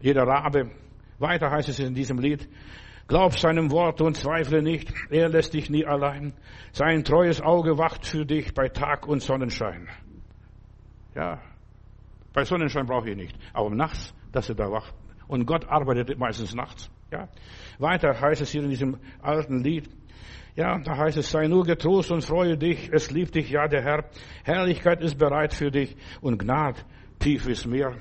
jeder 0.01 0.23
Rabe. 0.23 0.71
Weiter 1.19 1.49
heißt 1.49 1.69
es 1.69 1.79
in 1.79 1.93
diesem 1.93 2.19
Lied. 2.19 2.47
Glaub 3.07 3.37
seinem 3.37 3.71
Wort 3.71 4.01
und 4.01 4.15
zweifle 4.15 4.63
nicht. 4.63 4.91
Er 5.09 5.29
lässt 5.29 5.53
dich 5.53 5.69
nie 5.69 5.85
allein. 5.85 6.33
Sein 6.71 7.03
treues 7.03 7.41
Auge 7.41 7.77
wacht 7.77 8.05
für 8.05 8.25
dich 8.25 8.53
bei 8.53 8.67
Tag 8.69 9.07
und 9.07 9.21
Sonnenschein. 9.21 9.87
Ja. 11.13 11.39
Bei 12.33 12.43
Sonnenschein 12.43 12.85
brauche 12.85 13.09
ich 13.09 13.15
nicht. 13.15 13.37
Aber 13.53 13.69
nachts, 13.69 14.13
dass 14.31 14.49
er 14.49 14.55
da 14.55 14.71
wacht. 14.71 14.93
Und 15.27 15.45
Gott 15.45 15.65
arbeitet 15.65 16.17
meistens 16.17 16.53
nachts. 16.55 16.91
Ja. 17.11 17.29
Weiter 17.79 18.19
heißt 18.19 18.41
es 18.41 18.51
hier 18.51 18.63
in 18.63 18.69
diesem 18.69 18.97
alten 19.21 19.63
Lied, 19.63 19.89
ja, 20.55 20.79
da 20.79 20.97
heißt 20.97 21.17
es, 21.17 21.31
sei 21.31 21.47
nur 21.47 21.65
getrost 21.65 22.11
und 22.11 22.23
freue 22.23 22.57
dich, 22.57 22.89
es 22.93 23.11
liebt 23.11 23.35
dich 23.35 23.49
ja 23.49 23.67
der 23.67 23.83
Herr. 23.83 24.05
Herrlichkeit 24.43 25.01
ist 25.01 25.17
bereit 25.17 25.53
für 25.53 25.69
dich 25.69 25.95
und 26.21 26.37
Gnad 26.39 26.85
tief 27.19 27.45
ist 27.47 27.65
Meer. 27.65 27.97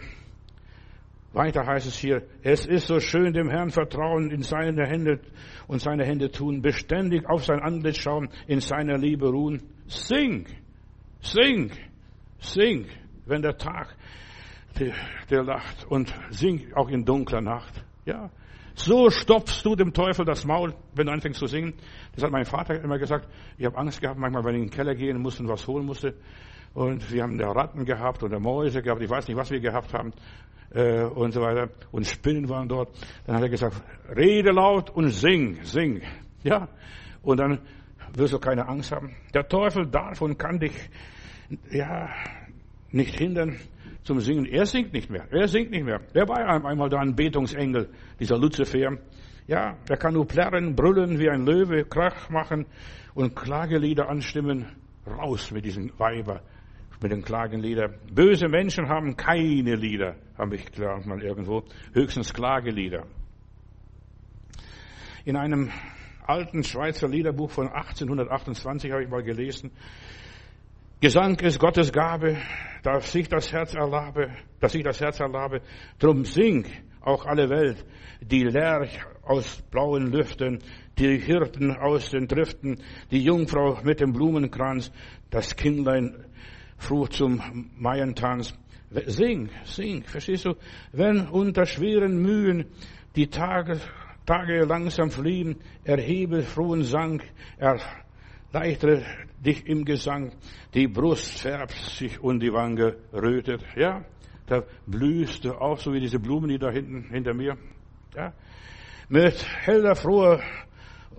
Weiter 1.32 1.66
heißt 1.66 1.88
es 1.88 1.98
hier, 1.98 2.22
es 2.42 2.64
ist 2.64 2.86
so 2.86 3.00
schön 3.00 3.32
dem 3.32 3.50
Herrn 3.50 3.70
vertrauen, 3.70 4.30
in 4.30 4.42
seine 4.42 4.86
Hände 4.86 5.18
und 5.66 5.80
seine 5.80 6.04
Hände 6.04 6.30
tun, 6.30 6.62
beständig 6.62 7.28
auf 7.28 7.44
sein 7.44 7.58
Antlitz 7.58 7.98
schauen, 7.98 8.28
in 8.46 8.60
seiner 8.60 8.98
Liebe 8.98 9.28
ruhen. 9.28 9.62
Sing, 9.88 10.46
sing, 11.20 11.72
sing, 12.38 12.86
wenn 13.26 13.42
der 13.42 13.56
Tag 13.56 13.96
der, 14.78 14.94
der 15.28 15.42
lacht 15.42 15.84
und 15.86 16.14
sing 16.30 16.72
auch 16.76 16.88
in 16.88 17.04
dunkler 17.04 17.40
Nacht. 17.40 17.84
Ja, 18.04 18.30
so 18.74 19.10
stopfst 19.10 19.64
du 19.64 19.76
dem 19.76 19.92
Teufel 19.92 20.24
das 20.24 20.44
Maul, 20.44 20.74
wenn 20.94 21.06
du 21.06 21.12
anfängst 21.12 21.38
zu 21.38 21.46
singen. 21.46 21.74
Das 22.14 22.24
hat 22.24 22.32
mein 22.32 22.44
Vater 22.44 22.82
immer 22.82 22.98
gesagt. 22.98 23.28
Ich 23.56 23.64
habe 23.64 23.76
Angst 23.78 24.00
gehabt, 24.00 24.18
manchmal, 24.18 24.44
wenn 24.44 24.56
ich 24.56 24.62
in 24.62 24.68
den 24.68 24.74
Keller 24.74 24.94
gehen 24.94 25.20
musste 25.20 25.42
und 25.42 25.48
was 25.48 25.66
holen 25.66 25.86
musste. 25.86 26.14
Und 26.74 27.12
wir 27.12 27.22
haben 27.22 27.38
da 27.38 27.52
Ratten 27.52 27.84
gehabt 27.84 28.22
oder 28.24 28.40
Mäuse 28.40 28.82
gehabt. 28.82 29.00
Ich 29.00 29.08
weiß 29.08 29.28
nicht, 29.28 29.36
was 29.36 29.50
wir 29.50 29.60
gehabt 29.60 29.94
haben. 29.94 30.12
Äh, 30.74 31.04
und 31.04 31.32
so 31.32 31.40
weiter. 31.40 31.68
Und 31.92 32.04
Spinnen 32.06 32.48
waren 32.48 32.68
dort. 32.68 32.90
Dann 33.26 33.36
hat 33.36 33.42
er 33.42 33.48
gesagt, 33.48 33.80
rede 34.14 34.50
laut 34.50 34.90
und 34.90 35.10
sing, 35.10 35.62
sing. 35.62 36.02
Ja. 36.42 36.68
Und 37.22 37.38
dann 37.38 37.60
wirst 38.14 38.32
du 38.32 38.38
keine 38.40 38.66
Angst 38.66 38.90
haben. 38.90 39.14
Der 39.34 39.46
Teufel 39.48 39.86
darf 39.86 40.20
und 40.20 40.36
kann 40.36 40.58
dich, 40.58 40.74
ja, 41.70 42.08
nicht 42.90 43.16
hindern, 43.16 43.60
zum 44.04 44.20
Singen. 44.20 44.46
Er 44.46 44.66
singt 44.66 44.92
nicht 44.92 45.10
mehr. 45.10 45.26
Er 45.30 45.48
singt 45.48 45.70
nicht 45.70 45.84
mehr. 45.84 46.00
Er 46.12 46.28
war 46.28 46.64
einmal 46.64 46.88
da 46.88 47.00
ein 47.00 47.16
Betungsengel, 47.16 47.88
dieser 48.20 48.38
Luzifer. 48.38 48.98
Ja, 49.46 49.76
er 49.88 49.96
kann 49.96 50.14
nur 50.14 50.26
plärren, 50.26 50.74
brüllen 50.74 51.18
wie 51.18 51.28
ein 51.28 51.44
Löwe, 51.44 51.84
Krach 51.84 52.30
machen 52.30 52.66
und 53.14 53.34
Klagelieder 53.34 54.08
anstimmen. 54.08 54.66
Raus 55.06 55.50
mit 55.50 55.64
diesen 55.66 55.92
Weiber, 55.98 56.42
mit 57.02 57.12
den 57.12 57.22
Klagenliedern. 57.22 57.94
Böse 58.10 58.48
Menschen 58.48 58.88
haben 58.88 59.16
keine 59.16 59.74
Lieder, 59.74 60.16
habe 60.38 60.56
ich 60.56 60.72
gelernt 60.72 61.06
mal 61.06 61.22
irgendwo. 61.22 61.62
Höchstens 61.92 62.32
Klagelieder. 62.32 63.04
In 65.26 65.36
einem 65.36 65.70
alten 66.26 66.62
Schweizer 66.62 67.08
Liederbuch 67.08 67.50
von 67.50 67.68
1828 67.68 68.92
habe 68.92 69.04
ich 69.04 69.10
mal 69.10 69.22
gelesen, 69.22 69.72
Gesang 71.04 71.38
ist 71.40 71.58
Gottes 71.58 71.92
Gabe, 71.92 72.38
dass 72.82 73.12
sich 73.12 73.28
das 73.28 73.52
Herz 73.52 73.74
erlabe, 73.74 74.30
dass 74.58 74.74
ich 74.74 74.82
das 74.82 75.02
Herz 75.02 75.20
erlabe. 75.20 75.60
Drum 75.98 76.24
sing 76.24 76.64
auch 77.02 77.26
alle 77.26 77.50
Welt, 77.50 77.84
die 78.22 78.44
Lerch 78.44 79.00
aus 79.22 79.60
blauen 79.70 80.10
Lüften, 80.10 80.60
die 80.96 81.18
Hirten 81.18 81.76
aus 81.76 82.08
den 82.08 82.26
Driften, 82.26 82.82
die 83.10 83.22
Jungfrau 83.22 83.80
mit 83.84 84.00
dem 84.00 84.14
Blumenkranz, 84.14 84.90
das 85.28 85.54
Kindlein 85.54 86.24
frucht 86.78 87.12
zum 87.12 87.70
Maientanz. 87.76 88.54
Sing, 89.04 89.50
sing, 89.64 90.04
verstehst 90.04 90.46
du? 90.46 90.54
Wenn 90.92 91.28
unter 91.28 91.66
schweren 91.66 92.16
Mühen 92.16 92.64
die 93.14 93.26
Tage, 93.26 93.78
Tage 94.24 94.64
langsam 94.64 95.10
fliehen, 95.10 95.56
erhebe 95.84 96.40
frohen 96.40 96.82
Sang, 96.82 97.20
erleichtere 97.58 99.04
dich 99.44 99.66
im 99.66 99.84
Gesang, 99.84 100.32
die 100.74 100.88
Brust 100.88 101.40
färbt 101.40 101.74
sich 101.74 102.20
und 102.20 102.40
die 102.40 102.52
Wange 102.52 102.96
rötet, 103.12 103.64
ja, 103.76 104.04
da 104.46 104.62
blühst 104.86 105.44
du 105.44 105.52
auch 105.52 105.78
so 105.78 105.92
wie 105.92 106.00
diese 106.00 106.18
Blumen, 106.18 106.48
die 106.48 106.58
da 106.58 106.70
hinten 106.70 107.08
hinter 107.10 107.34
mir, 107.34 107.56
ja, 108.14 108.32
mit 109.08 109.46
heller, 109.66 109.94
froher 109.94 110.40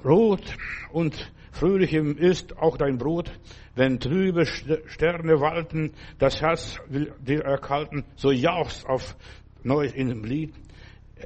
Rot 0.03 0.57
und 0.91 1.31
fröhlichem 1.51 2.17
ist 2.17 2.57
auch 2.57 2.77
dein 2.77 2.97
Brot, 2.97 3.31
wenn 3.75 3.99
trübe 3.99 4.45
Sterne 4.45 5.39
walten, 5.39 5.93
das 6.19 6.41
Herz 6.41 6.79
will 6.87 7.13
dir 7.19 7.43
erkalten, 7.43 8.05
so 8.15 8.31
jauchst 8.31 8.85
auf 8.87 9.15
neu 9.63 9.85
in 9.85 10.09
dem 10.09 10.23
Lied. 10.23 10.53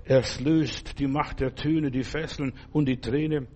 Es 0.06 0.40
löst 0.40 1.00
die 1.00 1.08
Macht 1.08 1.40
der 1.40 1.56
Töne, 1.56 1.92
die 1.92 2.04
Fesseln 2.04 2.54
und 2.72 2.86
die 2.86 3.02
Träne. 3.02 3.48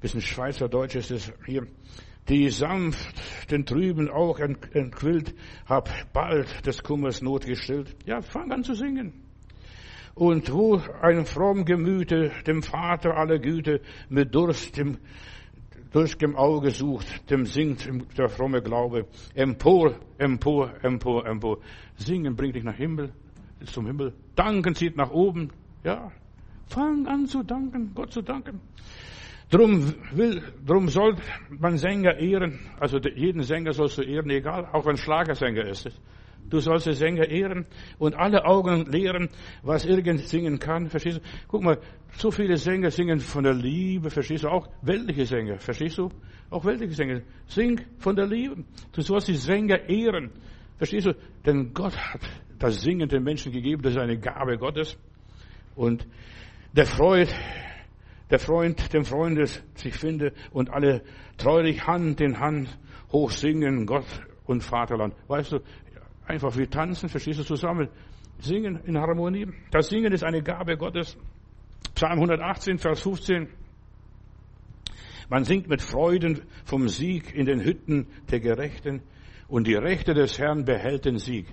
Bisschen 0.00 0.20
Schweizerdeutsch 0.20 0.96
ist 0.96 1.10
es 1.10 1.32
hier. 1.46 1.66
Die 2.28 2.48
sanft 2.50 3.50
den 3.50 3.66
trüben 3.66 4.08
auch 4.08 4.38
entquillt, 4.38 5.34
hab 5.66 5.88
bald 6.12 6.66
des 6.66 6.82
Kummers 6.82 7.22
Not 7.22 7.46
gestillt. 7.46 7.96
Ja, 8.06 8.20
fang 8.20 8.52
an 8.52 8.62
zu 8.62 8.74
singen. 8.74 9.12
Und 10.14 10.52
wo 10.52 10.80
ein 11.00 11.24
fromm 11.24 11.64
Gemüte 11.64 12.30
dem 12.46 12.62
Vater 12.62 13.16
aller 13.16 13.38
Güte 13.38 13.80
mit 14.08 14.34
Durst 14.34 14.78
im 14.78 14.98
durchgem 15.92 16.36
Auge 16.36 16.70
sucht, 16.70 17.30
dem 17.30 17.46
singt 17.46 17.88
der 18.16 18.28
fromme 18.28 18.62
Glaube. 18.62 19.06
Empor, 19.34 19.94
empor, 20.18 20.72
empor, 20.82 21.26
empor. 21.26 21.58
Singen 21.96 22.36
bringt 22.36 22.54
dich 22.54 22.64
nach 22.64 22.76
Himmel, 22.76 23.12
zum 23.64 23.86
Himmel. 23.86 24.14
Danken 24.36 24.74
zieht 24.74 24.96
nach 24.96 25.10
oben. 25.10 25.50
Ja, 25.84 26.12
fang 26.66 27.06
an 27.06 27.26
zu 27.26 27.42
danken, 27.42 27.92
Gott 27.94 28.12
zu 28.12 28.22
danken. 28.22 28.60
Drum 29.50 29.94
will, 30.12 30.42
drum 30.64 30.88
soll 30.88 31.16
man 31.58 31.76
Sänger 31.76 32.16
ehren. 32.18 32.60
Also 32.78 32.98
jeden 32.98 33.42
Sänger 33.42 33.72
sollst 33.72 33.98
du 33.98 34.02
ehren, 34.02 34.30
egal, 34.30 34.68
auch 34.72 34.86
wenn 34.86 34.96
Schlagersänger 34.96 35.66
ist. 35.66 35.90
Du 36.48 36.58
sollst 36.60 36.86
den 36.86 36.94
Sänger 36.94 37.28
ehren 37.28 37.66
und 37.98 38.14
alle 38.14 38.44
Augen 38.44 38.86
lehren, 38.90 39.28
was 39.62 39.84
irgend 39.84 40.20
singen 40.26 40.58
kann. 40.58 40.88
Verstehst 40.88 41.18
du? 41.18 41.22
Guck 41.48 41.62
mal, 41.62 41.78
so 42.12 42.30
viele 42.30 42.56
Sänger 42.56 42.90
singen 42.90 43.20
von 43.20 43.44
der 43.44 43.54
Liebe. 43.54 44.10
Verstehst 44.10 44.44
du? 44.44 44.48
Auch 44.48 44.68
weltliche 44.82 45.26
Sänger. 45.26 45.58
Verstehst 45.58 45.98
du? 45.98 46.10
Auch 46.50 46.64
weltliche 46.64 46.94
Sänger. 46.94 47.20
Sing 47.46 47.80
von 47.98 48.16
der 48.16 48.26
Liebe. 48.26 48.64
Du 48.92 49.02
sollst 49.02 49.28
die 49.28 49.34
Sänger 49.34 49.88
ehren. 49.88 50.30
Verstehst 50.78 51.06
du? 51.06 51.12
Denn 51.44 51.72
Gott 51.72 51.96
hat 51.96 52.20
das 52.58 52.80
Singen 52.80 53.08
den 53.08 53.22
Menschen 53.22 53.52
gegeben. 53.52 53.82
Das 53.82 53.92
ist 53.92 53.98
eine 53.98 54.18
Gabe 54.18 54.58
Gottes. 54.58 54.96
Und 55.76 56.06
der 56.72 56.86
Freud, 56.86 57.28
der 58.30 58.38
Freund 58.38 58.92
dem 58.92 59.04
Freunde 59.04 59.46
sich 59.74 59.94
finde 59.94 60.32
und 60.52 60.70
alle 60.70 61.02
treulich 61.36 61.86
Hand 61.86 62.20
in 62.20 62.38
Hand 62.38 62.78
hoch 63.12 63.30
singen, 63.30 63.86
Gott 63.86 64.06
und 64.46 64.62
Vaterland. 64.62 65.14
Weißt 65.28 65.52
du, 65.52 65.60
Einfach 66.30 66.56
wir 66.56 66.70
tanzen, 66.70 67.08
verstehst 67.08 67.40
du, 67.40 67.42
zusammen. 67.42 67.88
Singen 68.38 68.78
in 68.84 68.96
Harmonie. 68.96 69.48
Das 69.72 69.88
Singen 69.88 70.12
ist 70.12 70.22
eine 70.22 70.44
Gabe 70.44 70.76
Gottes. 70.76 71.16
Psalm 71.96 72.12
118, 72.12 72.78
Vers 72.78 73.00
15. 73.00 73.48
Man 75.28 75.42
singt 75.42 75.68
mit 75.68 75.82
Freuden 75.82 76.42
vom 76.64 76.88
Sieg 76.88 77.34
in 77.34 77.46
den 77.46 77.64
Hütten 77.64 78.06
der 78.30 78.38
Gerechten 78.38 79.02
und 79.48 79.66
die 79.66 79.74
Rechte 79.74 80.14
des 80.14 80.38
Herrn 80.38 80.64
behält 80.64 81.04
den 81.04 81.18
Sieg. 81.18 81.46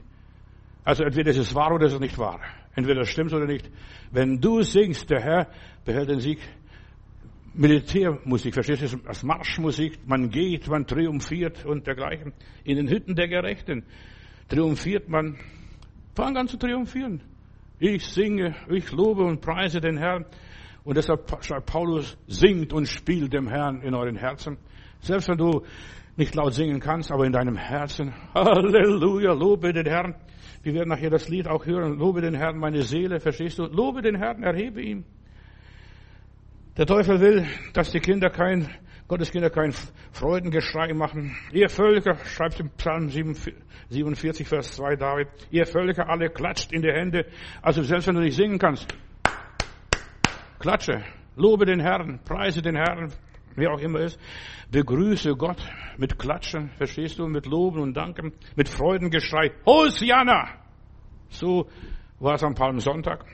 Also 0.84 1.04
entweder 1.04 1.32
ist 1.32 1.38
es 1.38 1.56
wahr 1.56 1.74
oder 1.74 1.88
ist 1.88 1.94
es 1.94 2.00
nicht 2.00 2.20
wahr. 2.20 2.40
Entweder 2.76 3.02
es 3.02 3.10
stimmt 3.10 3.34
oder 3.34 3.48
nicht. 3.48 3.68
Wenn 4.12 4.40
du 4.40 4.62
singst, 4.62 5.10
der 5.10 5.22
Herr 5.22 5.48
behält 5.86 6.10
den 6.10 6.20
Sieg. 6.20 6.38
Militärmusik, 7.58 8.54
verstehst 8.54 8.94
du, 8.94 9.00
als 9.08 9.24
Marschmusik, 9.24 10.00
man 10.06 10.30
geht, 10.30 10.68
man 10.68 10.86
triumphiert 10.86 11.66
und 11.66 11.88
dergleichen. 11.88 12.34
In 12.64 12.78
den 12.78 12.88
Hütten 12.88 13.16
der 13.16 13.28
Gerechten 13.28 13.84
triumphiert 14.48 15.10
man. 15.10 15.38
Fang 16.16 16.38
an 16.38 16.48
zu 16.48 16.58
triumphieren. 16.58 17.24
Ich 17.80 18.06
singe, 18.06 18.56
ich 18.70 18.92
lobe 18.92 19.24
und 19.24 19.42
preise 19.42 19.82
den 19.82 19.98
Herrn. 19.98 20.26
Und 20.84 20.98
deshalb 20.98 21.28
schreibt 21.44 21.66
Paulus, 21.66 22.16
singt 22.28 22.74
und 22.74 22.88
spielt 22.88 23.34
dem 23.34 23.48
Herrn 23.48 23.82
in 23.82 23.96
euren 23.96 24.16
Herzen. 24.16 24.58
Selbst 25.00 25.28
wenn 25.28 25.38
du 25.38 25.64
nicht 26.16 26.36
laut 26.36 26.54
singen 26.54 26.80
kannst, 26.80 27.12
aber 27.12 27.26
in 27.26 27.32
deinem 27.32 27.56
Herzen. 27.56 28.14
Halleluja, 28.36 29.34
lobe 29.34 29.74
den 29.74 29.88
Herrn. 29.88 30.16
Wir 30.62 30.76
werden 30.76 30.90
nachher 30.90 31.10
das 31.10 31.28
Lied 31.28 31.48
auch 31.48 31.66
hören. 31.66 31.98
Lobe 31.98 32.22
den 32.22 32.36
Herrn, 32.36 32.60
meine 32.60 32.84
Seele, 32.84 33.20
verstehst 33.20 33.58
du? 33.58 33.64
Lobe 33.64 34.04
den 34.04 34.16
Herrn, 34.16 34.44
erhebe 34.44 34.82
ihn. 34.82 35.06
Der 36.78 36.86
Teufel 36.86 37.20
will, 37.20 37.48
dass 37.74 37.92
die 37.92 38.00
Kinder 38.00 38.30
kein 38.30 38.70
Gottes 39.08 39.32
Kinder 39.32 39.50
kein 39.50 39.74
Freudengeschrei 40.12 40.94
machen. 40.94 41.36
Ihr 41.54 41.70
Völker, 41.70 42.18
schreibt 42.26 42.60
im 42.60 42.70
Psalm 42.72 43.10
47, 43.10 44.46
Vers 44.48 44.76
2 44.76 44.98
David, 44.98 45.30
ihr 45.50 45.66
Völker 45.66 46.10
alle 46.10 46.30
klatscht 46.30 46.74
in 46.74 46.82
die 46.82 46.92
Hände. 46.92 47.26
Also 47.62 47.82
selbst 47.82 48.08
wenn 48.08 48.16
du 48.16 48.22
nicht 48.22 48.36
singen 48.36 48.60
kannst, 48.60 48.96
klatsche, 50.60 51.04
lobe 51.36 51.66
den 51.66 51.80
Herrn, 51.80 52.20
preise 52.26 52.62
den 52.62 52.76
Herrn, 52.76 53.14
wer 53.56 53.72
auch 53.72 53.80
immer 53.80 54.02
ist. 54.02 54.20
Begrüße 54.70 55.36
Gott 55.36 55.64
mit 55.98 56.20
Klatschen, 56.20 56.70
verstehst 56.78 57.18
du, 57.18 57.28
mit 57.28 57.46
Loben 57.46 57.80
und 57.80 57.96
Danken, 57.96 58.34
mit 58.56 58.68
Freudengeschrei. 58.68 59.52
Hosianna! 59.66 60.50
So 61.30 61.70
war 62.20 62.36
es 62.36 62.44
am 62.44 62.54
Palmsonntag. 62.54 63.26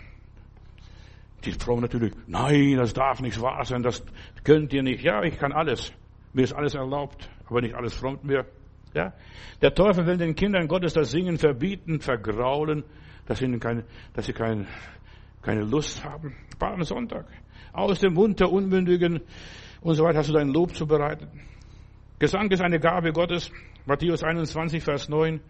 Die 1.46 1.52
Frau 1.52 1.80
natürlich, 1.80 2.14
nein, 2.28 2.78
das 2.78 2.94
darf 2.94 3.22
nicht 3.22 3.42
wahr 3.42 3.66
sein, 3.66 3.84
das 3.84 4.04
könnt 4.44 4.72
ihr 4.74 4.84
nicht. 4.84 5.04
Ja, 5.04 5.24
ich 5.24 5.38
kann 5.38 5.52
alles. 5.52 5.92
Mir 6.32 6.44
ist 6.44 6.54
alles 6.54 6.74
erlaubt, 6.74 7.30
aber 7.48 7.62
nicht 7.62 7.76
alles 7.76 7.94
frommt 7.94 8.24
mir. 8.24 8.46
Ja? 8.94 9.14
Der 9.62 9.74
Teufel 9.74 10.06
will 10.06 10.18
den 10.18 10.36
Kindern 10.36 10.68
Gottes 10.68 10.94
das 10.94 11.12
Singen 11.12 11.38
verbieten, 11.38 12.00
vergraulen, 12.00 12.84
dass 13.26 13.40
sie, 13.40 13.60
keine, 13.60 13.84
dass 14.14 14.26
sie 14.26 14.34
keine, 14.34 14.68
keine 15.42 15.64
Lust 15.64 16.04
haben. 16.04 16.36
Palmsonntag. 16.58 17.26
Aus 17.74 18.00
dem 18.00 18.14
Mund 18.14 18.40
der 18.40 18.52
Unmündigen 18.52 19.22
und 19.82 19.96
so 19.96 20.04
weiter 20.04 20.20
hast 20.20 20.30
du 20.30 20.34
dein 20.34 20.50
Lob 20.50 20.76
zu 20.76 20.88
bereiten. 20.88 21.28
Gesang 22.20 22.50
ist 22.52 22.62
eine 22.62 22.80
Gabe 22.80 23.12
Gottes. 23.12 23.52
Matthäus 23.86 24.24
21, 24.24 24.82
Vers 24.82 25.10
9. 25.10 25.42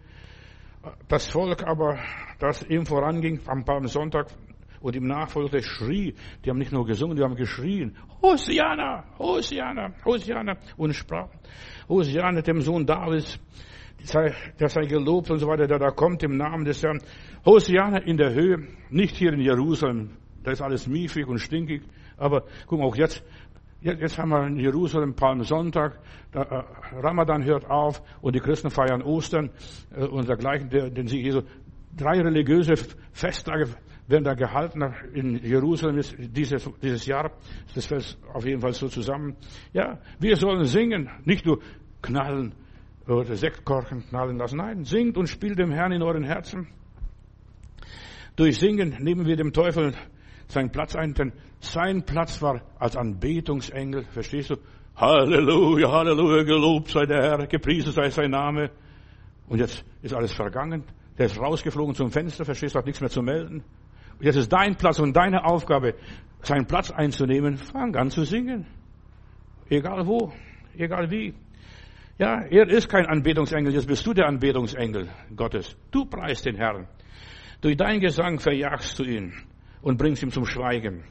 Das 1.08 1.28
Volk 1.28 1.62
aber, 1.64 1.98
das 2.40 2.62
ihm 2.64 2.84
voranging 2.84 3.40
am 3.46 3.64
Palmsonntag, 3.64 4.26
und 4.84 4.94
ihm 4.94 5.06
nachfolgte, 5.06 5.62
schrie, 5.62 6.14
die 6.44 6.50
haben 6.50 6.58
nicht 6.58 6.70
nur 6.70 6.84
gesungen, 6.84 7.16
die 7.16 7.22
haben 7.22 7.36
geschrien, 7.36 7.96
Hosiana, 8.20 9.04
Hosiana, 9.18 9.94
Hosiana, 10.04 10.58
und 10.76 10.92
sprach, 10.92 11.30
Hosiana, 11.88 12.42
dem 12.42 12.60
Sohn 12.60 12.84
Davids, 12.84 13.40
der 14.60 14.68
sei 14.68 14.82
gelobt 14.82 15.30
und 15.30 15.38
so 15.38 15.48
weiter, 15.48 15.66
der 15.66 15.78
da 15.78 15.90
kommt 15.90 16.22
im 16.22 16.36
Namen 16.36 16.66
des 16.66 16.82
Herrn. 16.82 17.00
Hosiana 17.46 18.02
in 18.02 18.18
der 18.18 18.34
Höhe, 18.34 18.58
nicht 18.90 19.16
hier 19.16 19.32
in 19.32 19.40
Jerusalem, 19.40 20.18
da 20.42 20.50
ist 20.50 20.60
alles 20.60 20.86
miefig 20.86 21.26
und 21.26 21.38
stinkig, 21.38 21.82
aber 22.18 22.44
guck 22.66 22.78
mal, 22.78 22.84
auch 22.86 22.96
jetzt, 22.96 23.24
Jetzt 23.80 24.16
haben 24.16 24.30
wir 24.30 24.46
in 24.46 24.56
Jerusalem 24.56 25.14
Palmsonntag, 25.14 26.00
äh, 26.32 26.38
Ramadan 27.02 27.44
hört 27.44 27.68
auf 27.68 28.00
und 28.22 28.34
die 28.34 28.40
Christen 28.40 28.70
feiern 28.70 29.02
Ostern 29.02 29.50
äh, 29.94 30.06
und 30.06 30.26
dergleichen, 30.26 30.70
den 30.70 31.06
Sieg 31.06 31.22
Jesu. 31.22 31.42
Drei 31.94 32.18
religiöse 32.22 32.76
Festtage 33.12 33.68
werden 34.06 34.24
da 34.24 34.34
gehalten 34.34 34.82
in 35.14 35.36
Jerusalem 35.42 36.00
dieses, 36.18 36.68
dieses 36.82 37.06
Jahr. 37.06 37.30
Das 37.74 37.86
fällt 37.86 38.18
auf 38.32 38.44
jeden 38.44 38.60
Fall 38.60 38.72
so 38.72 38.88
zusammen. 38.88 39.36
Ja, 39.72 39.98
wir 40.18 40.36
sollen 40.36 40.64
singen, 40.64 41.08
nicht 41.24 41.46
nur 41.46 41.60
knallen 42.02 42.54
oder 43.06 43.36
Sektkorken 43.36 44.06
knallen 44.08 44.36
lassen. 44.38 44.58
Nein, 44.58 44.84
singt 44.84 45.16
und 45.16 45.28
spielt 45.28 45.58
dem 45.58 45.70
Herrn 45.70 45.92
in 45.92 46.02
euren 46.02 46.24
Herzen. 46.24 46.68
Durch 48.36 48.58
Singen 48.58 48.96
nehmen 49.00 49.26
wir 49.26 49.36
dem 49.36 49.52
Teufel 49.52 49.94
seinen 50.48 50.70
Platz 50.70 50.96
ein, 50.96 51.14
denn 51.14 51.32
sein 51.60 52.04
Platz 52.04 52.42
war 52.42 52.60
als 52.78 52.96
Anbetungsengel, 52.96 54.04
verstehst 54.10 54.50
du? 54.50 54.56
Halleluja, 54.96 55.90
Halleluja, 55.90 56.42
gelobt 56.42 56.88
sei 56.88 57.06
der 57.06 57.22
Herr, 57.22 57.46
gepriesen 57.46 57.92
sei 57.92 58.10
sein 58.10 58.30
Name. 58.30 58.70
Und 59.48 59.58
jetzt 59.58 59.84
ist 60.02 60.14
alles 60.14 60.32
vergangen. 60.32 60.84
Der 61.18 61.26
ist 61.26 61.38
rausgeflogen 61.38 61.94
zum 61.94 62.10
Fenster, 62.10 62.44
verstehst 62.44 62.74
du, 62.74 62.78
hat 62.78 62.86
nichts 62.86 63.00
mehr 63.00 63.10
zu 63.10 63.22
melden. 63.22 63.62
Jetzt 64.20 64.36
ist 64.36 64.52
dein 64.52 64.76
Platz 64.76 64.98
und 64.98 65.14
deine 65.14 65.44
Aufgabe, 65.44 65.94
seinen 66.42 66.66
Platz 66.66 66.90
einzunehmen. 66.90 67.56
Fang 67.56 67.94
an 67.96 68.10
zu 68.10 68.24
singen. 68.24 68.66
Egal 69.68 70.06
wo, 70.06 70.32
egal 70.76 71.10
wie. 71.10 71.34
Ja, 72.18 72.42
er 72.42 72.68
ist 72.68 72.88
kein 72.88 73.06
Anbetungsengel, 73.06 73.72
jetzt 73.74 73.88
bist 73.88 74.06
du 74.06 74.14
der 74.14 74.26
Anbetungsengel 74.26 75.08
Gottes. 75.34 75.76
Du 75.90 76.04
preist 76.04 76.46
den 76.46 76.56
Herrn. 76.56 76.86
Durch 77.60 77.76
dein 77.76 77.98
Gesang 77.98 78.38
verjagst 78.38 78.98
du 78.98 79.04
ihn 79.04 79.32
und 79.82 79.96
bringst 79.96 80.22
ihn 80.22 80.30
zum 80.30 80.44
Schweigen. 80.44 81.02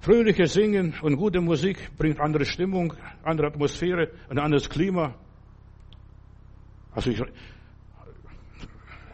Fröhliches 0.00 0.54
Singen 0.54 0.94
und 1.02 1.16
gute 1.16 1.40
Musik 1.40 1.96
bringt 1.96 2.20
andere 2.20 2.44
Stimmung, 2.44 2.94
andere 3.22 3.46
Atmosphäre, 3.46 4.10
ein 4.28 4.38
anderes 4.38 4.68
Klima. 4.68 5.14
Also 6.92 7.10
ich 7.10 7.22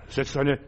setze 0.09 0.41
eine 0.41 0.59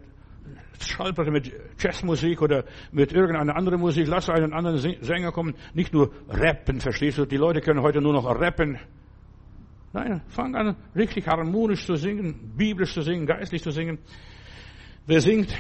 Schallplatte 0.93 1.31
mit 1.31 1.53
Jazzmusik 1.79 2.41
oder 2.43 2.65
mit 2.93 3.13
irgendeiner 3.13 3.57
anderen 3.57 3.81
Musik. 3.81 4.07
Lass 4.07 4.29
einen 4.31 4.53
anderen 4.53 4.79
Sänger 4.79 5.33
kommen. 5.33 5.55
Nicht 5.75 5.93
nur 5.93 6.13
rappen, 6.29 6.81
verstehst 6.81 7.19
du? 7.19 7.25
Die 7.25 7.37
Leute 7.37 7.61
können 7.61 7.83
heute 7.83 8.01
nur 8.01 8.13
noch 8.13 8.25
rappen. 8.25 8.79
Nein, 9.93 10.23
fang 10.29 10.55
an, 10.55 10.77
richtig 10.97 11.27
harmonisch 11.27 11.85
zu 11.85 11.97
singen, 11.97 12.55
biblisch 12.57 12.95
zu 12.95 13.03
singen, 13.03 13.27
geistlich 13.27 13.63
zu 13.63 13.71
singen. 13.71 13.99
Wer 15.07 15.21
singt, 15.21 15.55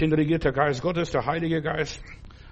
den 0.00 0.12
regiert 0.12 0.44
der 0.44 0.52
Geist 0.52 0.80
Gottes, 0.80 1.10
der 1.10 1.26
Heilige 1.26 1.60
Geist. 1.60 2.02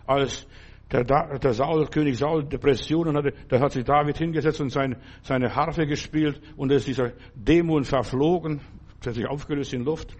Als 0.06 0.46
der, 0.92 1.04
der 1.38 1.52
Saul, 1.54 1.86
König 1.86 2.18
Saul 2.18 2.44
Depressionen 2.44 3.16
hatte, 3.16 3.32
da 3.48 3.58
hat 3.60 3.72
sich 3.72 3.84
David 3.84 4.18
hingesetzt 4.18 4.60
und 4.60 4.70
sein, 4.70 4.96
seine 5.22 5.54
Harfe 5.54 5.86
gespielt 5.86 6.40
und 6.56 6.68
da 6.68 6.74
ist 6.74 6.86
dieser 6.86 7.12
Dämon 7.34 7.84
verflogen, 7.84 8.60
hat 9.04 9.14
sich 9.14 9.26
aufgelöst 9.26 9.72
in 9.72 9.84
Luft. 9.84 10.14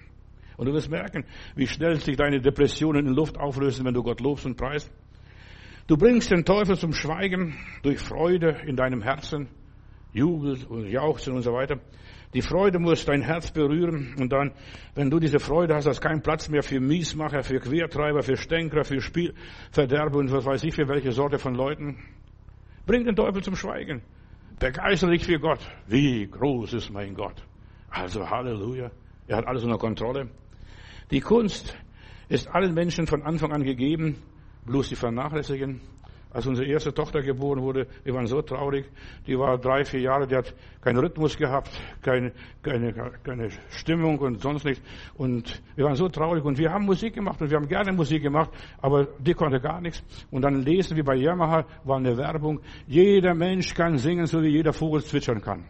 Und 0.56 0.66
du 0.66 0.72
wirst 0.72 0.90
merken, 0.90 1.24
wie 1.56 1.66
schnell 1.66 1.96
sich 2.00 2.16
deine 2.16 2.40
Depressionen 2.40 3.06
in 3.06 3.14
Luft 3.14 3.38
auflösen, 3.38 3.84
wenn 3.84 3.94
du 3.94 4.02
Gott 4.02 4.20
lobst 4.20 4.46
und 4.46 4.56
preist. 4.56 4.90
Du 5.86 5.96
bringst 5.96 6.30
den 6.30 6.44
Teufel 6.44 6.78
zum 6.78 6.92
Schweigen 6.92 7.54
durch 7.82 7.98
Freude 7.98 8.56
in 8.66 8.76
deinem 8.76 9.02
Herzen, 9.02 9.48
Jubel 10.12 10.56
und 10.68 10.86
Jauchzen 10.88 11.34
und 11.34 11.42
so 11.42 11.52
weiter. 11.52 11.78
Die 12.32 12.42
Freude 12.42 12.78
muss 12.78 13.04
dein 13.04 13.22
Herz 13.22 13.50
berühren 13.50 14.14
und 14.18 14.32
dann, 14.32 14.52
wenn 14.94 15.10
du 15.10 15.20
diese 15.20 15.38
Freude 15.38 15.74
hast, 15.74 15.86
hast 15.86 16.00
keinen 16.00 16.22
Platz 16.22 16.48
mehr 16.48 16.62
für 16.62 16.80
Miesmacher, 16.80 17.42
für 17.42 17.60
Quertreiber, 17.60 18.22
für 18.22 18.36
Stänker, 18.36 18.82
für 18.82 19.00
Spielverderber 19.00 20.18
und 20.18 20.32
was 20.32 20.44
weiß 20.44 20.64
ich 20.64 20.74
für 20.74 20.88
welche 20.88 21.12
Sorte 21.12 21.38
von 21.38 21.54
Leuten. 21.54 21.98
Bring 22.86 23.04
den 23.04 23.14
Teufel 23.14 23.42
zum 23.42 23.54
Schweigen. 23.54 24.02
Begeistere 24.58 25.12
dich 25.12 25.24
für 25.24 25.38
Gott. 25.38 25.60
Wie 25.86 26.26
groß 26.26 26.74
ist 26.74 26.90
mein 26.90 27.14
Gott? 27.14 27.44
Also 27.88 28.28
Halleluja. 28.28 28.90
Er 29.26 29.36
hat 29.36 29.46
alles 29.46 29.64
unter 29.64 29.78
Kontrolle. 29.78 30.28
Die 31.14 31.20
Kunst 31.20 31.78
ist 32.28 32.48
allen 32.48 32.74
Menschen 32.74 33.06
von 33.06 33.22
Anfang 33.22 33.52
an 33.52 33.62
gegeben, 33.62 34.16
bloß 34.66 34.88
die 34.88 34.96
vernachlässigen. 34.96 35.80
Als 36.32 36.44
unsere 36.48 36.66
erste 36.66 36.92
Tochter 36.92 37.22
geboren 37.22 37.62
wurde, 37.62 37.86
wir 38.02 38.14
waren 38.14 38.26
so 38.26 38.42
traurig. 38.42 38.86
Die 39.24 39.38
war 39.38 39.56
drei, 39.56 39.84
vier 39.84 40.00
Jahre, 40.00 40.26
die 40.26 40.34
hat 40.34 40.52
keinen 40.80 40.98
Rhythmus 40.98 41.36
gehabt, 41.36 41.70
keine, 42.02 42.32
keine, 42.60 42.92
keine 43.22 43.48
Stimmung 43.68 44.18
und 44.18 44.42
sonst 44.42 44.64
nichts. 44.64 44.82
Und 45.14 45.62
wir 45.76 45.84
waren 45.84 45.94
so 45.94 46.08
traurig 46.08 46.44
und 46.44 46.58
wir 46.58 46.72
haben 46.72 46.84
Musik 46.84 47.14
gemacht 47.14 47.40
und 47.40 47.48
wir 47.48 47.58
haben 47.58 47.68
gerne 47.68 47.92
Musik 47.92 48.20
gemacht, 48.20 48.50
aber 48.78 49.06
die 49.20 49.34
konnte 49.34 49.60
gar 49.60 49.80
nichts. 49.80 50.02
Und 50.32 50.42
dann 50.42 50.64
lesen 50.64 50.96
wir 50.96 51.04
bei 51.04 51.14
Yamaha, 51.14 51.64
war 51.84 51.98
eine 51.98 52.16
Werbung, 52.16 52.58
jeder 52.88 53.34
Mensch 53.34 53.72
kann 53.72 53.98
singen, 53.98 54.26
so 54.26 54.42
wie 54.42 54.48
jeder 54.48 54.72
Vogel 54.72 55.04
zwitschern 55.04 55.40
kann. 55.40 55.64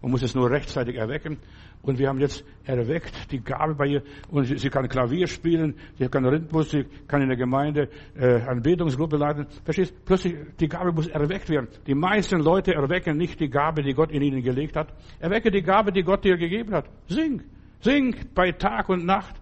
Man 0.00 0.12
muss 0.12 0.22
es 0.22 0.34
nur 0.34 0.48
rechtzeitig 0.48 0.96
erwecken. 0.96 1.38
Und 1.82 1.98
wir 1.98 2.08
haben 2.08 2.18
jetzt 2.18 2.44
erweckt 2.64 3.30
die 3.32 3.40
Gabe 3.40 3.74
bei 3.74 3.86
ihr. 3.86 4.02
Und 4.30 4.44
sie, 4.44 4.58
sie 4.58 4.68
kann 4.68 4.88
Klavier 4.88 5.26
spielen, 5.26 5.74
sie 5.98 6.08
kann 6.08 6.24
Rhythmus, 6.24 6.70
sie 6.70 6.84
kann 7.06 7.22
in 7.22 7.28
der 7.28 7.36
Gemeinde 7.36 7.88
äh, 8.14 8.42
eine 8.42 8.60
Betungsgruppe 8.60 9.16
leiten. 9.16 9.46
Verstehst? 9.64 9.94
Plötzlich, 10.04 10.34
die 10.60 10.68
Gabe 10.68 10.92
muss 10.92 11.06
erweckt 11.06 11.48
werden. 11.48 11.68
Die 11.86 11.94
meisten 11.94 12.40
Leute 12.40 12.74
erwecken 12.74 13.16
nicht 13.16 13.40
die 13.40 13.48
Gabe, 13.48 13.82
die 13.82 13.94
Gott 13.94 14.10
in 14.10 14.22
ihnen 14.22 14.42
gelegt 14.42 14.76
hat. 14.76 14.92
Erwecke 15.20 15.50
die 15.50 15.62
Gabe, 15.62 15.92
die 15.92 16.02
Gott 16.02 16.24
dir 16.24 16.36
gegeben 16.36 16.74
hat. 16.74 16.86
Sing. 17.06 17.42
Sing 17.80 18.14
bei 18.34 18.52
Tag 18.52 18.88
und 18.88 19.06
Nacht. 19.06 19.36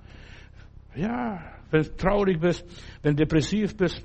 Ja, 0.95 1.43
wenn 1.71 1.83
du 1.83 1.97
traurig 1.97 2.39
bist, 2.41 2.65
wenn 3.03 3.17
du 3.17 3.25
depressiv 3.25 3.77
bist. 3.77 4.05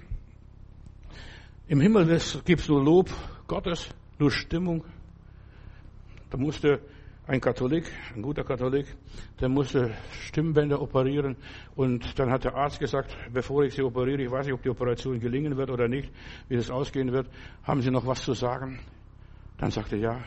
Im 1.67 1.79
Himmel 1.79 2.19
gibst 2.43 2.67
du 2.67 2.79
Lob 2.79 3.09
Gottes, 3.47 3.89
nur 4.19 4.31
Stimmung. 4.31 4.83
Da 6.29 6.37
musste 6.37 6.81
ein 7.27 7.39
Katholik, 7.39 7.85
ein 8.15 8.21
guter 8.21 8.43
Katholik, 8.43 8.87
der 9.39 9.49
musste 9.49 9.91
Stimmbänder 10.25 10.81
operieren 10.81 11.37
und 11.75 12.17
dann 12.19 12.31
hat 12.31 12.43
der 12.43 12.55
Arzt 12.55 12.79
gesagt, 12.79 13.15
bevor 13.31 13.63
ich 13.63 13.75
Sie 13.75 13.83
operiere, 13.83 14.23
ich 14.23 14.31
weiß 14.31 14.47
nicht, 14.47 14.55
ob 14.55 14.63
die 14.63 14.69
Operation 14.69 15.19
gelingen 15.19 15.55
wird 15.55 15.69
oder 15.69 15.87
nicht, 15.87 16.11
wie 16.49 16.55
das 16.55 16.71
ausgehen 16.71 17.11
wird, 17.11 17.27
haben 17.63 17.81
Sie 17.81 17.91
noch 17.91 18.05
was 18.05 18.23
zu 18.23 18.33
sagen? 18.33 18.79
Dann 19.57 19.71
sagte 19.71 19.95
er, 19.95 20.01
ja, 20.01 20.23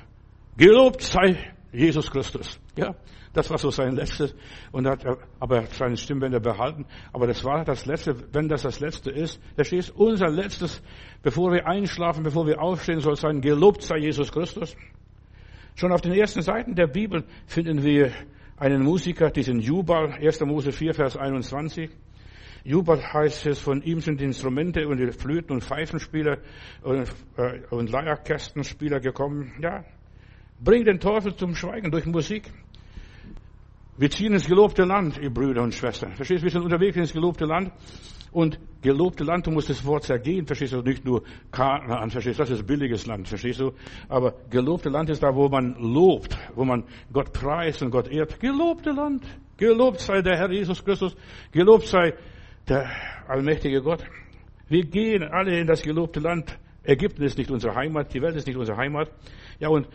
gelobt 0.56 1.02
sei 1.02 1.54
Jesus 1.72 2.10
Christus. 2.10 2.60
Ja, 2.76 2.94
das 3.32 3.50
war 3.50 3.58
so 3.58 3.70
sein 3.70 3.96
letztes 3.96 4.34
und 4.70 4.86
hat 4.86 5.04
aber 5.40 5.64
seine 5.66 5.96
Stimmbänder 5.96 6.38
behalten. 6.38 6.86
Aber 7.12 7.26
das 7.26 7.44
war 7.44 7.64
das 7.64 7.84
letzte. 7.84 8.32
Wenn 8.32 8.48
das 8.48 8.62
das 8.62 8.78
letzte 8.78 9.10
ist, 9.10 9.40
da 9.56 9.64
steht 9.64 9.90
unser 9.90 10.28
letztes, 10.28 10.80
bevor 11.22 11.52
wir 11.52 11.66
einschlafen, 11.66 12.22
bevor 12.22 12.46
wir 12.46 12.62
aufstehen, 12.62 13.00
soll 13.00 13.16
sein, 13.16 13.40
gelobt 13.40 13.82
sei 13.82 13.98
Jesus 13.98 14.30
Christus. 14.30 14.76
Schon 15.76 15.90
auf 15.90 16.00
den 16.00 16.12
ersten 16.12 16.40
Seiten 16.40 16.76
der 16.76 16.86
Bibel 16.86 17.24
finden 17.46 17.82
wir 17.82 18.12
einen 18.56 18.82
Musiker, 18.82 19.30
diesen 19.30 19.58
Jubal, 19.58 20.12
1. 20.12 20.40
Mose 20.42 20.70
4, 20.70 20.94
Vers 20.94 21.16
21. 21.16 21.90
Jubal 22.62 23.02
heißt 23.02 23.46
es, 23.46 23.58
von 23.58 23.82
ihm 23.82 23.98
sind 23.98 24.22
Instrumente 24.22 24.86
und 24.86 25.00
Flöten 25.14 25.52
und 25.52 25.64
Pfeifenspieler 25.64 26.38
und, 26.82 27.08
äh, 27.36 27.60
und 27.70 27.90
Leierkästenspieler 27.90 29.00
gekommen. 29.00 29.52
Ja, 29.60 29.84
bring 30.60 30.84
den 30.84 31.00
Teufel 31.00 31.34
zum 31.34 31.56
Schweigen 31.56 31.90
durch 31.90 32.06
Musik. 32.06 32.50
Wir 33.98 34.10
ziehen 34.10 34.32
ins 34.32 34.46
gelobte 34.46 34.84
Land, 34.84 35.18
ihr 35.18 35.30
Brüder 35.30 35.62
und 35.62 35.74
Schwestern. 35.74 36.14
Verstehst 36.14 36.42
du, 36.42 36.44
wir 36.44 36.52
sind 36.52 36.62
unterwegs 36.62 36.96
ins 36.96 37.12
gelobte 37.12 37.46
Land. 37.46 37.72
Und 38.34 38.58
gelobte 38.82 39.22
Land, 39.22 39.46
du 39.46 39.52
musst 39.52 39.70
das 39.70 39.84
Wort 39.86 40.02
zergehen, 40.02 40.44
verstehst 40.44 40.72
du, 40.72 40.82
nicht 40.82 41.04
nur 41.04 41.22
Kanaan, 41.52 42.10
verstehst 42.10 42.40
du, 42.40 42.42
das 42.42 42.50
ist 42.50 42.66
billiges 42.66 43.06
Land, 43.06 43.28
verstehst 43.28 43.60
du. 43.60 43.72
Aber 44.08 44.34
gelobte 44.50 44.88
Land 44.88 45.08
ist 45.08 45.22
da, 45.22 45.32
wo 45.36 45.48
man 45.48 45.76
lobt, 45.78 46.36
wo 46.56 46.64
man 46.64 46.82
Gott 47.12 47.32
preist 47.32 47.80
und 47.82 47.92
Gott 47.92 48.08
ehrt. 48.08 48.40
Gelobte 48.40 48.90
Land. 48.90 49.24
Gelobt 49.56 50.00
sei 50.00 50.20
der 50.20 50.36
Herr 50.36 50.50
Jesus 50.50 50.84
Christus. 50.84 51.14
Gelobt 51.52 51.86
sei 51.86 52.14
der 52.68 52.90
allmächtige 53.28 53.80
Gott. 53.80 54.02
Wir 54.68 54.84
gehen 54.84 55.22
alle 55.22 55.56
in 55.60 55.68
das 55.68 55.82
gelobte 55.82 56.18
Land. 56.18 56.58
Ägypten 56.82 57.22
ist 57.22 57.38
nicht 57.38 57.52
unsere 57.52 57.76
Heimat, 57.76 58.12
die 58.12 58.20
Welt 58.20 58.34
ist 58.34 58.48
nicht 58.48 58.56
unsere 58.56 58.76
Heimat. 58.76 59.12
Ja, 59.60 59.68
und 59.68 59.86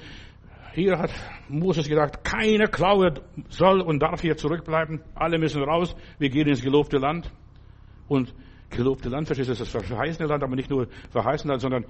hier 0.73 0.97
hat 0.97 1.11
Moses 1.49 1.89
gesagt, 1.89 2.23
keine 2.23 2.67
Klaue 2.67 3.15
soll 3.49 3.81
und 3.81 3.99
darf 3.99 4.21
hier 4.21 4.37
zurückbleiben. 4.37 5.01
Alle 5.13 5.37
müssen 5.37 5.61
raus. 5.61 5.93
Wir 6.19 6.29
gehen 6.29 6.47
ins 6.47 6.61
gelobte 6.61 6.99
Land. 6.99 7.29
Und 8.09 8.33
gelobte 8.69 9.09
Land, 9.09 9.27
verstehst 9.27 9.49
du, 9.49 9.53
das 9.53 9.61
ist 9.61 9.73
das 9.73 9.85
verheißene 9.85 10.27
Land, 10.27 10.43
aber 10.43 10.55
nicht 10.55 10.69
nur 10.69 10.87
verheißene 11.11 11.53
Land, 11.53 11.61
sondern 11.61 11.85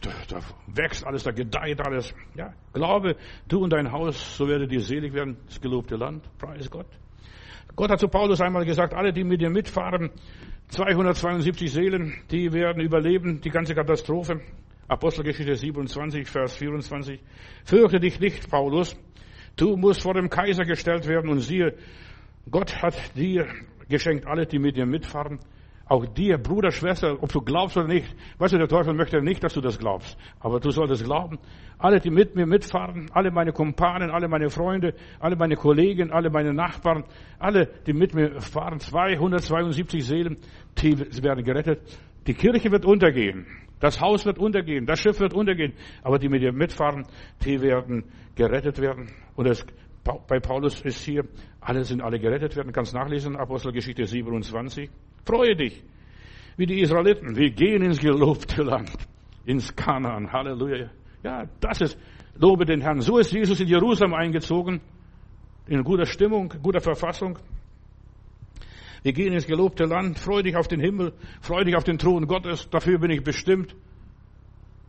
da, 0.00 0.10
da 0.28 0.40
wächst 0.66 1.06
alles, 1.06 1.22
da 1.22 1.30
gedeiht 1.30 1.80
alles. 1.84 2.14
Ja, 2.34 2.54
glaube, 2.72 3.16
du 3.46 3.62
und 3.62 3.72
dein 3.72 3.92
Haus, 3.92 4.36
so 4.36 4.48
werdet 4.48 4.72
ihr 4.72 4.80
selig 4.80 5.12
werden, 5.12 5.36
das 5.46 5.60
gelobte 5.60 5.96
Land. 5.96 6.24
Preis 6.38 6.70
Gott. 6.70 6.86
Gott 7.76 7.90
hat 7.90 8.00
zu 8.00 8.08
Paulus 8.08 8.40
einmal 8.40 8.64
gesagt, 8.64 8.94
alle, 8.94 9.12
die 9.12 9.22
mit 9.22 9.40
dir 9.40 9.50
mitfahren, 9.50 10.10
272 10.68 11.70
Seelen, 11.70 12.14
die 12.30 12.52
werden 12.52 12.82
überleben, 12.82 13.40
die 13.40 13.50
ganze 13.50 13.74
Katastrophe. 13.74 14.40
Apostelgeschichte 14.88 15.54
27, 15.54 16.26
Vers 16.26 16.56
24. 16.56 17.20
Fürchte 17.64 18.00
dich 18.00 18.18
nicht, 18.20 18.50
Paulus. 18.50 18.96
Du 19.56 19.76
musst 19.76 20.02
vor 20.02 20.14
dem 20.14 20.30
Kaiser 20.30 20.64
gestellt 20.64 21.06
werden 21.06 21.30
und 21.30 21.40
siehe, 21.40 21.74
Gott 22.50 22.82
hat 22.82 22.94
dir 23.16 23.46
geschenkt 23.88 24.26
alle, 24.26 24.46
die 24.46 24.58
mit 24.58 24.76
dir 24.76 24.86
mitfahren. 24.86 25.38
Auch 25.88 26.04
dir, 26.04 26.36
Bruder, 26.36 26.70
Schwester, 26.70 27.16
ob 27.22 27.32
du 27.32 27.40
glaubst 27.40 27.76
oder 27.78 27.86
nicht. 27.86 28.14
Weißt 28.36 28.52
du, 28.52 28.58
der 28.58 28.68
Teufel 28.68 28.92
möchte 28.92 29.22
nicht, 29.22 29.42
dass 29.42 29.54
du 29.54 29.62
das 29.62 29.78
glaubst. 29.78 30.18
Aber 30.38 30.60
du 30.60 30.70
solltest 30.70 31.04
glauben. 31.04 31.38
Alle, 31.78 31.98
die 31.98 32.10
mit 32.10 32.36
mir 32.36 32.44
mitfahren, 32.44 33.10
alle 33.12 33.30
meine 33.30 33.52
Kumpanen, 33.52 34.10
alle 34.10 34.28
meine 34.28 34.50
Freunde, 34.50 34.92
alle 35.18 35.36
meine 35.36 35.56
Kollegen, 35.56 36.10
alle 36.10 36.28
meine 36.28 36.52
Nachbarn, 36.52 37.04
alle, 37.38 37.70
die 37.86 37.94
mit 37.94 38.14
mir 38.14 38.38
fahren, 38.40 38.80
272 38.80 40.04
Seelen, 40.04 40.36
die 40.76 40.98
werden 41.22 41.42
gerettet. 41.42 41.80
Die 42.26 42.34
Kirche 42.34 42.70
wird 42.70 42.84
untergehen. 42.84 43.46
Das 43.80 43.98
Haus 43.98 44.26
wird 44.26 44.38
untergehen. 44.38 44.84
Das 44.84 45.00
Schiff 45.00 45.18
wird 45.20 45.32
untergehen. 45.32 45.72
Aber 46.02 46.18
die 46.18 46.28
mit 46.28 46.42
dir 46.42 46.52
mitfahren, 46.52 47.06
die 47.44 47.62
werden 47.62 48.04
gerettet 48.34 48.78
werden. 48.78 49.08
Und 49.36 49.46
es 49.46 49.64
bei 50.26 50.40
Paulus 50.40 50.80
ist 50.82 51.04
hier, 51.04 51.24
alle 51.60 51.84
sind 51.84 52.00
alle 52.00 52.18
gerettet 52.18 52.56
werden. 52.56 52.72
Kannst 52.72 52.94
nachlesen, 52.94 53.36
Apostelgeschichte 53.36 54.06
27. 54.06 54.90
Freue 55.24 55.56
dich, 55.56 55.82
wie 56.56 56.66
die 56.66 56.80
Israeliten. 56.80 57.36
Wir 57.36 57.50
gehen 57.50 57.82
ins 57.82 57.98
gelobte 57.98 58.62
Land, 58.62 58.92
ins 59.44 59.74
Kanaan. 59.74 60.32
Halleluja. 60.32 60.90
Ja, 61.22 61.44
das 61.60 61.80
ist, 61.80 61.98
lobe 62.36 62.64
den 62.64 62.80
Herrn. 62.80 63.00
So 63.00 63.18
ist 63.18 63.32
Jesus 63.32 63.60
in 63.60 63.68
Jerusalem 63.68 64.14
eingezogen, 64.14 64.80
in 65.66 65.82
guter 65.82 66.06
Stimmung, 66.06 66.52
guter 66.62 66.80
Verfassung. 66.80 67.38
Wir 69.02 69.12
gehen 69.12 69.32
ins 69.32 69.46
gelobte 69.46 69.84
Land. 69.84 70.18
Freue 70.18 70.42
dich 70.42 70.56
auf 70.56 70.68
den 70.68 70.80
Himmel. 70.80 71.12
Freue 71.40 71.64
dich 71.64 71.76
auf 71.76 71.84
den 71.84 71.98
Thron 71.98 72.26
Gottes. 72.26 72.68
Dafür 72.70 72.98
bin 72.98 73.10
ich 73.10 73.22
bestimmt 73.22 73.74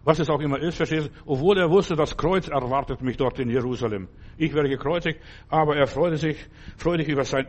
was 0.04 0.20
es 0.20 0.30
auch 0.30 0.40
immer 0.40 0.60
ist, 0.60 0.78
verstehst 0.78 1.08
du? 1.08 1.12
Obwohl 1.26 1.58
er 1.58 1.70
wusste, 1.70 1.96
das 1.96 2.16
Kreuz 2.16 2.48
erwartet 2.48 3.02
mich 3.02 3.18
dort 3.18 3.40
in 3.40 3.50
Jerusalem. 3.50 4.08
Ich 4.38 4.54
werde 4.54 4.70
gekreuzigt, 4.70 5.20
aber 5.50 5.76
er 5.76 5.88
freute 5.88 6.18
sich, 6.18 6.38
freute 6.78 7.04
sich 7.04 7.12
über 7.12 7.26
sein, 7.26 7.48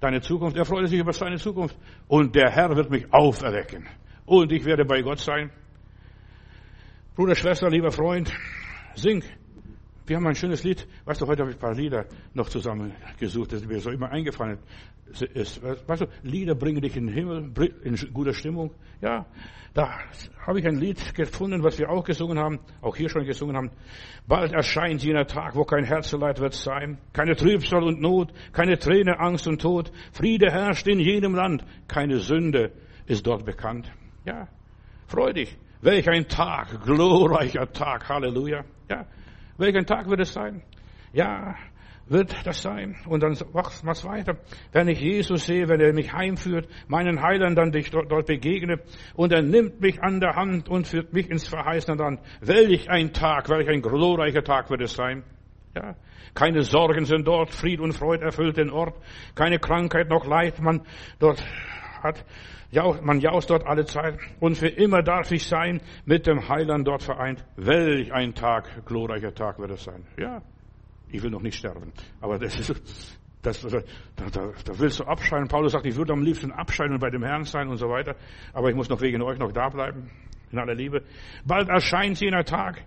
deine 0.00 0.20
Zukunft, 0.20 0.56
er 0.56 0.64
freute 0.64 0.88
sich 0.88 1.00
über 1.00 1.12
seine 1.12 1.38
Zukunft. 1.38 1.76
Und 2.06 2.34
der 2.34 2.50
Herr 2.50 2.76
wird 2.76 2.90
mich 2.90 3.12
auferwecken. 3.12 3.86
Und 4.26 4.52
ich 4.52 4.64
werde 4.64 4.84
bei 4.84 5.00
Gott 5.00 5.20
sein. 5.20 5.50
Bruder, 7.16 7.34
Schwester, 7.34 7.68
lieber 7.70 7.90
Freund, 7.90 8.32
sing. 8.94 9.24
Wir 10.08 10.16
haben 10.16 10.26
ein 10.26 10.34
schönes 10.34 10.64
Lied. 10.64 10.88
Weißt 11.04 11.20
du, 11.20 11.26
heute 11.26 11.42
habe 11.42 11.50
ich 11.50 11.58
ein 11.58 11.60
paar 11.60 11.74
Lieder 11.74 12.06
noch 12.32 12.48
zusammengesucht, 12.48 13.52
das 13.52 13.66
mir 13.66 13.78
so 13.78 13.90
immer 13.90 14.10
eingefallen 14.10 14.58
ist. 15.34 15.62
Weißt 15.62 16.02
du, 16.02 16.06
Lieder 16.22 16.54
bringen 16.54 16.80
dich 16.80 16.96
in 16.96 17.08
den 17.08 17.14
Himmel, 17.14 17.52
in 17.84 17.94
guter 18.14 18.32
Stimmung. 18.32 18.70
Ja, 19.02 19.26
da 19.74 19.98
habe 20.46 20.60
ich 20.60 20.66
ein 20.66 20.76
Lied 20.76 21.14
gefunden, 21.14 21.62
was 21.62 21.78
wir 21.78 21.90
auch 21.90 22.04
gesungen 22.04 22.38
haben, 22.38 22.58
auch 22.80 22.96
hier 22.96 23.10
schon 23.10 23.24
gesungen 23.26 23.54
haben. 23.54 23.70
Bald 24.26 24.52
erscheint 24.52 25.02
jener 25.04 25.26
Tag, 25.26 25.54
wo 25.54 25.64
kein 25.64 25.84
Herzeleid 25.84 26.40
wird 26.40 26.54
sein, 26.54 26.96
keine 27.12 27.36
Trübsal 27.36 27.82
und 27.82 28.00
Not, 28.00 28.32
keine 28.52 28.78
Träne, 28.78 29.20
Angst 29.20 29.46
und 29.46 29.60
Tod. 29.60 29.92
Friede 30.12 30.50
herrscht 30.50 30.88
in 30.88 31.00
jenem 31.00 31.34
Land, 31.34 31.66
keine 31.86 32.18
Sünde 32.18 32.72
ist 33.04 33.26
dort 33.26 33.44
bekannt. 33.44 33.92
Ja, 34.24 34.48
freu 35.06 35.34
dich. 35.34 35.58
Welch 35.82 36.08
ein 36.08 36.26
Tag, 36.28 36.82
glorreicher 36.82 37.70
Tag, 37.70 38.08
Halleluja. 38.08 38.64
Ja, 38.90 39.06
welch 39.58 39.76
ein 39.76 39.86
Tag 39.86 40.08
wird 40.08 40.20
es 40.20 40.32
sein? 40.32 40.62
Ja, 41.12 41.54
wird 42.06 42.46
das 42.46 42.62
sein. 42.62 42.96
Und 43.06 43.22
dann 43.22 43.36
was 43.52 44.04
weiter. 44.04 44.38
Wenn 44.72 44.88
ich 44.88 45.00
Jesus 45.00 45.46
sehe, 45.46 45.68
wenn 45.68 45.80
er 45.80 45.92
mich 45.92 46.12
heimführt, 46.12 46.68
meinen 46.86 47.22
Heiland 47.22 47.58
dann 47.58 47.70
dich 47.70 47.90
dort, 47.90 48.10
dort 48.10 48.26
begegne 48.26 48.80
und 49.14 49.32
er 49.32 49.42
nimmt 49.42 49.80
mich 49.80 50.02
an 50.02 50.20
der 50.20 50.34
Hand 50.34 50.68
und 50.68 50.86
führt 50.86 51.12
mich 51.12 51.30
ins 51.30 51.46
verheißene 51.46 51.96
Land. 51.96 52.20
Welch 52.40 52.88
ein 52.88 53.12
Tag, 53.12 53.48
welch 53.48 53.68
ein 53.68 53.82
glorreicher 53.82 54.42
Tag 54.42 54.70
wird 54.70 54.82
es 54.82 54.94
sein. 54.94 55.22
Ja. 55.76 55.96
Keine 56.34 56.62
Sorgen 56.62 57.04
sind 57.04 57.26
dort, 57.26 57.50
Fried 57.50 57.80
und 57.80 57.92
Freude 57.92 58.24
erfüllt 58.24 58.56
den 58.56 58.70
Ort, 58.70 58.94
keine 59.34 59.58
Krankheit 59.58 60.08
noch 60.08 60.26
Leid 60.26 60.60
man 60.60 60.82
dort 61.18 61.44
hat. 62.02 62.24
Man 62.70 63.20
jaust 63.20 63.48
dort 63.48 63.66
alle 63.66 63.86
Zeit 63.86 64.18
und 64.40 64.56
für 64.56 64.68
immer 64.68 65.02
darf 65.02 65.30
ich 65.32 65.46
sein 65.46 65.80
mit 66.04 66.26
dem 66.26 66.48
Heiland 66.48 66.86
dort 66.86 67.02
vereint. 67.02 67.44
Welch 67.56 68.12
ein 68.12 68.34
Tag, 68.34 68.84
glorreicher 68.84 69.34
Tag 69.34 69.58
wird 69.58 69.70
es 69.70 69.84
sein. 69.84 70.04
Ja, 70.18 70.42
ich 71.10 71.22
will 71.22 71.30
noch 71.30 71.40
nicht 71.40 71.56
sterben. 71.56 71.92
Aber 72.20 72.38
das 72.38 72.58
ist, 72.60 73.18
das, 73.42 73.62
da, 73.62 73.80
da, 74.16 74.52
da 74.64 74.78
willst 74.78 75.00
du 75.00 75.04
abscheiden. 75.04 75.48
Paulus 75.48 75.72
sagt, 75.72 75.86
ich 75.86 75.96
würde 75.96 76.12
am 76.12 76.22
liebsten 76.22 76.52
abscheiden 76.52 76.92
und 76.94 77.00
bei 77.00 77.10
dem 77.10 77.22
Herrn 77.22 77.44
sein 77.44 77.68
und 77.68 77.78
so 77.78 77.88
weiter. 77.88 78.16
Aber 78.52 78.68
ich 78.68 78.76
muss 78.76 78.90
noch 78.90 79.00
wegen 79.00 79.22
euch 79.22 79.38
noch 79.38 79.52
da 79.52 79.70
bleiben. 79.70 80.10
In 80.50 80.58
aller 80.58 80.74
Liebe. 80.74 81.02
Bald 81.46 81.68
erscheint 81.68 82.20
jener 82.20 82.44
Tag, 82.44 82.82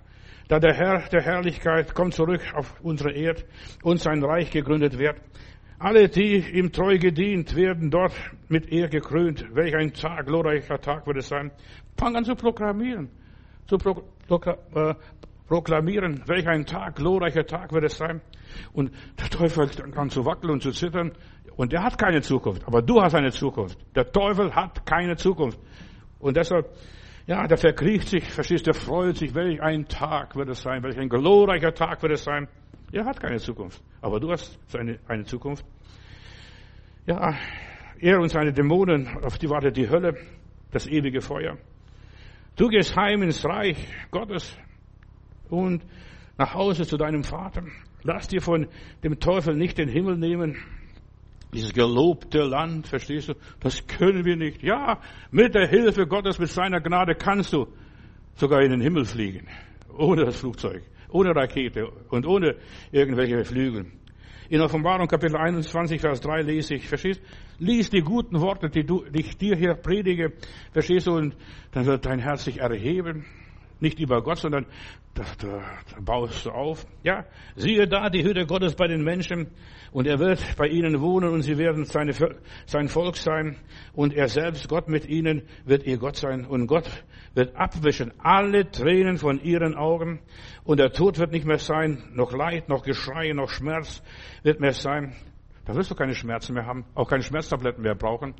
da 0.47 0.59
der 0.59 0.73
Herr 0.73 1.07
der 1.09 1.21
Herrlichkeit 1.21 1.93
kommt 1.93 2.13
zurück 2.13 2.41
auf 2.53 2.75
unsere 2.81 3.11
Erde 3.13 3.43
und 3.83 3.99
sein 3.99 4.23
Reich 4.23 4.51
gegründet 4.51 4.97
wird. 4.97 5.15
Alle, 5.81 6.09
die 6.09 6.37
ihm 6.37 6.71
treu 6.71 6.99
gedient, 6.99 7.55
werden 7.55 7.89
dort 7.89 8.13
mit 8.49 8.71
Ehr 8.71 8.87
gekrönt. 8.87 9.43
Welch 9.55 9.75
ein 9.75 9.91
Tag, 9.93 10.27
glorreicher 10.27 10.79
Tag 10.79 11.07
wird 11.07 11.17
es 11.17 11.27
sein. 11.27 11.49
Fang 11.97 12.15
an 12.15 12.23
zu 12.23 12.35
proklamieren. 12.35 13.09
Zu 13.65 13.79
pro, 13.79 14.03
pro, 14.27 14.39
äh, 14.75 14.93
proklamieren, 15.47 16.21
welch 16.27 16.47
ein 16.47 16.67
Tag, 16.67 16.97
glorreicher 16.97 17.47
Tag 17.47 17.73
wird 17.73 17.85
es 17.85 17.97
sein. 17.97 18.21
Und 18.73 18.91
der 19.19 19.31
Teufel 19.31 19.67
kann 19.91 20.11
zu 20.11 20.23
wackeln 20.23 20.51
und 20.51 20.61
zu 20.61 20.69
zittern. 20.69 21.13
Und 21.55 21.73
er 21.73 21.81
hat 21.81 21.97
keine 21.97 22.21
Zukunft. 22.21 22.67
Aber 22.67 22.83
du 22.83 23.01
hast 23.01 23.15
eine 23.15 23.31
Zukunft. 23.31 23.79
Der 23.95 24.11
Teufel 24.11 24.53
hat 24.53 24.85
keine 24.85 25.15
Zukunft. 25.15 25.59
Und 26.19 26.37
deshalb, 26.37 26.69
ja, 27.25 27.47
der 27.47 27.57
verkriecht 27.57 28.07
sich, 28.07 28.23
verstehst 28.31 28.67
du, 28.67 28.71
der 28.71 28.79
freut 28.79 29.17
sich, 29.17 29.33
welch 29.33 29.59
ein 29.59 29.87
Tag 29.87 30.35
wird 30.35 30.49
es 30.49 30.61
sein, 30.61 30.83
welch 30.83 30.99
ein 30.99 31.09
glorreicher 31.09 31.73
Tag 31.73 32.03
wird 32.03 32.11
es 32.11 32.23
sein. 32.23 32.47
Er 32.91 33.05
hat 33.05 33.19
keine 33.19 33.39
Zukunft. 33.39 33.81
Aber 34.01 34.19
du 34.19 34.31
hast 34.31 34.59
eine, 34.75 34.99
eine 35.07 35.23
Zukunft. 35.23 35.65
Ja, 37.05 37.35
er 37.99 38.19
und 38.19 38.29
seine 38.29 38.51
Dämonen, 38.51 39.07
auf 39.23 39.37
die 39.37 39.49
wartet 39.49 39.77
die 39.77 39.89
Hölle, 39.89 40.17
das 40.71 40.87
ewige 40.87 41.21
Feuer. 41.21 41.57
Du 42.55 42.67
gehst 42.67 42.95
heim 42.95 43.23
ins 43.23 43.45
Reich 43.45 43.77
Gottes 44.11 44.57
und 45.49 45.85
nach 46.37 46.53
Hause 46.53 46.85
zu 46.85 46.97
deinem 46.97 47.23
Vater. 47.23 47.63
Lass 48.03 48.27
dir 48.27 48.41
von 48.41 48.67
dem 49.03 49.19
Teufel 49.19 49.55
nicht 49.55 49.77
den 49.77 49.89
Himmel 49.89 50.17
nehmen. 50.17 50.57
Dieses 51.53 51.73
gelobte 51.73 52.39
Land, 52.39 52.87
verstehst 52.87 53.29
du? 53.29 53.33
Das 53.59 53.85
können 53.85 54.25
wir 54.25 54.37
nicht. 54.37 54.63
Ja, 54.63 55.01
mit 55.31 55.53
der 55.53 55.67
Hilfe 55.67 56.07
Gottes, 56.07 56.39
mit 56.39 56.49
seiner 56.49 56.81
Gnade 56.81 57.15
kannst 57.15 57.53
du 57.53 57.67
sogar 58.35 58.61
in 58.61 58.71
den 58.71 58.81
Himmel 58.81 59.05
fliegen. 59.05 59.47
Ohne 59.97 60.25
das 60.25 60.37
Flugzeug, 60.37 60.83
ohne 61.11 61.35
Rakete 61.35 61.87
und 62.09 62.25
ohne 62.25 62.55
irgendwelche 62.91 63.43
Flügel. 63.43 63.85
In 64.49 64.59
Offenbarung 64.59 65.07
Kapitel 65.07 65.37
21, 65.37 66.01
Vers 66.01 66.19
3 66.19 66.41
lese 66.41 66.75
ich, 66.75 66.87
verstehst? 66.87 67.21
Lies 67.57 67.89
die 67.89 68.01
guten 68.01 68.41
Worte, 68.41 68.69
die, 68.69 68.83
du, 68.83 69.05
die 69.05 69.21
ich 69.21 69.37
dir 69.37 69.55
hier 69.55 69.75
predige, 69.75 70.33
verstehst 70.73 71.07
du? 71.07 71.13
Und 71.13 71.35
dann 71.71 71.85
wird 71.85 72.05
dein 72.05 72.19
Herz 72.19 72.43
sich 72.43 72.59
erheben 72.59 73.25
nicht 73.81 73.99
über 73.99 74.21
Gott, 74.21 74.37
sondern 74.37 74.65
da, 75.13 75.23
da, 75.39 75.63
da 75.93 75.99
baust 75.99 76.45
du 76.45 76.51
auf. 76.51 76.85
Ja, 77.03 77.25
siehe 77.55 77.87
da 77.87 78.09
die 78.09 78.23
Hütte 78.23 78.45
Gottes 78.45 78.75
bei 78.75 78.87
den 78.87 79.03
Menschen. 79.03 79.51
Und 79.91 80.07
er 80.07 80.19
wird 80.19 80.39
bei 80.55 80.67
ihnen 80.67 81.01
wohnen 81.01 81.33
und 81.33 81.41
sie 81.41 81.57
werden 81.57 81.83
seine, 81.83 82.13
sein 82.65 82.87
Volk 82.87 83.17
sein. 83.17 83.57
Und 83.93 84.13
er 84.13 84.29
selbst, 84.29 84.69
Gott 84.69 84.87
mit 84.87 85.05
ihnen, 85.07 85.43
wird 85.65 85.83
ihr 85.83 85.97
Gott 85.97 86.15
sein. 86.15 86.45
Und 86.45 86.67
Gott 86.67 86.89
wird 87.33 87.55
abwischen 87.55 88.13
alle 88.19 88.71
Tränen 88.71 89.17
von 89.17 89.41
ihren 89.41 89.75
Augen. 89.75 90.21
Und 90.63 90.79
der 90.79 90.93
Tod 90.93 91.19
wird 91.19 91.31
nicht 91.31 91.45
mehr 91.45 91.59
sein, 91.59 92.03
noch 92.13 92.31
Leid, 92.31 92.69
noch 92.69 92.83
Geschrei, 92.83 93.33
noch 93.33 93.49
Schmerz 93.49 94.01
wird 94.43 94.61
mehr 94.61 94.73
sein. 94.73 95.13
Da 95.65 95.75
wirst 95.75 95.91
du 95.91 95.95
keine 95.95 96.15
Schmerzen 96.15 96.53
mehr 96.53 96.65
haben, 96.65 96.85
auch 96.95 97.09
keine 97.09 97.23
Schmerztabletten 97.23 97.83
mehr 97.83 97.95
brauchen. 97.95 98.33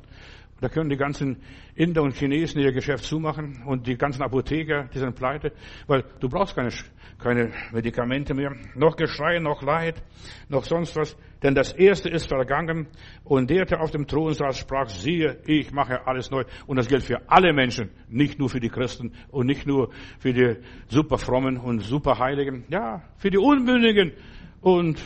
Da 0.62 0.68
können 0.68 0.90
die 0.90 0.96
ganzen 0.96 1.38
Inder 1.74 2.02
und 2.02 2.14
Chinesen 2.14 2.60
ihr 2.60 2.72
Geschäft 2.72 3.04
zumachen 3.04 3.64
und 3.66 3.88
die 3.88 3.96
ganzen 3.96 4.22
Apotheker, 4.22 4.88
die 4.94 5.00
sind 5.00 5.16
pleite, 5.16 5.50
weil 5.88 6.04
du 6.20 6.28
brauchst 6.28 6.54
keine, 6.54 6.70
keine 7.18 7.50
Medikamente 7.72 8.32
mehr. 8.32 8.54
Noch 8.76 8.94
Geschrei, 8.94 9.40
noch 9.40 9.62
Leid, 9.62 10.00
noch 10.48 10.62
sonst 10.62 10.94
was. 10.94 11.16
Denn 11.42 11.56
das 11.56 11.72
Erste 11.72 12.08
ist 12.10 12.28
vergangen 12.28 12.86
und 13.24 13.50
der, 13.50 13.64
der 13.64 13.80
auf 13.80 13.90
dem 13.90 14.06
Thron 14.06 14.34
saß, 14.34 14.56
sprach, 14.56 14.88
siehe, 14.88 15.38
ich 15.46 15.72
mache 15.72 16.06
alles 16.06 16.30
neu. 16.30 16.44
Und 16.68 16.76
das 16.76 16.86
gilt 16.86 17.02
für 17.02 17.28
alle 17.28 17.52
Menschen, 17.52 17.90
nicht 18.08 18.38
nur 18.38 18.48
für 18.48 18.60
die 18.60 18.68
Christen 18.68 19.14
und 19.32 19.46
nicht 19.46 19.66
nur 19.66 19.90
für 20.20 20.32
die 20.32 20.58
super 20.86 21.18
frommen 21.18 21.56
und 21.56 21.80
super 21.80 22.20
heiligen. 22.20 22.66
Ja, 22.68 23.02
für 23.16 23.30
die 23.30 23.38
Unmündigen 23.38 24.12
und 24.60 25.02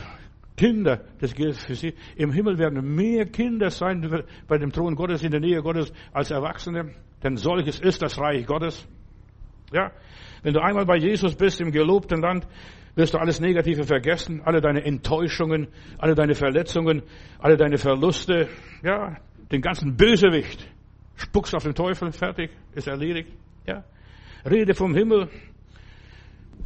Kinder, 0.57 1.01
das 1.19 1.35
gilt 1.35 1.55
für 1.55 1.75
sie. 1.75 1.93
Im 2.15 2.31
Himmel 2.31 2.57
werden 2.57 2.95
mehr 2.95 3.27
Kinder 3.27 3.69
sein 3.69 4.23
bei 4.47 4.57
dem 4.57 4.71
Thron 4.71 4.95
Gottes, 4.95 5.23
in 5.23 5.29
der 5.29 5.39
Nähe 5.39 5.61
Gottes, 5.61 5.93
als 6.11 6.31
Erwachsene. 6.31 6.95
Denn 7.23 7.37
solches 7.37 7.79
ist 7.79 8.01
das 8.01 8.19
Reich 8.19 8.45
Gottes. 8.47 8.87
Ja. 9.71 9.91
Wenn 10.41 10.53
du 10.53 10.59
einmal 10.59 10.85
bei 10.85 10.97
Jesus 10.97 11.35
bist 11.35 11.61
im 11.61 11.71
gelobten 11.71 12.21
Land, 12.21 12.47
wirst 12.95 13.13
du 13.13 13.19
alles 13.19 13.39
Negative 13.39 13.83
vergessen, 13.83 14.41
alle 14.43 14.59
deine 14.59 14.83
Enttäuschungen, 14.83 15.67
alle 15.99 16.15
deine 16.15 16.33
Verletzungen, 16.33 17.03
alle 17.37 17.55
deine 17.55 17.77
Verluste, 17.77 18.47
ja, 18.81 19.17
den 19.51 19.61
ganzen 19.61 19.95
Bösewicht. 19.95 20.67
Spuckst 21.15 21.53
auf 21.53 21.63
den 21.63 21.75
Teufel, 21.75 22.11
fertig, 22.11 22.49
ist 22.73 22.87
erledigt, 22.87 23.31
ja. 23.67 23.83
Rede 24.49 24.73
vom 24.73 24.95
Himmel. 24.95 25.29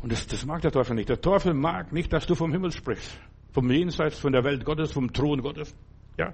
Und 0.02 0.14
das, 0.14 0.26
das 0.28 0.46
mag 0.46 0.62
der 0.62 0.72
Teufel 0.72 0.96
nicht. 0.96 1.10
Der 1.10 1.20
Teufel 1.20 1.54
mag 1.54 1.92
nicht, 1.92 2.14
dass 2.14 2.26
du 2.26 2.36
vom 2.36 2.54
Himmel 2.54 2.72
sprichst 2.72 3.20
vom 3.52 3.70
Jenseits, 3.70 4.20
von 4.20 4.32
der 4.32 4.44
Welt 4.44 4.66
Gottes, 4.66 4.92
vom 4.92 5.12
Thron 5.12 5.42
Gottes. 5.42 5.76
Ja, 6.18 6.34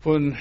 von 0.00 0.36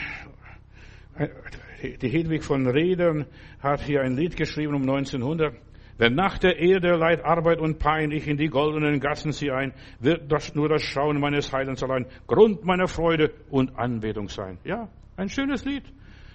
die 2.02 2.10
Hedwig 2.10 2.44
von 2.44 2.68
Redern 2.68 3.26
hat 3.62 3.82
hier 3.82 4.02
ein 4.02 4.16
Lied 4.16 4.36
geschrieben 4.36 4.76
um 4.76 4.82
1900. 4.82 5.56
Wenn 5.98 6.16
nach 6.16 6.38
der 6.38 6.58
Erde 6.58 6.96
Leid, 6.96 7.26
Arbeit 7.26 7.60
und 7.60 7.78
Pein 7.78 8.12
ich 8.12 8.26
in 8.28 8.38
die 8.38 8.48
goldenen 8.48 9.02
Gassen 9.02 9.34
sie 9.34 9.52
ein, 9.52 9.74
wird 10.00 10.32
das 10.32 10.56
nur 10.56 10.70
das 10.70 10.82
Schauen 10.82 11.20
meines 11.20 11.52
Heilens 11.52 11.84
allein 11.84 12.06
Grund 12.26 12.64
meiner 12.64 12.88
Freude 12.88 13.34
und 13.50 13.78
Anbetung 13.78 14.30
sein. 14.30 14.58
Ja, 14.64 14.88
ein 15.18 15.28
schönes 15.28 15.66
Lied. 15.66 15.84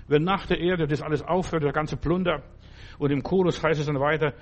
Wenn 0.07 0.23
nach 0.23 0.47
der 0.47 0.61
Erde 0.61 0.87
das 0.87 1.01
alles 1.01 1.23
aufhört, 1.23 1.63
der 1.63 1.73
ganze 1.73 1.97
Plunder, 1.97 2.43
und 2.99 3.11
im 3.11 3.23
Chorus 3.23 3.63
heißt 3.63 3.81
es 3.81 3.87
dann 3.87 4.01
weiter, 4.01 4.35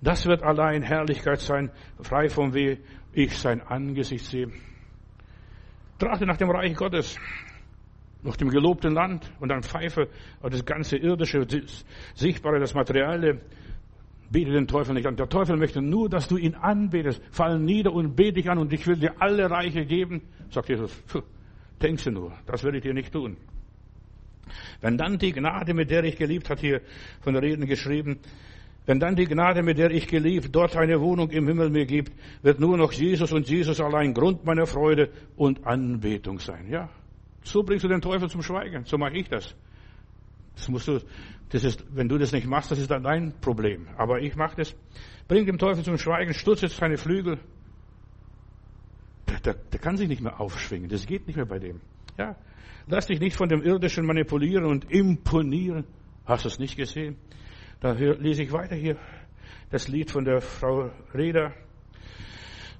das 0.00 0.26
wird 0.26 0.42
allein 0.42 0.82
Herrlichkeit 0.82 1.40
sein, 1.40 1.70
frei 2.00 2.28
vom 2.28 2.54
Weh, 2.54 2.78
ich 3.12 3.36
sein 3.38 3.60
Angesicht 3.60 4.24
sehe. 4.24 4.48
Trachte 5.98 6.24
nach 6.26 6.38
dem 6.38 6.50
Reich 6.50 6.74
Gottes, 6.74 7.18
nach 8.22 8.36
dem 8.36 8.48
gelobten 8.48 8.94
Land 8.94 9.30
und 9.40 9.48
dann 9.48 9.62
pfeife 9.62 10.08
auf 10.40 10.50
das 10.50 10.64
ganze 10.64 10.96
irdische, 10.96 11.46
sichtbare, 12.14 12.58
das 12.58 12.74
materielle. 12.74 13.40
Bete 14.30 14.52
den 14.52 14.68
Teufel 14.68 14.94
nicht 14.94 15.06
an. 15.06 15.16
Der 15.16 15.28
Teufel 15.28 15.56
möchte 15.56 15.82
nur, 15.82 16.08
dass 16.08 16.28
du 16.28 16.36
ihn 16.36 16.54
anbetest. 16.54 17.20
Fall 17.32 17.58
nieder 17.58 17.92
und 17.92 18.14
bete 18.14 18.34
dich 18.34 18.48
an 18.48 18.58
und 18.58 18.72
ich 18.72 18.86
will 18.86 18.96
dir 18.96 19.20
alle 19.20 19.50
Reiche 19.50 19.84
geben. 19.84 20.22
Sagt 20.50 20.68
Jesus, 20.68 20.92
pfuh, 21.06 21.22
denkst 21.82 22.04
du 22.04 22.12
nur, 22.12 22.32
das 22.46 22.62
werde 22.62 22.78
ich 22.78 22.84
dir 22.84 22.94
nicht 22.94 23.12
tun. 23.12 23.36
Wenn 24.80 24.96
dann 24.96 25.18
die 25.18 25.32
Gnade, 25.32 25.74
mit 25.74 25.90
der 25.90 26.04
ich 26.04 26.16
geliebt, 26.16 26.50
hat 26.50 26.60
hier 26.60 26.80
von 27.20 27.34
der 27.34 27.42
Reden 27.42 27.66
geschrieben, 27.66 28.20
wenn 28.86 28.98
dann 28.98 29.14
die 29.14 29.26
Gnade, 29.26 29.62
mit 29.62 29.78
der 29.78 29.90
ich 29.90 30.08
geliebt, 30.08 30.48
dort 30.52 30.76
eine 30.76 31.00
Wohnung 31.00 31.30
im 31.30 31.46
Himmel 31.46 31.70
mir 31.70 31.86
gibt, 31.86 32.12
wird 32.42 32.58
nur 32.60 32.76
noch 32.76 32.92
Jesus 32.92 33.30
und 33.32 33.48
Jesus 33.48 33.80
allein 33.80 34.14
Grund 34.14 34.44
meiner 34.44 34.66
Freude 34.66 35.10
und 35.36 35.66
Anbetung 35.66 36.40
sein. 36.40 36.68
Ja, 36.68 36.88
so 37.44 37.62
bringst 37.62 37.84
du 37.84 37.88
den 37.88 38.00
Teufel 38.00 38.28
zum 38.28 38.42
Schweigen. 38.42 38.84
So 38.84 38.98
mache 38.98 39.16
ich 39.16 39.28
das. 39.28 39.54
Das 40.56 40.68
musst 40.68 40.88
du, 40.88 41.00
das 41.50 41.64
ist, 41.64 41.84
wenn 41.94 42.08
du 42.08 42.18
das 42.18 42.32
nicht 42.32 42.46
machst, 42.46 42.70
das 42.70 42.78
ist 42.78 42.90
dann 42.90 43.02
dein 43.02 43.32
Problem. 43.40 43.88
Aber 43.96 44.20
ich 44.20 44.34
mache 44.36 44.56
das. 44.56 44.74
Bring 45.28 45.46
den 45.46 45.58
Teufel 45.58 45.84
zum 45.84 45.96
Schweigen, 45.96 46.34
stutz 46.34 46.60
jetzt 46.62 46.76
seine 46.76 46.96
Flügel. 46.96 47.38
Der, 49.28 49.40
der, 49.40 49.54
der 49.54 49.78
kann 49.78 49.96
sich 49.96 50.08
nicht 50.08 50.20
mehr 50.20 50.40
aufschwingen. 50.40 50.88
Das 50.88 51.06
geht 51.06 51.26
nicht 51.26 51.36
mehr 51.36 51.46
bei 51.46 51.58
dem. 51.58 51.80
Ja, 52.20 52.36
Lass 52.86 53.06
dich 53.06 53.18
nicht 53.18 53.34
von 53.34 53.48
dem 53.48 53.62
Irdischen 53.62 54.04
manipulieren 54.04 54.66
und 54.66 54.90
imponieren. 54.90 55.86
Hast 56.26 56.44
du 56.44 56.48
es 56.48 56.58
nicht 56.58 56.76
gesehen? 56.76 57.16
Da 57.80 57.92
lese 57.92 58.42
ich 58.42 58.52
weiter 58.52 58.76
hier 58.76 58.98
das 59.70 59.88
Lied 59.88 60.10
von 60.10 60.26
der 60.26 60.42
Frau 60.42 60.90
Reda. 61.14 61.54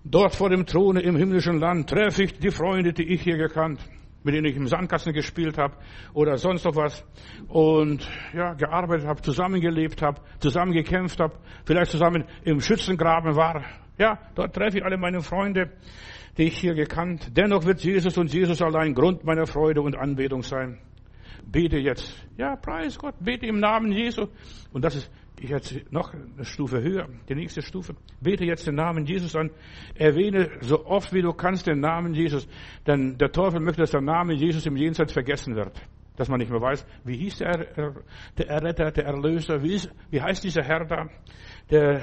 Dort 0.05 0.34
vor 0.34 0.51
dem 0.51 0.66
Throne 0.66 1.01
im 1.01 1.16
himmlischen 1.16 1.59
Land 1.59 1.88
treffe 1.88 2.24
ich 2.24 2.38
die 2.38 2.51
Freunde, 2.51 2.93
die 2.93 3.05
ich 3.14 3.22
hier 3.22 3.38
gekannt, 3.38 3.80
mit 4.22 4.34
denen 4.34 4.45
ich 4.45 4.57
im 4.57 4.66
Sandkasten 4.66 5.14
gespielt 5.14 5.57
habe 5.57 5.74
oder 6.12 6.36
sonst 6.36 6.66
noch 6.66 6.76
was 6.76 7.03
und 7.49 8.07
ja 8.34 8.53
gearbeitet 8.53 9.07
habe, 9.07 9.22
zusammengelebt 9.22 10.03
habe, 10.03 10.20
zusammen 10.41 10.72
gekämpft 10.72 11.18
habe, 11.18 11.38
vielleicht 11.64 11.93
zusammen 11.93 12.24
im 12.45 12.61
Schützengraben 12.61 13.36
war. 13.36 13.64
Ja, 13.97 14.18
dort 14.34 14.55
treffe 14.55 14.78
ich 14.78 14.84
alle 14.84 14.99
meine 14.99 15.22
Freunde, 15.22 15.70
die 16.36 16.44
ich 16.44 16.58
hier 16.58 16.74
gekannt. 16.74 17.36
Dennoch 17.36 17.64
wird 17.64 17.80
Jesus 17.80 18.16
und 18.18 18.32
Jesus 18.32 18.62
allein 18.62 18.94
Grund 18.94 19.24
meiner 19.24 19.46
Freude 19.46 19.82
und 19.82 19.96
Anbetung 19.96 20.42
sein. 20.42 20.78
Bete 21.44 21.78
jetzt. 21.78 22.14
Ja, 22.36 22.56
preis 22.56 22.98
Gott. 22.98 23.14
Bete 23.20 23.46
im 23.46 23.60
Namen 23.60 23.92
Jesu. 23.92 24.26
Und 24.72 24.84
das 24.84 24.96
ist 24.96 25.10
ich 25.40 25.48
jetzt 25.48 25.90
noch 25.90 26.12
eine 26.12 26.44
Stufe 26.44 26.82
höher, 26.82 27.08
die 27.28 27.34
nächste 27.34 27.62
Stufe. 27.62 27.94
Bete 28.20 28.44
jetzt 28.44 28.66
den 28.66 28.74
Namen 28.74 29.06
Jesus 29.06 29.34
an. 29.34 29.50
Erwähne 29.94 30.50
so 30.60 30.84
oft 30.84 31.14
wie 31.14 31.22
du 31.22 31.32
kannst 31.32 31.66
den 31.66 31.80
Namen 31.80 32.12
Jesus. 32.12 32.46
Denn 32.86 33.16
der 33.16 33.32
Teufel 33.32 33.60
möchte, 33.60 33.80
dass 33.80 33.90
der 33.90 34.02
Name 34.02 34.34
Jesus 34.34 34.66
im 34.66 34.76
Jenseits 34.76 35.14
vergessen 35.14 35.56
wird. 35.56 35.80
Dass 36.16 36.28
man 36.28 36.40
nicht 36.40 36.50
mehr 36.50 36.60
weiß, 36.60 36.86
wie 37.04 37.16
hieß 37.16 37.38
der, 37.38 37.94
der 38.36 38.48
Erretter, 38.48 38.90
der 38.90 39.06
Erlöser, 39.06 39.62
wie, 39.62 39.76
ist, 39.76 39.90
wie 40.10 40.20
heißt 40.20 40.44
dieser 40.44 40.62
Herr 40.62 40.84
da, 40.84 41.08
der 41.70 42.02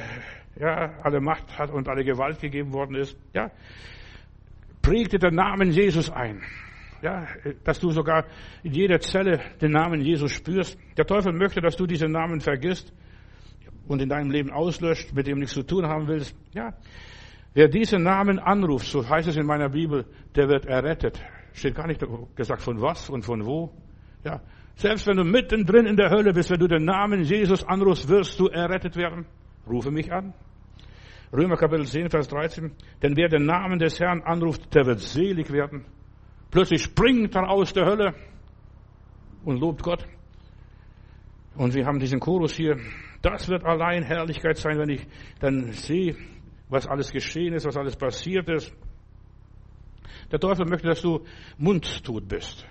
ja, 0.60 0.98
alle 1.04 1.22
Macht 1.22 1.60
hat 1.60 1.70
und 1.70 1.88
alle 1.88 2.04
Gewalt 2.04 2.40
gegeben 2.40 2.74
worden 2.74 2.96
ist. 2.96 3.16
Ja, 3.34 3.52
prägte 4.88 5.20
den 5.20 5.36
Namen 5.36 5.72
Jesus 5.72 6.10
ein. 6.10 6.42
Ja, 7.02 7.28
dass 7.64 7.80
du 7.80 7.92
sogar 7.92 8.26
in 8.64 8.74
jeder 8.74 9.00
Zelle 9.00 9.40
den 9.62 9.72
Namen 9.72 10.02
Jesus 10.02 10.32
spürst. 10.32 10.80
Der 10.98 11.06
Teufel 11.06 11.34
möchte, 11.34 11.62
dass 11.62 11.76
du 11.76 11.86
diesen 11.86 12.12
Namen 12.12 12.40
vergisst 12.40 12.92
und 13.88 14.02
in 14.02 14.10
deinem 14.10 14.32
Leben 14.32 14.50
auslöscht, 14.50 15.14
mit 15.14 15.28
dem 15.28 15.40
nichts 15.40 15.54
zu 15.54 15.64
tun 15.64 15.86
haben 15.86 16.08
willst. 16.08 16.36
Ja, 16.54 16.74
wer 17.54 17.68
diesen 17.68 18.02
Namen 18.02 18.40
anruft, 18.40 18.88
so 18.88 19.08
heißt 19.08 19.28
es 19.28 19.36
in 19.36 19.46
meiner 19.46 19.70
Bibel, 19.70 20.06
der 20.36 20.48
wird 20.48 20.66
errettet. 20.66 21.22
Steht 21.54 21.76
gar 21.76 21.86
nicht 21.86 22.02
gesagt 22.36 22.62
von 22.62 22.82
was 22.82 23.10
und 23.10 23.24
von 23.24 23.46
wo. 23.46 23.72
Ja, 24.24 24.42
selbst 24.76 25.06
wenn 25.06 25.18
du 25.18 25.24
mittendrin 25.24 25.86
in 25.86 25.98
der 25.98 26.10
Hölle 26.10 26.34
bist, 26.34 26.50
wenn 26.50 26.60
du 26.60 26.68
den 26.68 26.86
Namen 26.86 27.22
Jesus 27.22 27.64
anrufst, 27.64 28.10
wirst 28.10 28.40
du 28.40 28.48
errettet 28.48 28.96
werden. 28.96 29.26
Rufe 29.70 29.92
mich 29.92 30.12
an. 30.12 30.34
Römer 31.34 31.58
Kapitel 31.58 31.86
10, 31.86 32.10
Vers 32.10 32.28
13. 32.30 32.72
Denn 33.02 33.18
wer 33.18 33.28
den 33.28 33.46
Namen 33.46 33.80
des 33.80 34.00
Herrn 34.00 34.22
anruft, 34.22 34.74
der 34.74 34.86
wird 34.86 35.00
selig 35.00 35.52
werden. 35.52 35.86
Plötzlich 36.52 36.84
springt 36.84 37.36
er 37.36 37.50
aus 37.50 37.74
der 37.74 37.86
Hölle 37.86 38.14
und 39.44 39.60
lobt 39.60 39.84
Gott. 39.84 40.06
Und 41.56 41.74
wir 41.74 41.86
haben 41.86 42.00
diesen 42.00 42.20
Chorus 42.20 42.54
hier. 42.54 42.78
Das 43.22 43.50
wird 43.50 43.66
allein 43.66 44.04
Herrlichkeit 44.04 44.58
sein, 44.58 44.78
wenn 44.78 44.90
ich 44.90 45.06
dann 45.40 45.72
sehe, 45.74 46.16
was 46.70 46.88
alles 46.88 47.12
geschehen 47.12 47.54
ist, 47.54 47.66
was 47.66 47.76
alles 47.76 47.96
passiert 47.96 48.48
ist. 48.50 48.74
Der 50.32 50.40
Teufel 50.40 50.66
möchte, 50.66 50.88
dass 50.88 51.02
du 51.02 51.26
mundtot 51.58 52.28
bist. 52.28 52.66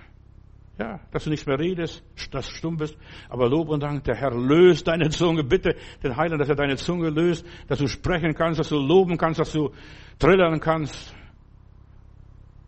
Ja, 0.79 1.01
dass 1.11 1.25
du 1.25 1.31
nicht 1.31 1.47
mehr 1.47 1.59
redest, 1.59 2.03
dass 2.31 2.49
du 2.49 2.53
stumm 2.53 2.77
bist. 2.77 2.99
Aber 3.31 3.49
Lob 3.49 3.71
und 3.71 3.83
Dank, 3.83 4.05
der 4.05 4.15
Herr 4.15 4.33
löst 4.35 4.87
deine 4.87 5.09
Zunge. 5.09 5.43
Bitte 5.43 5.75
den 6.03 6.17
Heiland, 6.17 6.41
dass 6.41 6.51
er 6.51 6.55
deine 6.55 6.77
Zunge 6.77 7.09
löst, 7.09 7.47
dass 7.67 7.79
du 7.79 7.87
sprechen 7.87 8.35
kannst, 8.35 8.61
dass 8.61 8.69
du 8.69 8.79
loben 8.79 9.17
kannst, 9.17 9.41
dass 9.41 9.53
du 9.53 9.71
trillern 10.19 10.61
kannst 10.61 11.15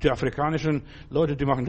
die 0.02 0.10
afrikanischen 0.10 0.82
Leute, 1.10 1.36
die 1.36 1.44
machen, 1.44 1.66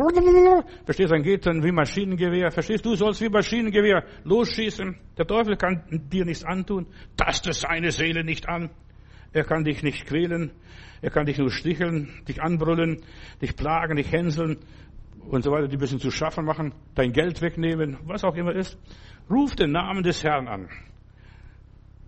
verstehst 0.86 1.12
dann 1.12 1.24
geht 1.24 1.46
dann 1.46 1.64
wie 1.64 1.72
Maschinengewehr, 1.72 2.52
verstehst 2.52 2.86
du, 2.86 2.96
sollst 2.96 3.22
wie 3.22 3.30
Maschinengewehr 3.30 4.04
losschießen. 4.24 4.96
Der 5.18 5.26
Teufel 5.26 5.58
kann 5.58 5.84
dir 6.12 6.26
nichts 6.26 6.44
antun, 6.44 6.88
tastet 7.18 7.56
seine 7.56 7.92
Seele 7.92 8.24
nicht 8.24 8.48
an. 8.48 8.70
Er 9.34 9.44
kann 9.44 9.64
dich 9.64 9.84
nicht 9.84 10.06
quälen, 10.06 10.52
er 11.02 11.12
kann 11.12 11.26
dich 11.26 11.38
nur 11.38 11.52
sticheln, 11.52 12.10
dich 12.28 12.42
anbrüllen, 12.42 13.02
dich 13.42 13.56
plagen, 13.56 13.96
dich 13.96 14.12
hänseln 14.12 14.60
und 15.30 15.44
so 15.44 15.52
weiter, 15.52 15.68
die 15.68 15.78
ein 15.78 15.80
bisschen 15.80 16.00
zu 16.00 16.12
schaffen 16.12 16.44
machen, 16.44 16.74
dein 16.96 17.12
Geld 17.12 17.42
wegnehmen, 17.42 17.98
was 18.06 18.24
auch 18.24 18.36
immer 18.36 18.54
ist. 18.54 18.78
Ruf 19.30 19.56
den 19.56 19.72
Namen 19.72 20.04
des 20.04 20.24
Herrn 20.24 20.48
an. 20.48 20.68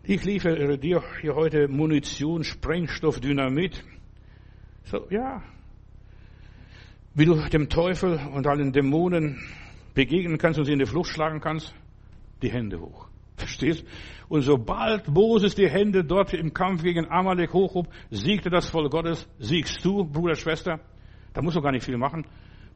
Ich 0.04 0.24
liefere 0.26 0.80
dir 0.80 1.04
hier 1.22 1.36
heute 1.36 1.68
Munition, 1.68 2.44
Sprengstoff, 2.44 3.20
Dynamit. 3.20 3.84
So, 4.86 5.06
ja, 5.12 5.44
wie 7.14 7.26
du 7.26 7.36
dem 7.50 7.70
Teufel 7.70 8.20
und 8.34 8.48
allen 8.48 8.72
Dämonen 8.72 9.40
begegnen 9.94 10.40
kannst 10.40 10.58
und 10.58 10.66
sie 10.66 10.74
in 10.74 10.80
die 10.80 10.86
Flucht 10.86 11.12
schlagen 11.12 11.40
kannst, 11.40 11.76
die 12.42 12.50
Hände 12.50 12.80
hoch. 12.80 13.08
Verstehst? 13.36 13.86
Und 14.30 14.42
sobald 14.42 15.08
Moses 15.08 15.54
die 15.56 15.70
Hände 15.70 16.04
dort 16.04 16.34
im 16.34 16.54
Kampf 16.54 16.84
gegen 16.84 17.10
Amalek 17.12 17.54
hochhob, 17.54 17.88
siegte 18.10 18.50
das 18.50 18.70
Volk 18.70 18.92
Gottes, 18.92 19.28
siegst 19.40 19.84
du, 19.86 20.06
Bruder, 20.06 20.36
Schwester. 20.36 20.80
Da 21.34 21.42
musst 21.42 21.58
du 21.58 21.62
gar 21.62 21.72
nicht 21.72 21.86
viel 21.86 21.98
machen. 21.98 22.26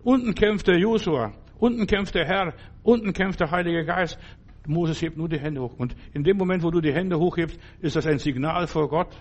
Unten 0.06 0.36
kämpft 0.36 0.68
der 0.68 0.78
Josua, 0.78 1.34
unten 1.58 1.88
kämpft 1.88 2.14
der 2.14 2.28
Herr, 2.28 2.54
unten 2.84 3.12
kämpft 3.12 3.40
der 3.40 3.50
Heilige 3.50 3.84
Geist. 3.86 4.20
Moses 4.68 5.02
hebt 5.02 5.18
nur 5.18 5.28
die 5.28 5.40
Hände 5.40 5.62
hoch. 5.62 5.74
Und 5.80 5.96
in 6.14 6.24
dem 6.24 6.38
Moment, 6.38 6.62
wo 6.62 6.70
du 6.70 6.80
die 6.80 6.94
Hände 6.94 7.18
hochhebst, 7.18 7.60
ist 7.82 7.96
das 7.96 8.06
ein 8.06 8.20
Signal 8.20 8.68
vor 8.68 8.88
Gott. 8.88 9.18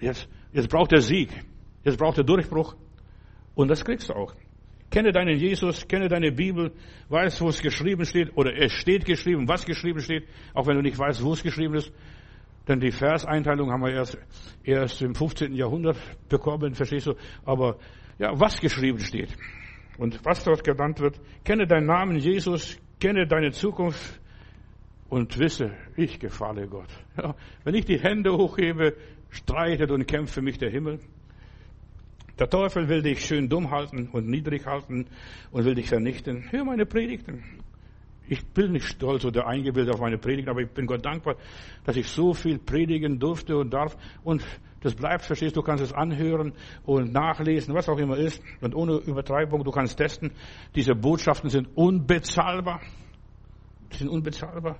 Jetzt, 0.00 0.28
jetzt 0.52 0.68
braucht 0.68 0.92
er 0.92 1.00
Sieg. 1.00 1.30
Jetzt 1.84 1.96
braucht 1.98 2.18
er 2.18 2.24
Durchbruch. 2.24 2.74
Und 3.54 3.68
das 3.68 3.84
kriegst 3.84 4.08
du 4.08 4.14
auch. 4.14 4.34
Kenne 4.90 5.12
deinen 5.12 5.38
Jesus, 5.38 5.86
kenne 5.86 6.08
deine 6.08 6.32
Bibel, 6.32 6.72
weiß, 7.08 7.40
wo 7.40 7.48
es 7.48 7.62
geschrieben 7.62 8.04
steht, 8.04 8.36
oder 8.36 8.52
es 8.52 8.72
steht 8.72 9.04
geschrieben, 9.04 9.46
was 9.46 9.64
geschrieben 9.64 10.00
steht, 10.00 10.24
auch 10.54 10.66
wenn 10.66 10.74
du 10.74 10.82
nicht 10.82 10.98
weißt, 10.98 11.22
wo 11.22 11.34
es 11.34 11.42
geschrieben 11.44 11.74
ist. 11.74 11.92
Denn 12.66 12.80
die 12.80 12.90
Verseinteilung 12.90 13.70
haben 13.70 13.84
wir 13.84 13.92
erst, 13.92 14.18
erst 14.64 15.02
im 15.02 15.14
15. 15.14 15.54
Jahrhundert 15.54 15.96
bekommen, 16.28 16.74
verstehst 16.74 17.06
du? 17.06 17.14
Aber, 17.44 17.78
ja, 18.18 18.32
was 18.34 18.60
geschrieben 18.60 18.98
steht. 18.98 19.28
Und 19.98 20.24
was 20.24 20.44
dort 20.44 20.64
genannt 20.64 21.00
wird, 21.00 21.20
kenne 21.44 21.66
deinen 21.66 21.86
Namen 21.86 22.16
Jesus, 22.16 22.78
kenne 23.00 23.26
deine 23.26 23.52
Zukunft 23.52 24.20
und 25.08 25.38
wisse, 25.38 25.72
ich 25.96 26.18
gefalle 26.18 26.68
Gott. 26.68 26.88
Ja, 27.16 27.34
wenn 27.64 27.74
ich 27.74 27.84
die 27.84 27.98
Hände 27.98 28.36
hochhebe, 28.36 28.94
streitet 29.30 29.90
und 29.90 30.06
kämpft 30.06 30.34
für 30.34 30.42
mich 30.42 30.58
der 30.58 30.70
Himmel. 30.70 31.00
Der 32.38 32.50
Teufel 32.50 32.88
will 32.88 33.02
dich 33.02 33.24
schön 33.24 33.48
dumm 33.48 33.70
halten 33.70 34.08
und 34.12 34.28
niedrig 34.28 34.66
halten 34.66 35.06
und 35.50 35.64
will 35.64 35.74
dich 35.74 35.88
vernichten. 35.88 36.44
Hör 36.50 36.64
meine 36.64 36.84
Predigten. 36.84 37.42
Ich 38.28 38.44
bin 38.46 38.72
nicht 38.72 38.86
stolz 38.86 39.24
oder 39.24 39.46
eingebildet 39.46 39.94
auf 39.94 40.00
meine 40.00 40.18
Predigten, 40.18 40.50
aber 40.50 40.62
ich 40.62 40.70
bin 40.70 40.86
Gott 40.86 41.04
dankbar, 41.04 41.36
dass 41.84 41.96
ich 41.96 42.08
so 42.08 42.34
viel 42.34 42.58
predigen 42.58 43.18
durfte 43.18 43.56
und 43.56 43.72
darf. 43.72 43.96
Und 44.24 44.44
das 44.80 44.94
bleibt, 44.94 45.24
verstehst 45.24 45.56
du, 45.56 45.62
kannst 45.62 45.82
es 45.82 45.92
anhören 45.92 46.52
und 46.84 47.12
nachlesen, 47.12 47.74
was 47.74 47.88
auch 47.88 47.98
immer 47.98 48.16
ist. 48.16 48.42
Und 48.60 48.74
ohne 48.74 48.98
Übertreibung, 48.98 49.64
du 49.64 49.70
kannst 49.70 49.96
testen. 49.96 50.32
Diese 50.74 50.94
Botschaften 50.94 51.50
sind 51.50 51.68
unbezahlbar. 51.76 52.80
Die 53.92 53.96
sind 53.96 54.08
unbezahlbar. 54.08 54.78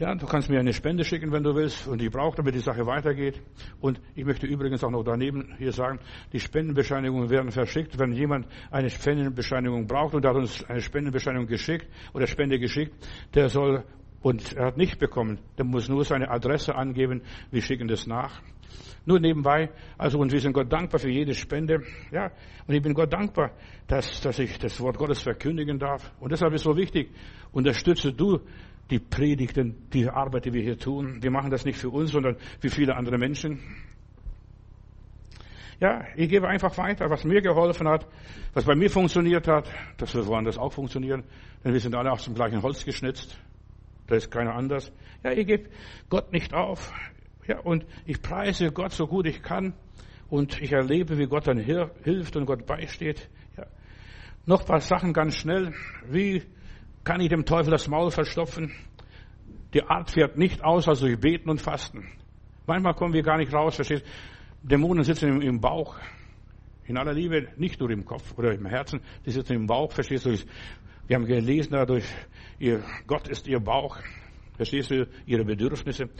Ja, 0.00 0.14
du 0.14 0.24
kannst 0.24 0.48
mir 0.48 0.58
eine 0.58 0.72
Spende 0.72 1.04
schicken, 1.04 1.30
wenn 1.30 1.42
du 1.42 1.54
willst, 1.54 1.86
und 1.86 2.00
ich 2.00 2.10
brauche, 2.10 2.34
damit 2.34 2.54
die 2.54 2.60
Sache 2.60 2.86
weitergeht. 2.86 3.38
Und 3.82 4.00
ich 4.14 4.24
möchte 4.24 4.46
übrigens 4.46 4.82
auch 4.82 4.90
noch 4.90 5.02
daneben 5.02 5.54
hier 5.58 5.72
sagen, 5.72 5.98
die 6.32 6.40
Spendenbescheinigungen 6.40 7.28
werden 7.28 7.50
verschickt. 7.50 7.98
Wenn 7.98 8.14
jemand 8.14 8.46
eine 8.70 8.88
Spendenbescheinigung 8.88 9.86
braucht 9.86 10.14
und 10.14 10.24
hat 10.24 10.36
uns 10.36 10.64
eine 10.64 10.80
Spendenbescheinigung 10.80 11.46
geschickt 11.46 11.86
oder 12.14 12.26
Spende 12.26 12.58
geschickt, 12.58 12.94
der 13.34 13.50
soll, 13.50 13.84
und 14.22 14.54
er 14.54 14.68
hat 14.68 14.78
nicht 14.78 14.98
bekommen, 14.98 15.38
der 15.58 15.66
muss 15.66 15.90
nur 15.90 16.02
seine 16.02 16.30
Adresse 16.30 16.74
angeben, 16.74 17.20
wir 17.50 17.60
schicken 17.60 17.86
das 17.86 18.06
nach. 18.06 18.40
Nur 19.04 19.20
nebenbei, 19.20 19.70
also, 19.98 20.18
und 20.18 20.32
wir 20.32 20.40
sind 20.40 20.54
Gott 20.54 20.72
dankbar 20.72 20.98
für 20.98 21.10
jede 21.10 21.34
Spende. 21.34 21.82
Ja, 22.10 22.30
und 22.66 22.74
ich 22.74 22.82
bin 22.82 22.94
Gott 22.94 23.12
dankbar, 23.12 23.50
dass, 23.86 24.20
dass 24.22 24.38
ich 24.38 24.58
das 24.58 24.80
Wort 24.80 24.96
Gottes 24.96 25.20
verkündigen 25.20 25.78
darf. 25.78 26.10
Und 26.20 26.32
deshalb 26.32 26.54
ist 26.54 26.62
so 26.62 26.74
wichtig, 26.74 27.10
unterstütze 27.52 28.12
du 28.12 28.40
die 28.90 28.98
Predigten, 28.98 29.88
die 29.92 30.08
Arbeit, 30.08 30.46
die 30.46 30.52
wir 30.52 30.62
hier 30.62 30.78
tun. 30.78 31.22
Wir 31.22 31.30
machen 31.30 31.50
das 31.50 31.64
nicht 31.64 31.78
für 31.78 31.90
uns, 31.90 32.10
sondern 32.10 32.36
für 32.60 32.70
viele 32.70 32.96
andere 32.96 33.18
Menschen. 33.18 33.60
Ja, 35.80 36.04
ich 36.14 36.28
gebe 36.28 36.46
einfach 36.46 36.76
weiter, 36.76 37.08
was 37.08 37.24
mir 37.24 37.40
geholfen 37.40 37.88
hat, 37.88 38.06
was 38.52 38.64
bei 38.64 38.74
mir 38.74 38.90
funktioniert 38.90 39.48
hat, 39.48 39.70
das 39.96 40.14
wird 40.14 40.26
woanders 40.26 40.58
auch 40.58 40.72
funktionieren, 40.72 41.24
denn 41.64 41.72
wir 41.72 41.80
sind 41.80 41.94
alle 41.94 42.12
aus 42.12 42.24
dem 42.24 42.34
gleichen 42.34 42.62
Holz 42.62 42.84
geschnitzt. 42.84 43.38
Da 44.06 44.16
ist 44.16 44.30
keiner 44.30 44.54
anders. 44.54 44.92
Ja, 45.22 45.32
ich 45.32 45.46
gebe 45.46 45.70
Gott 46.10 46.32
nicht 46.32 46.52
auf. 46.52 46.92
Ja, 47.46 47.60
und 47.60 47.86
ich 48.04 48.20
preise 48.20 48.72
Gott 48.72 48.92
so 48.92 49.06
gut 49.06 49.26
ich 49.26 49.42
kann 49.42 49.72
und 50.28 50.60
ich 50.60 50.72
erlebe, 50.72 51.16
wie 51.16 51.26
Gott 51.26 51.46
dann 51.46 51.58
hilft 51.58 52.36
und 52.36 52.44
Gott 52.44 52.66
beisteht. 52.66 53.28
Ja. 53.56 53.66
Noch 54.46 54.66
paar 54.66 54.80
Sachen 54.80 55.12
ganz 55.12 55.36
schnell. 55.36 55.72
Wie 56.06 56.42
kann 57.04 57.20
ich 57.20 57.28
dem 57.28 57.44
Teufel 57.44 57.70
das 57.70 57.88
Maul 57.88 58.10
verstopfen. 58.10 58.72
Die 59.74 59.82
Art 59.82 60.10
fährt 60.10 60.36
nicht 60.36 60.64
aus, 60.64 60.88
also 60.88 61.06
durch 61.06 61.18
Beten 61.18 61.48
und 61.48 61.60
Fasten. 61.60 62.06
Manchmal 62.66 62.94
kommen 62.94 63.14
wir 63.14 63.22
gar 63.22 63.38
nicht 63.38 63.52
raus, 63.52 63.76
verstehst 63.76 64.04
Dämonen 64.62 65.04
sitzen 65.04 65.28
im, 65.28 65.40
im 65.40 65.60
Bauch. 65.60 65.96
In 66.84 66.98
aller 66.98 67.12
Liebe, 67.12 67.48
nicht 67.56 67.80
nur 67.80 67.90
im 67.90 68.04
Kopf 68.04 68.36
oder 68.36 68.52
im 68.52 68.66
Herzen, 68.66 69.00
die 69.24 69.30
sitzen 69.30 69.54
im 69.54 69.66
Bauch, 69.66 69.92
verstehst 69.92 70.26
du? 70.26 70.36
Wir 71.06 71.16
haben 71.16 71.24
gelesen 71.24 71.72
dadurch, 71.72 72.04
ihr, 72.58 72.82
Gott 73.06 73.28
ist 73.28 73.46
ihr 73.48 73.60
Bauch. 73.60 73.98
Verstehst 74.56 74.90
du, 74.90 75.08
ihre 75.24 75.44
Bedürfnisse? 75.44 76.10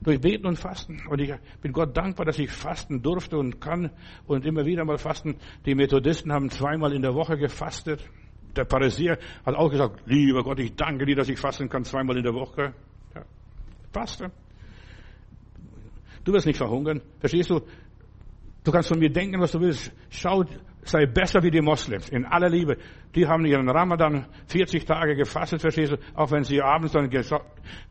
Durch 0.00 0.20
Beten 0.20 0.46
und 0.46 0.56
Fasten. 0.56 1.02
Und 1.08 1.20
ich 1.20 1.34
bin 1.60 1.72
Gott 1.72 1.96
dankbar, 1.96 2.24
dass 2.24 2.38
ich 2.38 2.50
fasten 2.50 3.02
durfte 3.02 3.36
und 3.36 3.60
kann 3.60 3.90
und 4.26 4.46
immer 4.46 4.64
wieder 4.64 4.84
mal 4.84 4.96
fasten. 4.96 5.36
Die 5.66 5.74
Methodisten 5.74 6.32
haben 6.32 6.50
zweimal 6.50 6.92
in 6.92 7.02
der 7.02 7.14
Woche 7.14 7.36
gefastet. 7.36 8.08
Der 8.56 8.66
Pharisäer 8.66 9.18
hat 9.44 9.54
auch 9.54 9.70
gesagt, 9.70 10.02
lieber 10.06 10.42
Gott, 10.42 10.58
ich 10.58 10.74
danke 10.74 11.06
dir, 11.06 11.16
dass 11.16 11.28
ich 11.28 11.38
fasten 11.38 11.68
kann 11.68 11.84
zweimal 11.84 12.16
in 12.16 12.24
der 12.24 12.34
Woche. 12.34 12.74
Ja, 13.14 13.22
faste. 13.92 14.30
Du 16.24 16.32
wirst 16.32 16.46
nicht 16.46 16.58
verhungern. 16.58 17.00
Verstehst 17.18 17.50
du? 17.50 17.60
Du 18.62 18.72
kannst 18.72 18.88
von 18.88 18.98
mir 18.98 19.10
denken, 19.10 19.40
was 19.40 19.52
du 19.52 19.60
willst. 19.60 19.90
Schau, 20.10 20.44
sei 20.82 21.06
besser 21.06 21.42
wie 21.42 21.50
die 21.50 21.62
Moslems. 21.62 22.10
In 22.10 22.26
aller 22.26 22.50
Liebe. 22.50 22.76
Die 23.14 23.26
haben 23.26 23.46
ihren 23.46 23.68
Ramadan 23.68 24.26
40 24.48 24.84
Tage 24.84 25.16
gefastet, 25.16 25.62
verstehst 25.62 25.92
du? 25.92 25.96
Auch 26.14 26.30
wenn 26.30 26.44
sie 26.44 26.60
abends 26.60 26.92
dann 26.92 27.08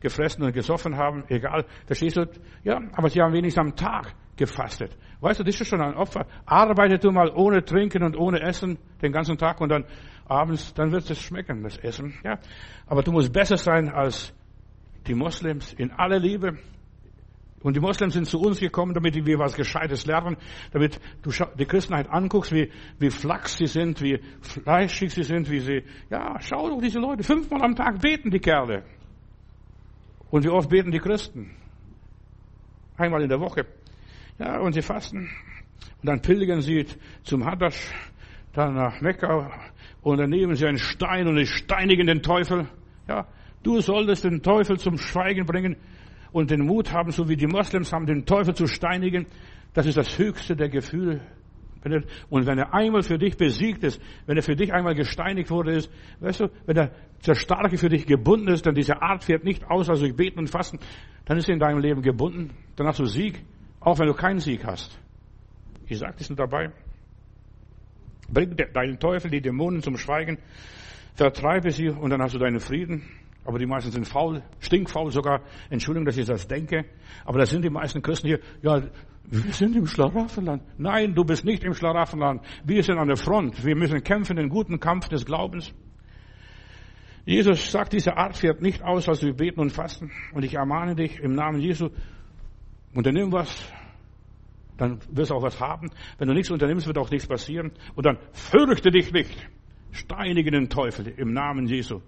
gefressen 0.00 0.44
und 0.44 0.52
gesoffen 0.52 0.96
haben. 0.96 1.24
Egal. 1.28 1.66
Verstehst 1.86 2.16
du? 2.16 2.26
Ja, 2.62 2.80
aber 2.92 3.08
sie 3.08 3.20
haben 3.20 3.32
wenigstens 3.32 3.60
am 3.60 3.74
Tag 3.74 4.14
gefastet. 4.40 4.96
Weißt 5.20 5.38
du, 5.38 5.44
das 5.44 5.60
ist 5.60 5.68
schon 5.68 5.82
ein 5.82 5.94
Opfer. 5.94 6.26
Arbeite 6.46 6.98
du 6.98 7.12
mal 7.12 7.30
ohne 7.30 7.62
Trinken 7.62 8.02
und 8.02 8.16
ohne 8.16 8.40
Essen 8.40 8.78
den 9.02 9.12
ganzen 9.12 9.36
Tag 9.36 9.60
und 9.60 9.68
dann 9.68 9.84
abends, 10.26 10.72
dann 10.72 10.90
wird 10.92 11.08
es 11.10 11.20
schmecken, 11.20 11.62
das 11.62 11.76
Essen. 11.76 12.14
Ja. 12.24 12.38
Aber 12.86 13.02
du 13.02 13.12
musst 13.12 13.32
besser 13.32 13.58
sein 13.58 13.90
als 13.90 14.32
die 15.06 15.14
Moslems 15.14 15.74
in 15.74 15.90
aller 15.92 16.18
Liebe. 16.18 16.58
Und 17.62 17.76
die 17.76 17.80
Moslems 17.80 18.14
sind 18.14 18.26
zu 18.26 18.40
uns 18.40 18.58
gekommen, 18.60 18.94
damit 18.94 19.14
wir 19.14 19.38
was 19.38 19.54
Gescheites 19.54 20.06
lernen, 20.06 20.38
damit 20.72 20.98
du 21.20 21.30
die 21.58 21.66
Christenheit 21.66 22.08
anguckst, 22.08 22.52
wie, 22.52 22.70
wie 22.98 23.10
flachs 23.10 23.58
sie 23.58 23.66
sind, 23.66 24.00
wie 24.00 24.18
fleischig 24.40 25.12
sie 25.12 25.22
sind, 25.22 25.50
wie 25.50 25.60
sie, 25.60 25.84
ja, 26.08 26.40
schau 26.40 26.70
doch 26.70 26.80
diese 26.80 26.98
Leute, 26.98 27.22
fünfmal 27.22 27.62
am 27.62 27.76
Tag 27.76 28.00
beten 28.00 28.30
die 28.30 28.38
Kerle. 28.38 28.84
Und 30.30 30.44
wie 30.44 30.48
oft 30.48 30.70
beten 30.70 30.90
die 30.90 30.98
Christen? 30.98 31.50
Einmal 32.96 33.22
in 33.22 33.28
der 33.28 33.40
Woche. 33.40 33.66
Ja, 34.40 34.58
und 34.58 34.72
sie 34.72 34.80
fasten. 34.80 35.28
Und 36.00 36.08
dann 36.08 36.22
pilgern 36.22 36.62
sie 36.62 36.86
zum 37.24 37.44
Hadash, 37.44 37.92
dann 38.54 38.74
nach 38.74 39.02
Mekka, 39.02 39.50
und 40.00 40.18
dann 40.18 40.30
nehmen 40.30 40.54
sie 40.54 40.66
einen 40.66 40.78
Stein 40.78 41.28
und 41.28 41.46
steinigen 41.46 42.06
den 42.06 42.22
Teufel. 42.22 42.66
Ja, 43.06 43.26
du 43.62 43.80
solltest 43.80 44.24
den 44.24 44.42
Teufel 44.42 44.78
zum 44.78 44.96
Schweigen 44.96 45.44
bringen 45.44 45.76
und 46.32 46.50
den 46.50 46.64
Mut 46.64 46.90
haben, 46.90 47.10
so 47.10 47.28
wie 47.28 47.36
die 47.36 47.46
Moslems 47.46 47.92
haben, 47.92 48.06
den 48.06 48.24
Teufel 48.24 48.54
zu 48.54 48.66
steinigen. 48.66 49.26
Das 49.74 49.84
ist 49.84 49.98
das 49.98 50.18
höchste 50.18 50.56
der 50.56 50.70
Gefühle. 50.70 51.20
Und 52.30 52.46
wenn 52.46 52.58
er 52.58 52.72
einmal 52.72 53.02
für 53.02 53.18
dich 53.18 53.36
besiegt 53.36 53.84
ist, 53.84 54.00
wenn 54.24 54.38
er 54.38 54.42
für 54.42 54.56
dich 54.56 54.72
einmal 54.72 54.94
gesteinigt 54.94 55.50
wurde 55.50 55.72
ist, 55.72 55.90
weißt 56.20 56.40
du, 56.40 56.50
wenn 56.64 56.76
er 56.76 56.92
der 57.26 57.34
Starke 57.34 57.76
für 57.76 57.90
dich 57.90 58.06
gebunden 58.06 58.48
ist, 58.48 58.66
dann 58.66 58.74
diese 58.74 59.02
Art 59.02 59.22
fährt 59.22 59.44
nicht 59.44 59.70
aus, 59.70 59.90
also 59.90 60.02
durch 60.02 60.16
Beten 60.16 60.38
und 60.38 60.48
Fasten, 60.48 60.78
dann 61.26 61.36
ist 61.36 61.48
er 61.48 61.54
in 61.54 61.60
deinem 61.60 61.78
Leben 61.78 62.00
gebunden, 62.00 62.50
dann 62.76 62.86
hast 62.86 63.00
du 63.00 63.04
Sieg, 63.04 63.44
auch 63.80 63.98
wenn 63.98 64.06
du 64.06 64.14
keinen 64.14 64.38
Sieg 64.38 64.64
hast. 64.64 64.98
Ich 65.86 65.98
sage 65.98 66.14
das 66.18 66.28
nur 66.28 66.36
dabei. 66.36 66.70
Bring 68.28 68.56
deinen 68.56 68.98
Teufel, 68.98 69.30
die 69.30 69.40
Dämonen 69.40 69.82
zum 69.82 69.96
Schweigen, 69.96 70.38
vertreibe 71.14 71.72
sie 71.72 71.88
und 71.88 72.10
dann 72.10 72.22
hast 72.22 72.34
du 72.34 72.38
deinen 72.38 72.60
Frieden. 72.60 73.02
Aber 73.44 73.58
die 73.58 73.66
meisten 73.66 73.90
sind 73.90 74.06
faul, 74.06 74.42
stinkfaul 74.60 75.10
sogar. 75.10 75.42
Entschuldigung, 75.70 76.04
dass 76.04 76.16
ich 76.16 76.26
das 76.26 76.46
denke. 76.46 76.84
Aber 77.24 77.38
da 77.38 77.46
sind 77.46 77.64
die 77.64 77.70
meisten 77.70 78.02
Christen 78.02 78.28
hier. 78.28 78.40
Ja, 78.62 78.82
wir 79.24 79.52
sind 79.52 79.74
im 79.76 79.86
Schlaraffenland. 79.86 80.62
Nein, 80.78 81.14
du 81.14 81.24
bist 81.24 81.44
nicht 81.44 81.64
im 81.64 81.74
Schlaraffenland. 81.74 82.42
Wir 82.64 82.82
sind 82.82 82.98
an 82.98 83.08
der 83.08 83.16
Front. 83.16 83.64
Wir 83.64 83.76
müssen 83.76 84.02
kämpfen, 84.04 84.36
den 84.36 84.50
guten 84.50 84.78
Kampf 84.78 85.08
des 85.08 85.24
Glaubens. 85.24 85.72
Jesus 87.24 87.70
sagt, 87.70 87.92
diese 87.92 88.16
Art 88.16 88.36
fährt 88.36 88.60
nicht 88.60 88.82
aus, 88.82 89.08
als 89.08 89.22
wir 89.22 89.34
beten 89.34 89.60
und 89.60 89.70
fasten. 89.70 90.10
Und 90.32 90.44
ich 90.44 90.54
ermahne 90.54 90.94
dich 90.94 91.18
im 91.20 91.32
Namen 91.32 91.60
Jesu, 91.60 91.90
unternimm 92.94 93.32
was, 93.32 93.72
dann 94.76 94.98
wirst 95.10 95.30
du 95.30 95.34
auch 95.34 95.42
was 95.42 95.60
haben. 95.60 95.90
Wenn 96.18 96.28
du 96.28 96.34
nichts 96.34 96.50
unternimmst, 96.50 96.86
wird 96.86 96.98
auch 96.98 97.10
nichts 97.10 97.26
passieren. 97.28 97.72
Und 97.94 98.06
dann 98.06 98.18
fürchte 98.32 98.90
dich 98.90 99.12
nicht. 99.12 99.36
Steinige 99.92 100.50
den 100.50 100.68
Teufel 100.68 101.08
im 101.16 101.32
Namen 101.32 101.66
Jesu. 101.66 102.00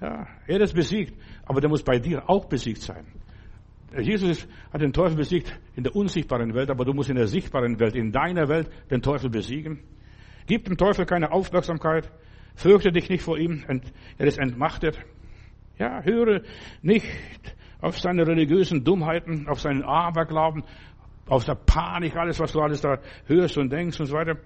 Ja, 0.00 0.26
er 0.46 0.60
ist 0.60 0.74
besiegt, 0.74 1.14
aber 1.46 1.60
der 1.60 1.70
muss 1.70 1.82
bei 1.82 1.98
dir 1.98 2.28
auch 2.28 2.46
besiegt 2.46 2.82
sein. 2.82 3.06
Jesus 3.96 4.46
hat 4.72 4.82
den 4.82 4.92
Teufel 4.92 5.16
besiegt 5.16 5.56
in 5.76 5.84
der 5.84 5.94
unsichtbaren 5.94 6.52
Welt, 6.52 6.68
aber 6.68 6.84
du 6.84 6.92
musst 6.92 7.10
in 7.10 7.16
der 7.16 7.28
sichtbaren 7.28 7.78
Welt, 7.78 7.94
in 7.94 8.10
deiner 8.10 8.48
Welt, 8.48 8.68
den 8.90 9.02
Teufel 9.02 9.30
besiegen. 9.30 9.78
Gib 10.46 10.64
dem 10.64 10.76
Teufel 10.76 11.06
keine 11.06 11.30
Aufmerksamkeit. 11.30 12.10
Fürchte 12.56 12.90
dich 12.92 13.08
nicht 13.08 13.22
vor 13.22 13.38
ihm. 13.38 13.64
Er 14.18 14.26
ist 14.26 14.38
entmachtet. 14.38 14.98
Ja, 15.78 16.02
höre 16.02 16.42
nicht 16.82 17.06
auf 17.84 18.00
seine 18.00 18.26
religiösen 18.26 18.82
Dummheiten, 18.82 19.46
auf 19.46 19.60
seinen 19.60 19.82
Aberglauben, 19.82 20.64
auf 21.26 21.44
der 21.44 21.54
Panik, 21.54 22.16
alles, 22.16 22.40
was 22.40 22.52
du 22.52 22.60
alles 22.60 22.80
da 22.80 22.98
hörst 23.26 23.58
und 23.58 23.70
denkst 23.70 24.00
und 24.00 24.06
so 24.06 24.14
weiter. 24.14 24.38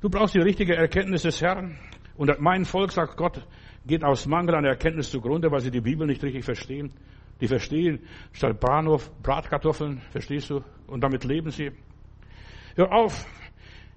Du 0.00 0.10
brauchst 0.10 0.34
die 0.34 0.40
richtige 0.40 0.74
Erkenntnis 0.74 1.22
des 1.22 1.40
Herrn. 1.40 1.78
Und 2.16 2.40
mein 2.40 2.64
Volk, 2.64 2.90
sagt 2.90 3.16
Gott, 3.16 3.46
geht 3.86 4.02
aus 4.02 4.26
Mangel 4.26 4.56
an 4.56 4.64
Erkenntnis 4.64 5.10
zugrunde, 5.10 5.52
weil 5.52 5.60
sie 5.60 5.70
die 5.70 5.80
Bibel 5.80 6.04
nicht 6.04 6.22
richtig 6.22 6.44
verstehen. 6.44 6.92
Die 7.40 7.46
verstehen 7.46 8.00
statt 8.32 8.58
Bahnhof 8.58 9.10
Bratkartoffeln, 9.22 10.02
verstehst 10.10 10.50
du? 10.50 10.62
Und 10.88 11.02
damit 11.02 11.22
leben 11.22 11.50
sie. 11.50 11.70
Hör 12.74 12.92
auf, 12.92 13.24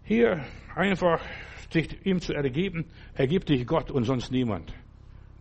hier 0.04 0.46
einfach 0.76 1.20
sich 1.72 2.06
ihm 2.06 2.20
zu 2.20 2.34
ergeben. 2.34 2.86
Ergib 3.16 3.48
dich 3.48 3.66
Gott 3.66 3.90
und 3.90 4.04
sonst 4.04 4.32
niemand. 4.32 4.72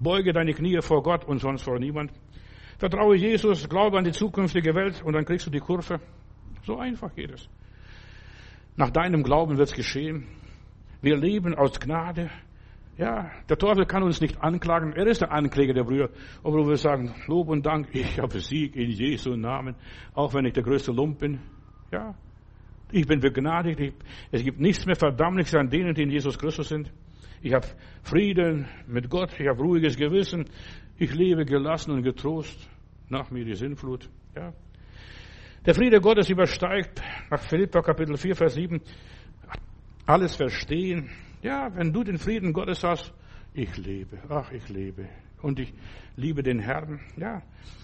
Beuge 0.01 0.33
deine 0.33 0.55
Knie 0.55 0.81
vor 0.81 1.03
Gott 1.03 1.27
und 1.27 1.39
sonst 1.39 1.63
vor 1.63 1.79
niemand. 1.79 2.13
Vertraue 2.83 3.15
Jesus, 3.15 3.69
glaube 3.69 3.97
an 3.97 4.03
die 4.03 4.11
zukünftige 4.11 4.75
Welt 4.75 5.05
und 5.05 5.13
dann 5.13 5.25
kriegst 5.25 5.47
du 5.47 5.53
die 5.53 5.61
Kurve. 5.61 6.01
So 6.65 6.79
einfach 6.79 7.15
geht 7.15 7.31
es. 7.31 7.49
Nach 8.75 8.91
deinem 8.91 9.23
Glauben 9.23 9.57
wird 9.57 9.69
es 9.69 9.75
geschehen. 9.77 10.27
Wir 11.01 11.17
leben 11.17 11.55
aus 11.55 11.79
Gnade. 11.79 12.29
Ja, 12.99 13.31
der 13.49 13.57
Teufel 13.57 13.87
kann 13.87 14.03
uns 14.03 14.21
nicht 14.21 14.43
anklagen. 14.43 14.95
Er 14.95 15.07
ist 15.07 15.21
der 15.21 15.31
Ankläger 15.31 15.75
der 15.75 15.85
Brüder. 15.85 16.09
Aber 16.43 16.67
wir 16.67 16.77
sagen, 16.77 17.15
Lob 17.29 17.51
und 17.51 17.65
Dank, 17.65 17.87
ich 17.93 18.19
habe 18.19 18.41
Sieg 18.41 18.75
in 18.75 18.91
Jesu 18.91 19.37
Namen. 19.37 19.77
Auch 20.15 20.35
wenn 20.35 20.45
ich 20.45 20.55
der 20.55 20.65
größte 20.65 20.91
Lump 20.91 21.21
bin. 21.21 21.39
Ja, 21.93 22.17
ich 22.91 23.07
bin 23.07 23.21
begnadigt. 23.21 23.95
Es 24.33 24.43
gibt 24.43 24.59
nichts 24.59 24.87
mehr 24.87 24.97
Verdammnis 24.97 25.55
an 25.55 25.71
denen, 25.71 25.95
die 25.95 26.03
in 26.03 26.11
Jesus 26.11 26.37
Christus 26.37 26.71
sind. 26.71 26.93
Ich 27.43 27.53
habe 27.53 27.69
Frieden 28.03 28.67
mit 28.89 29.09
Gott. 29.09 29.39
Ich 29.39 29.47
habe 29.47 29.63
ruhiges 29.63 29.97
Gewissen. 29.97 30.47
Ich 30.99 31.15
lebe 31.15 31.45
gelassen 31.45 31.93
und 31.93 32.03
getrost. 32.03 32.72
Nach 33.13 33.31
mir 33.31 33.45
die 33.45 33.55
Sinnflut. 33.55 34.09
Ja. 34.35 34.55
Der 35.67 35.75
Friede 35.75 36.01
Gottes 36.01 36.31
übersteigt, 36.31 37.03
nach 37.31 37.43
Philippa 37.43 37.83
Kapitel 37.83 38.17
4, 38.17 38.35
Vers 38.35 38.55
7, 38.55 38.81
alles 40.07 40.35
verstehen. 40.35 41.11
Ja, 41.43 41.71
wenn 41.75 41.93
du 41.93 42.05
den 42.05 42.17
Frieden 42.17 42.55
Gottes 42.55 42.83
hast, 42.83 43.13
ich 43.53 43.77
lebe, 43.77 44.17
ach, 44.31 44.51
ich 44.51 44.67
lebe. 44.71 45.11
Und 45.43 45.61
ich 45.61 45.75
liebe 46.17 46.43
den 46.43 46.59
Herrn, 46.59 47.01
ja. 47.19 47.43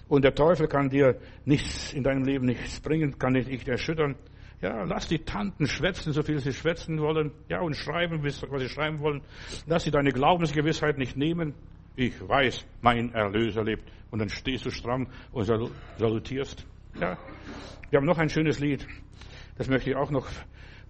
Und 0.09 0.25
der 0.25 0.35
Teufel 0.35 0.67
kann 0.67 0.89
dir 0.89 1.21
nichts 1.45 1.93
in 1.93 2.05
deinem 2.05 2.25
Leben 2.25 2.47
nichts 2.47 2.81
bringen, 2.81 3.19
kann 3.19 3.35
dich 3.35 3.49
nicht 3.49 3.69
erschüttern. 3.69 4.17
Ja, 4.63 4.85
lass 4.85 5.09
die 5.09 5.19
Tanten 5.19 5.67
schwätzen, 5.67 6.15
so 6.15 6.23
viel 6.23 6.39
sie 6.39 6.55
schwätzen 6.55 7.03
wollen. 7.03 7.33
Ja, 7.51 7.61
und 7.61 7.77
schreiben, 7.77 8.25
was 8.25 8.41
sie 8.41 8.69
schreiben 8.71 9.01
wollen. 9.01 9.21
Lass 9.67 9.85
sie 9.85 9.91
deine 9.91 10.11
Glaubensgewissheit 10.11 10.97
nicht 10.97 11.19
nehmen. 11.19 11.53
Ich 11.97 12.15
weiß, 12.27 12.65
mein 12.81 13.13
Erlöser 13.13 13.63
lebt. 13.63 13.85
Und 14.11 14.21
dann 14.21 14.29
stehst 14.29 14.65
du 14.65 14.71
stramm 14.71 15.09
und 15.33 15.45
salutierst. 15.45 16.67
Ja. 17.01 17.19
Wir 17.91 17.99
haben 17.99 18.07
noch 18.07 18.19
ein 18.19 18.29
schönes 18.29 18.59
Lied. 18.59 18.87
Das 19.57 19.69
möchte 19.69 19.91
ich 19.91 19.97
auch 19.97 20.11
noch 20.11 20.29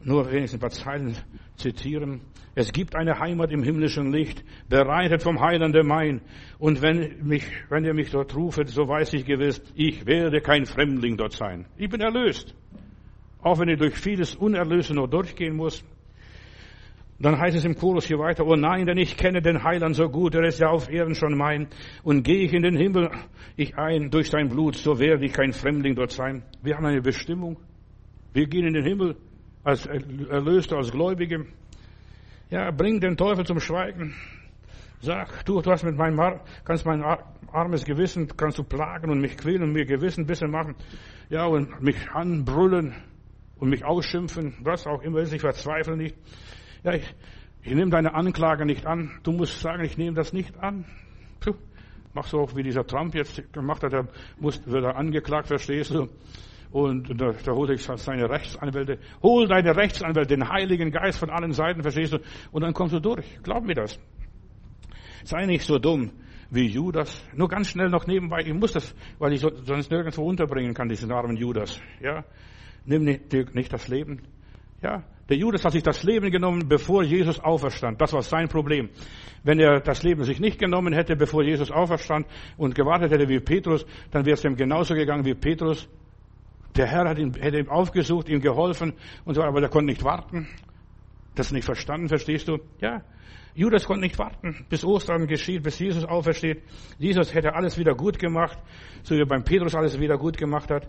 nur 0.05 0.31
wenigstens 0.31 0.59
ein 0.59 0.61
paar 0.61 0.71
Zeilen 0.71 1.16
zitieren. 1.57 2.21
Es 2.55 2.73
gibt 2.73 2.95
eine 2.95 3.19
Heimat 3.19 3.51
im 3.53 3.62
himmlischen 3.62 4.12
Licht, 4.12 4.45
bereitet 4.69 5.23
vom 5.23 5.41
Heilande 5.41 5.83
mein. 5.83 6.21
Und 6.59 6.83
wenn 6.83 7.25
mich, 7.27 7.45
wenn 7.69 7.85
ihr 7.85 7.95
mich 7.95 8.11
dort 8.11 8.35
rufet, 8.35 8.69
so 8.69 8.89
weiß 8.89 9.12
ich 9.14 9.25
gewiss, 9.25 9.62
ich 9.75 10.07
werde 10.07 10.41
kein 10.41 10.66
Fremdling 10.66 11.16
dort 11.16 11.33
sein. 11.33 11.66
Ich 11.77 11.89
bin 11.89 12.01
erlöst. 12.01 12.55
Auch 13.43 13.59
wenn 13.59 13.69
ich 13.69 13.79
durch 13.79 13.95
vieles 13.95 14.35
Unerlöse 14.35 14.95
noch 14.95 15.07
durchgehen 15.07 15.57
muss. 15.57 15.85
Dann 17.21 17.39
heißt 17.39 17.57
es 17.57 17.64
im 17.64 17.75
Chorus 17.75 18.07
hier 18.07 18.19
weiter, 18.21 18.47
oh 18.47 18.55
nein, 18.55 18.87
denn 18.87 18.97
ich 18.97 19.16
kenne 19.16 19.43
den 19.43 19.64
Heiland 19.64 19.97
so 19.97 20.09
gut, 20.09 20.37
er 20.37 20.45
ist 20.45 20.61
ja 20.61 20.69
auf 20.69 20.89
Erden 20.89 21.16
schon 21.16 21.37
mein. 21.37 21.66
Und 22.05 22.23
gehe 22.23 22.45
ich 22.45 22.53
in 22.53 22.62
den 22.62 22.77
Himmel 22.77 23.11
ich 23.57 23.77
ein 23.77 24.11
durch 24.11 24.31
sein 24.31 24.49
Blut, 24.49 24.77
so 24.77 25.01
werde 25.01 25.25
ich 25.27 25.33
kein 25.33 25.53
Fremdling 25.53 25.97
dort 25.97 26.12
sein. 26.12 26.45
Wir 26.62 26.77
haben 26.77 26.87
eine 26.87 27.03
Bestimmung. 27.03 27.59
Wir 28.33 28.47
gehen 28.47 28.66
in 28.66 28.75
den 28.75 28.85
Himmel 28.85 29.16
als 29.64 29.87
Erlöste, 29.87 30.77
als 30.77 30.93
Gläubige. 30.93 31.47
Ja, 32.51 32.71
bring 32.71 33.01
den 33.01 33.16
Teufel 33.16 33.45
zum 33.45 33.59
Schweigen. 33.59 34.14
Sag, 35.01 35.45
du, 35.45 35.61
du 35.61 35.71
hast 35.73 35.83
mit 35.83 35.97
meinem 35.97 36.21
Ar 36.21 36.45
kannst 36.64 36.87
mein 36.87 37.03
armes 37.53 37.85
Gewissen, 37.85 38.29
kannst 38.37 38.59
du 38.59 38.62
plagen 38.62 39.11
und 39.11 39.21
mich 39.21 39.37
quälen 39.37 39.64
und 39.64 39.73
mir 39.73 39.87
Gewissen 39.87 40.25
bisschen 40.25 40.53
machen. 40.53 40.77
Ja, 41.31 41.47
und 41.47 41.83
mich 41.83 41.97
anbrüllen 42.11 42.95
und 43.59 43.71
mich 43.71 43.85
ausschimpfen, 43.85 44.55
was 44.61 44.87
auch 44.87 45.03
immer 45.03 45.19
ist, 45.19 45.33
ich 45.33 45.41
verzweifle 45.41 45.97
nicht. 45.97 46.16
Ja, 46.89 46.95
ich, 46.95 47.14
ich 47.64 47.74
nehme 47.74 47.91
deine 47.91 48.14
Anklage 48.14 48.64
nicht 48.64 48.86
an. 48.86 49.20
Du 49.22 49.30
musst 49.30 49.61
sagen, 49.61 49.84
ich 49.84 49.99
nehme 49.99 50.16
das 50.16 50.32
nicht 50.32 50.59
an. 50.59 50.86
Puh, 51.39 51.53
mach 52.14 52.26
so 52.26 52.41
auch 52.41 52.57
wie 52.57 52.62
dieser 52.62 52.86
Trump 52.86 53.14
jetzt 53.14 53.53
gemacht 53.53 53.82
hat. 53.82 53.93
Er 53.93 54.09
muss, 54.41 54.66
wird 54.66 54.84
er 54.84 54.97
angeklagt, 54.97 55.49
verstehst 55.49 55.91
du? 55.91 56.09
Und 56.70 57.20
da, 57.20 57.32
da 57.32 57.53
holt 57.53 57.68
er 57.68 57.99
seine 57.99 58.30
Rechtsanwälte. 58.30 58.99
Hol 59.22 59.49
deine 59.49 59.76
Rechtsanwälte, 59.76 60.34
den 60.34 60.49
Heiligen 60.49 60.91
Geist 60.91 61.18
von 61.18 61.28
allen 61.28 61.53
Seiten, 61.53 61.82
verstehst 61.82 62.14
du? 62.14 62.20
Und 62.53 62.62
dann 62.62 62.72
kommst 62.72 62.95
du 62.95 63.01
durch. 63.01 63.26
Glaub 63.43 63.64
mir 63.64 63.74
das. 63.74 63.99
Sei 65.24 65.45
nicht 65.45 65.66
so 65.66 65.78
dumm. 65.78 66.11
wie 66.51 66.68
Judas. 66.68 67.22
Nur 67.34 67.49
ganz 67.49 67.68
schnell 67.68 67.91
noch 67.91 68.07
nebenbei, 68.07 68.41
ich 68.47 68.55
muss 68.55 68.72
das, 68.72 68.95
weil 69.18 69.34
ich 69.34 69.41
sonst 69.41 69.91
nirgendwo 69.91 70.22
unterbringen 70.26 70.72
kann, 70.72 70.89
diesen 70.89 71.12
armen 71.12 71.36
Judas. 71.36 71.80
Ja, 72.01 72.24
nimm 72.86 73.05
nicht, 73.05 73.30
nicht 73.55 73.72
das 73.72 73.89
Leben. 73.89 74.22
Ja, 74.80 75.05
der 75.29 75.37
Judas 75.37 75.64
hat 75.64 75.72
sich 75.72 75.83
das 75.83 76.03
Leben 76.05 76.31
genommen, 76.31 76.68
bevor 76.68 77.03
Jesus 77.03 77.39
auferstand. 77.39 78.01
Das 78.01 78.12
war 78.12 78.22
sein 78.22 78.49
Problem. 78.49 78.89
Wenn 79.45 79.61
er 79.61 79.81
das 79.81 80.03
Leben 80.03 80.24
sich 80.24 80.41
nicht 80.41 80.59
genommen 80.59 80.95
hätte, 80.95 81.16
bevor 81.16 81.43
Jesus 81.43 81.70
auferstand 81.70 82.26
und 82.57 82.74
gewartet 82.74 83.12
hätte 83.12 83.29
wie 83.29 83.41
Petrus, 83.41 83.85
dann 84.11 84.24
wäre 84.24 84.35
es 84.35 84.45
ihm 84.45 84.57
genauso 84.57 84.95
gegangen 84.95 85.24
wie 85.26 85.35
Petrus. 85.35 85.89
Der 86.76 86.87
Herr 86.87 87.09
hat 87.09 87.18
ihn, 87.18 87.35
hätte 87.35 87.59
ihm 87.59 87.68
aufgesucht, 87.68 88.29
ihm 88.29 88.41
geholfen 88.41 88.95
und 89.24 89.35
so, 89.35 89.43
aber 89.43 89.61
er 89.61 89.68
konnte 89.68 89.93
nicht 89.93 90.03
warten. 90.03 90.49
Das 91.35 91.53
nicht 91.53 91.64
verstanden, 91.64 92.09
verstehst 92.09 92.49
du? 92.49 92.59
Ja. 92.81 93.03
Judas 93.55 93.85
konnte 93.85 94.03
nicht 94.03 94.18
warten, 94.18 94.64
bis 94.68 94.85
Ostern 94.85 95.26
geschieht, 95.26 95.62
bis 95.62 95.79
Jesus 95.79 96.05
aufersteht. 96.05 96.62
Jesus 96.99 97.35
hätte 97.35 97.55
alles 97.55 97.76
wieder 97.76 97.95
gut 97.95 98.18
gemacht, 98.18 98.57
so 99.03 99.14
wie 99.14 99.20
er 99.20 99.26
beim 99.26 99.45
Petrus 99.45 99.74
alles 99.74 99.99
wieder 99.99 100.16
gut 100.16 100.39
gemacht 100.39 100.70
hat. 100.70 100.89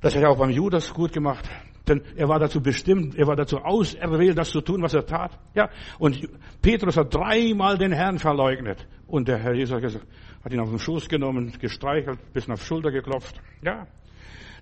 Das 0.00 0.14
hätte 0.14 0.24
er 0.24 0.30
auch 0.30 0.38
beim 0.38 0.50
Judas 0.50 0.92
gut 0.92 1.12
gemacht. 1.12 1.48
Denn 1.88 2.02
er 2.16 2.28
war 2.28 2.38
dazu 2.38 2.60
bestimmt, 2.60 3.16
er 3.16 3.26
war 3.26 3.36
dazu 3.36 3.58
auserwählt, 3.58 4.36
das 4.36 4.50
zu 4.50 4.60
tun, 4.60 4.82
was 4.82 4.94
er 4.94 5.06
tat. 5.06 5.38
Ja, 5.54 5.70
und 5.98 6.28
Petrus 6.60 6.96
hat 6.96 7.14
dreimal 7.14 7.78
den 7.78 7.92
Herrn 7.92 8.18
verleugnet. 8.18 8.86
Und 9.06 9.28
der 9.28 9.38
Herr 9.38 9.54
Jesus 9.54 9.82
hat, 9.82 10.52
ihn 10.52 10.60
auf 10.60 10.68
den 10.68 10.78
Schoß 10.78 11.08
genommen, 11.08 11.52
gestreichelt, 11.58 12.32
bisschen 12.32 12.52
auf 12.52 12.60
die 12.60 12.66
Schulter 12.66 12.90
geklopft. 12.90 13.40
Ja. 13.62 13.86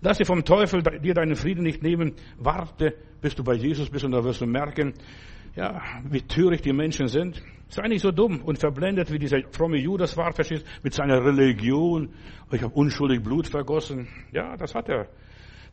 Lass 0.01 0.19
dir 0.19 0.27
vom 0.27 0.45
Teufel 0.45 0.83
dir 0.83 1.15
deinen 1.15 1.37
Frieden 1.37 1.63
nicht 1.63 1.83
nehmen. 1.83 2.15
Warte, 2.39 2.95
bis 3.21 3.35
du 3.35 3.43
bei 3.43 3.55
Jesus 3.55 3.91
bist 3.91 4.05
und 4.05 4.13
da 4.13 4.23
wirst 4.23 4.41
du 4.41 4.47
merken, 4.47 4.95
ja, 5.57 5.81
wie 6.09 6.21
töricht 6.21 6.65
die 6.65 6.73
Menschen 6.73 7.09
sind. 7.09 7.43
Sei 7.69 7.89
nicht 7.89 8.03
so 8.03 8.13
dumm 8.13 8.43
und 8.43 8.59
verblendet, 8.59 9.11
wie 9.11 9.19
dieser 9.19 9.39
fromme 9.51 9.79
Judas 9.79 10.17
war, 10.17 10.33
verstehst, 10.33 10.65
mit 10.83 10.95
seiner 10.95 11.25
Religion. 11.25 12.11
Ich 12.53 12.63
habe 12.63 12.75
unschuldig 12.75 13.23
Blut 13.23 13.49
vergossen. 13.49 14.07
Ja, 14.33 14.57
das 14.57 14.75
hat 14.75 14.89
er. 14.89 15.09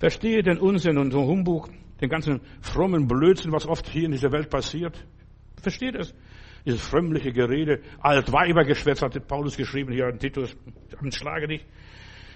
Verstehe 0.03 0.43
den 0.43 0.57
Unsinn 0.57 0.97
und 0.97 1.13
den 1.13 1.25
Humbug, 1.25 1.69
den 2.01 2.09
ganzen 2.09 2.41
frommen 2.59 3.07
Blödsinn, 3.07 3.53
was 3.53 3.65
oft 3.65 3.87
hier 3.87 4.03
in 4.03 4.11
dieser 4.11 4.33
Welt 4.33 4.49
passiert. 4.49 5.01
Versteht 5.61 5.95
es? 5.95 6.13
Dieses 6.65 6.81
frömmliche 6.81 7.31
Gerede, 7.31 7.79
Altweibergeschwätz 8.01 9.01
hat 9.01 9.25
Paulus 9.29 9.55
geschrieben 9.55 9.93
hier 9.93 10.09
in 10.09 10.19
Titus, 10.19 10.57
schlage 11.11 11.47
dich. 11.47 11.65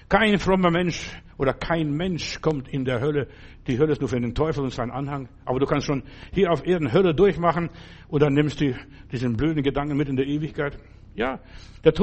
Kein 0.07 0.39
frommer 0.39 0.72
Mensch 0.72 1.11
oder 1.38 1.51
kein 1.51 1.91
Mensch 1.91 2.39
kommt 2.39 2.70
in 2.70 2.86
der 2.86 3.01
Hölle. 3.01 3.28
Die 3.68 3.78
Hölle 3.78 3.91
ist 3.91 3.99
nur 3.99 4.07
für 4.07 4.22
den 4.22 4.34
Teufel 4.34 4.63
und 4.63 4.72
seinen 4.72 4.91
Anhang. 4.91 5.28
Aber 5.43 5.59
du 5.59 5.65
kannst 5.65 5.88
schon 5.88 6.03
hier 6.32 6.53
auf 6.53 6.65
Erden 6.65 6.93
Hölle 6.93 7.13
durchmachen 7.13 7.70
dann 8.09 8.34
nimmst 8.34 8.61
du 8.61 8.76
diesen 9.11 9.36
blöden 9.36 9.61
Gedanken 9.61 9.97
mit 9.97 10.07
in 10.07 10.15
der 10.15 10.26
Ewigkeit. 10.26 10.78
Ja, 11.18 11.39
der, 11.84 11.93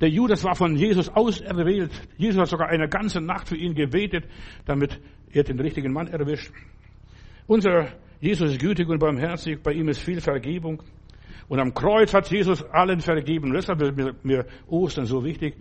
der 0.00 0.08
Judas 0.08 0.42
war 0.42 0.54
von 0.54 0.74
Jesus 0.74 1.10
auserwählt. 1.10 1.92
Jesus 2.16 2.40
hat 2.40 2.48
sogar 2.48 2.68
eine 2.68 2.88
ganze 2.88 3.20
Nacht 3.20 3.50
für 3.50 3.56
ihn 3.56 3.74
gebetet, 3.74 4.24
damit 4.64 4.98
er 5.30 5.44
den 5.44 5.60
richtigen 5.60 5.92
Mann 5.92 6.08
erwischt. 6.08 6.50
Unser 7.46 7.88
Jesus 8.20 8.52
ist 8.52 8.60
gütig 8.60 8.88
und 8.88 9.00
barmherzig, 9.00 9.62
bei 9.62 9.72
ihm 9.72 9.88
ist 9.88 10.00
viel 10.00 10.18
Vergebung. 10.18 10.82
Und 11.46 11.60
am 11.60 11.74
Kreuz 11.74 12.14
hat 12.14 12.30
Jesus 12.30 12.62
allen 12.62 13.00
vergeben. 13.00 13.52
Deshalb 13.52 13.82
ist 13.82 14.24
mir 14.24 14.46
Ostern 14.66 15.04
so 15.04 15.22
wichtig. 15.22 15.56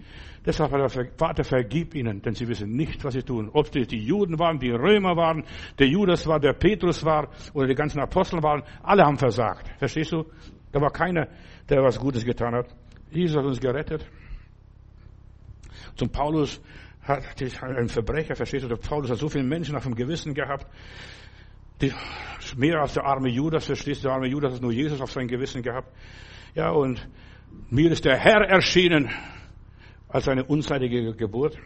Deshalb 0.46 0.72
hat 0.72 0.96
er, 0.96 1.08
Vater, 1.18 1.44
vergib 1.44 1.94
ihnen, 1.94 2.22
denn 2.22 2.36
sie 2.36 2.48
wissen 2.48 2.74
nicht, 2.74 3.04
was 3.04 3.16
sie 3.16 3.24
tun. 3.24 3.50
Ob 3.52 3.66
es 3.76 3.88
die 3.88 4.00
Juden 4.00 4.40
waren, 4.40 4.60
die 4.60 4.72
Römer 4.72 5.18
waren, 5.18 5.44
der 5.78 5.88
Judas 5.88 6.26
war, 6.26 6.40
der 6.40 6.54
Petrus 6.54 7.04
war 7.04 7.28
oder 7.54 7.68
die 7.68 7.76
ganzen 7.76 8.00
Apostel 8.00 8.42
waren, 8.42 8.64
alle 8.82 9.04
haben 9.04 9.18
versagt. 9.18 9.70
Verstehst 9.78 10.14
du? 10.14 10.24
Da 10.72 10.80
war 10.80 10.92
keiner, 10.92 11.28
der 11.70 11.84
was 11.84 12.00
Gutes 12.00 12.24
getan 12.24 12.56
hat. 12.56 12.68
Jesus 13.16 13.38
hat 13.38 13.46
uns 13.46 13.60
gerettet. 13.60 14.06
Zum 15.96 16.10
Paulus 16.10 16.62
hat 17.02 17.24
ein 17.62 17.90
Verbrecher, 17.90 18.36
verstehst 18.36 18.64
du, 18.64 18.70
der 18.70 18.78
Paulus 18.78 19.12
hat 19.12 19.18
so 19.18 19.30
viele 19.30 19.44
Menschen 19.44 19.76
auf 19.76 19.84
dem 19.84 19.96
Gewissen 19.96 20.34
gehabt. 20.34 20.68
Die, 21.82 21.92
mehr 22.56 22.80
als 22.80 22.94
der 22.94 23.06
arme 23.06 23.30
Judas, 23.30 23.66
verstehst 23.66 24.04
du, 24.04 24.08
der 24.08 24.16
arme 24.16 24.28
Judas 24.28 24.54
hat 24.54 24.62
nur 24.62 24.72
Jesus 24.72 25.02
auf 25.02 25.12
sein 25.12 25.28
Gewissen 25.28 25.62
gehabt. 25.62 25.92
Ja, 26.56 26.70
und 26.70 27.08
mir 27.70 27.92
ist 27.92 28.06
der 28.06 28.18
Herr 28.18 28.42
erschienen 28.48 29.10
als 30.08 30.28
eine 30.28 30.46
unzeitige 30.46 31.14
Geburt. 31.16 31.58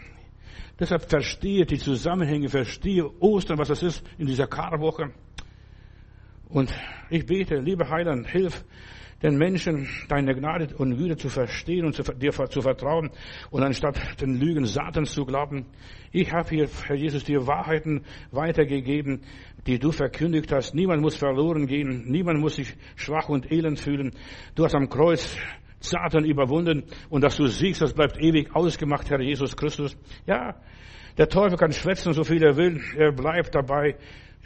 Deshalb 0.79 1.09
verstehe 1.09 1.65
die 1.65 1.77
Zusammenhänge, 1.77 2.49
verstehe 2.49 3.09
Ostern, 3.19 3.57
was 3.57 3.67
das 3.67 3.83
ist 3.83 4.03
in 4.17 4.27
dieser 4.27 4.47
Karwoche. 4.47 5.11
Und 6.49 6.73
ich 7.09 7.25
bete, 7.25 7.57
liebe 7.57 7.89
Heiland, 7.89 8.27
hilf 8.27 8.63
den 9.21 9.37
Menschen 9.37 9.87
deine 10.09 10.35
Gnade 10.35 10.75
und 10.77 10.97
Güte 10.97 11.17
zu 11.17 11.29
verstehen 11.29 11.85
und 11.85 11.93
zu, 11.93 12.03
dir 12.03 12.31
zu 12.31 12.61
vertrauen 12.61 13.09
und 13.49 13.63
anstatt 13.63 14.21
den 14.21 14.39
Lügen 14.39 14.65
Satans 14.65 15.13
zu 15.13 15.25
glauben. 15.25 15.65
Ich 16.11 16.31
habe 16.31 16.49
hier, 16.49 16.69
Herr 16.85 16.95
Jesus, 16.95 17.23
dir 17.23 17.47
Wahrheiten 17.47 18.03
weitergegeben, 18.31 19.21
die 19.65 19.79
du 19.79 19.91
verkündigt 19.91 20.51
hast. 20.51 20.75
Niemand 20.75 21.01
muss 21.01 21.15
verloren 21.15 21.67
gehen, 21.67 22.05
niemand 22.07 22.39
muss 22.39 22.55
sich 22.55 22.75
schwach 22.95 23.29
und 23.29 23.51
elend 23.51 23.79
fühlen. 23.79 24.11
Du 24.55 24.63
hast 24.63 24.75
am 24.75 24.89
Kreuz 24.89 25.37
Satan 25.79 26.25
überwunden 26.25 26.83
und 27.09 27.23
dass 27.23 27.37
du 27.37 27.47
siegst, 27.47 27.81
das 27.81 27.93
bleibt 27.93 28.17
ewig 28.19 28.55
ausgemacht, 28.55 29.09
Herr 29.09 29.21
Jesus 29.21 29.55
Christus. 29.55 29.97
Ja, 30.25 30.55
der 31.17 31.29
Teufel 31.29 31.57
kann 31.57 31.71
schwätzen, 31.71 32.13
so 32.13 32.23
viel 32.23 32.43
er 32.43 32.57
will, 32.57 32.79
er 32.95 33.11
bleibt 33.11 33.55
dabei. 33.55 33.95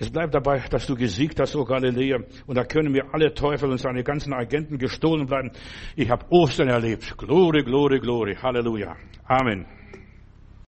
Es 0.01 0.09
bleibt 0.09 0.33
dabei, 0.33 0.63
dass 0.67 0.87
du 0.87 0.95
gesiegt 0.95 1.39
hast, 1.39 1.55
o 1.55 1.63
Galiläa. 1.63 2.17
Und 2.47 2.57
da 2.57 2.63
können 2.63 2.91
mir 2.91 3.13
alle 3.13 3.35
Teufel 3.35 3.69
und 3.69 3.77
seine 3.77 4.03
ganzen 4.03 4.33
Agenten 4.33 4.79
gestohlen 4.79 5.27
bleiben. 5.27 5.51
Ich 5.95 6.09
habe 6.09 6.25
Ostern 6.31 6.69
erlebt. 6.69 7.15
Glory, 7.19 7.63
glory, 7.63 7.99
glory. 7.99 8.35
Halleluja. 8.35 8.95
Amen. 9.27 9.80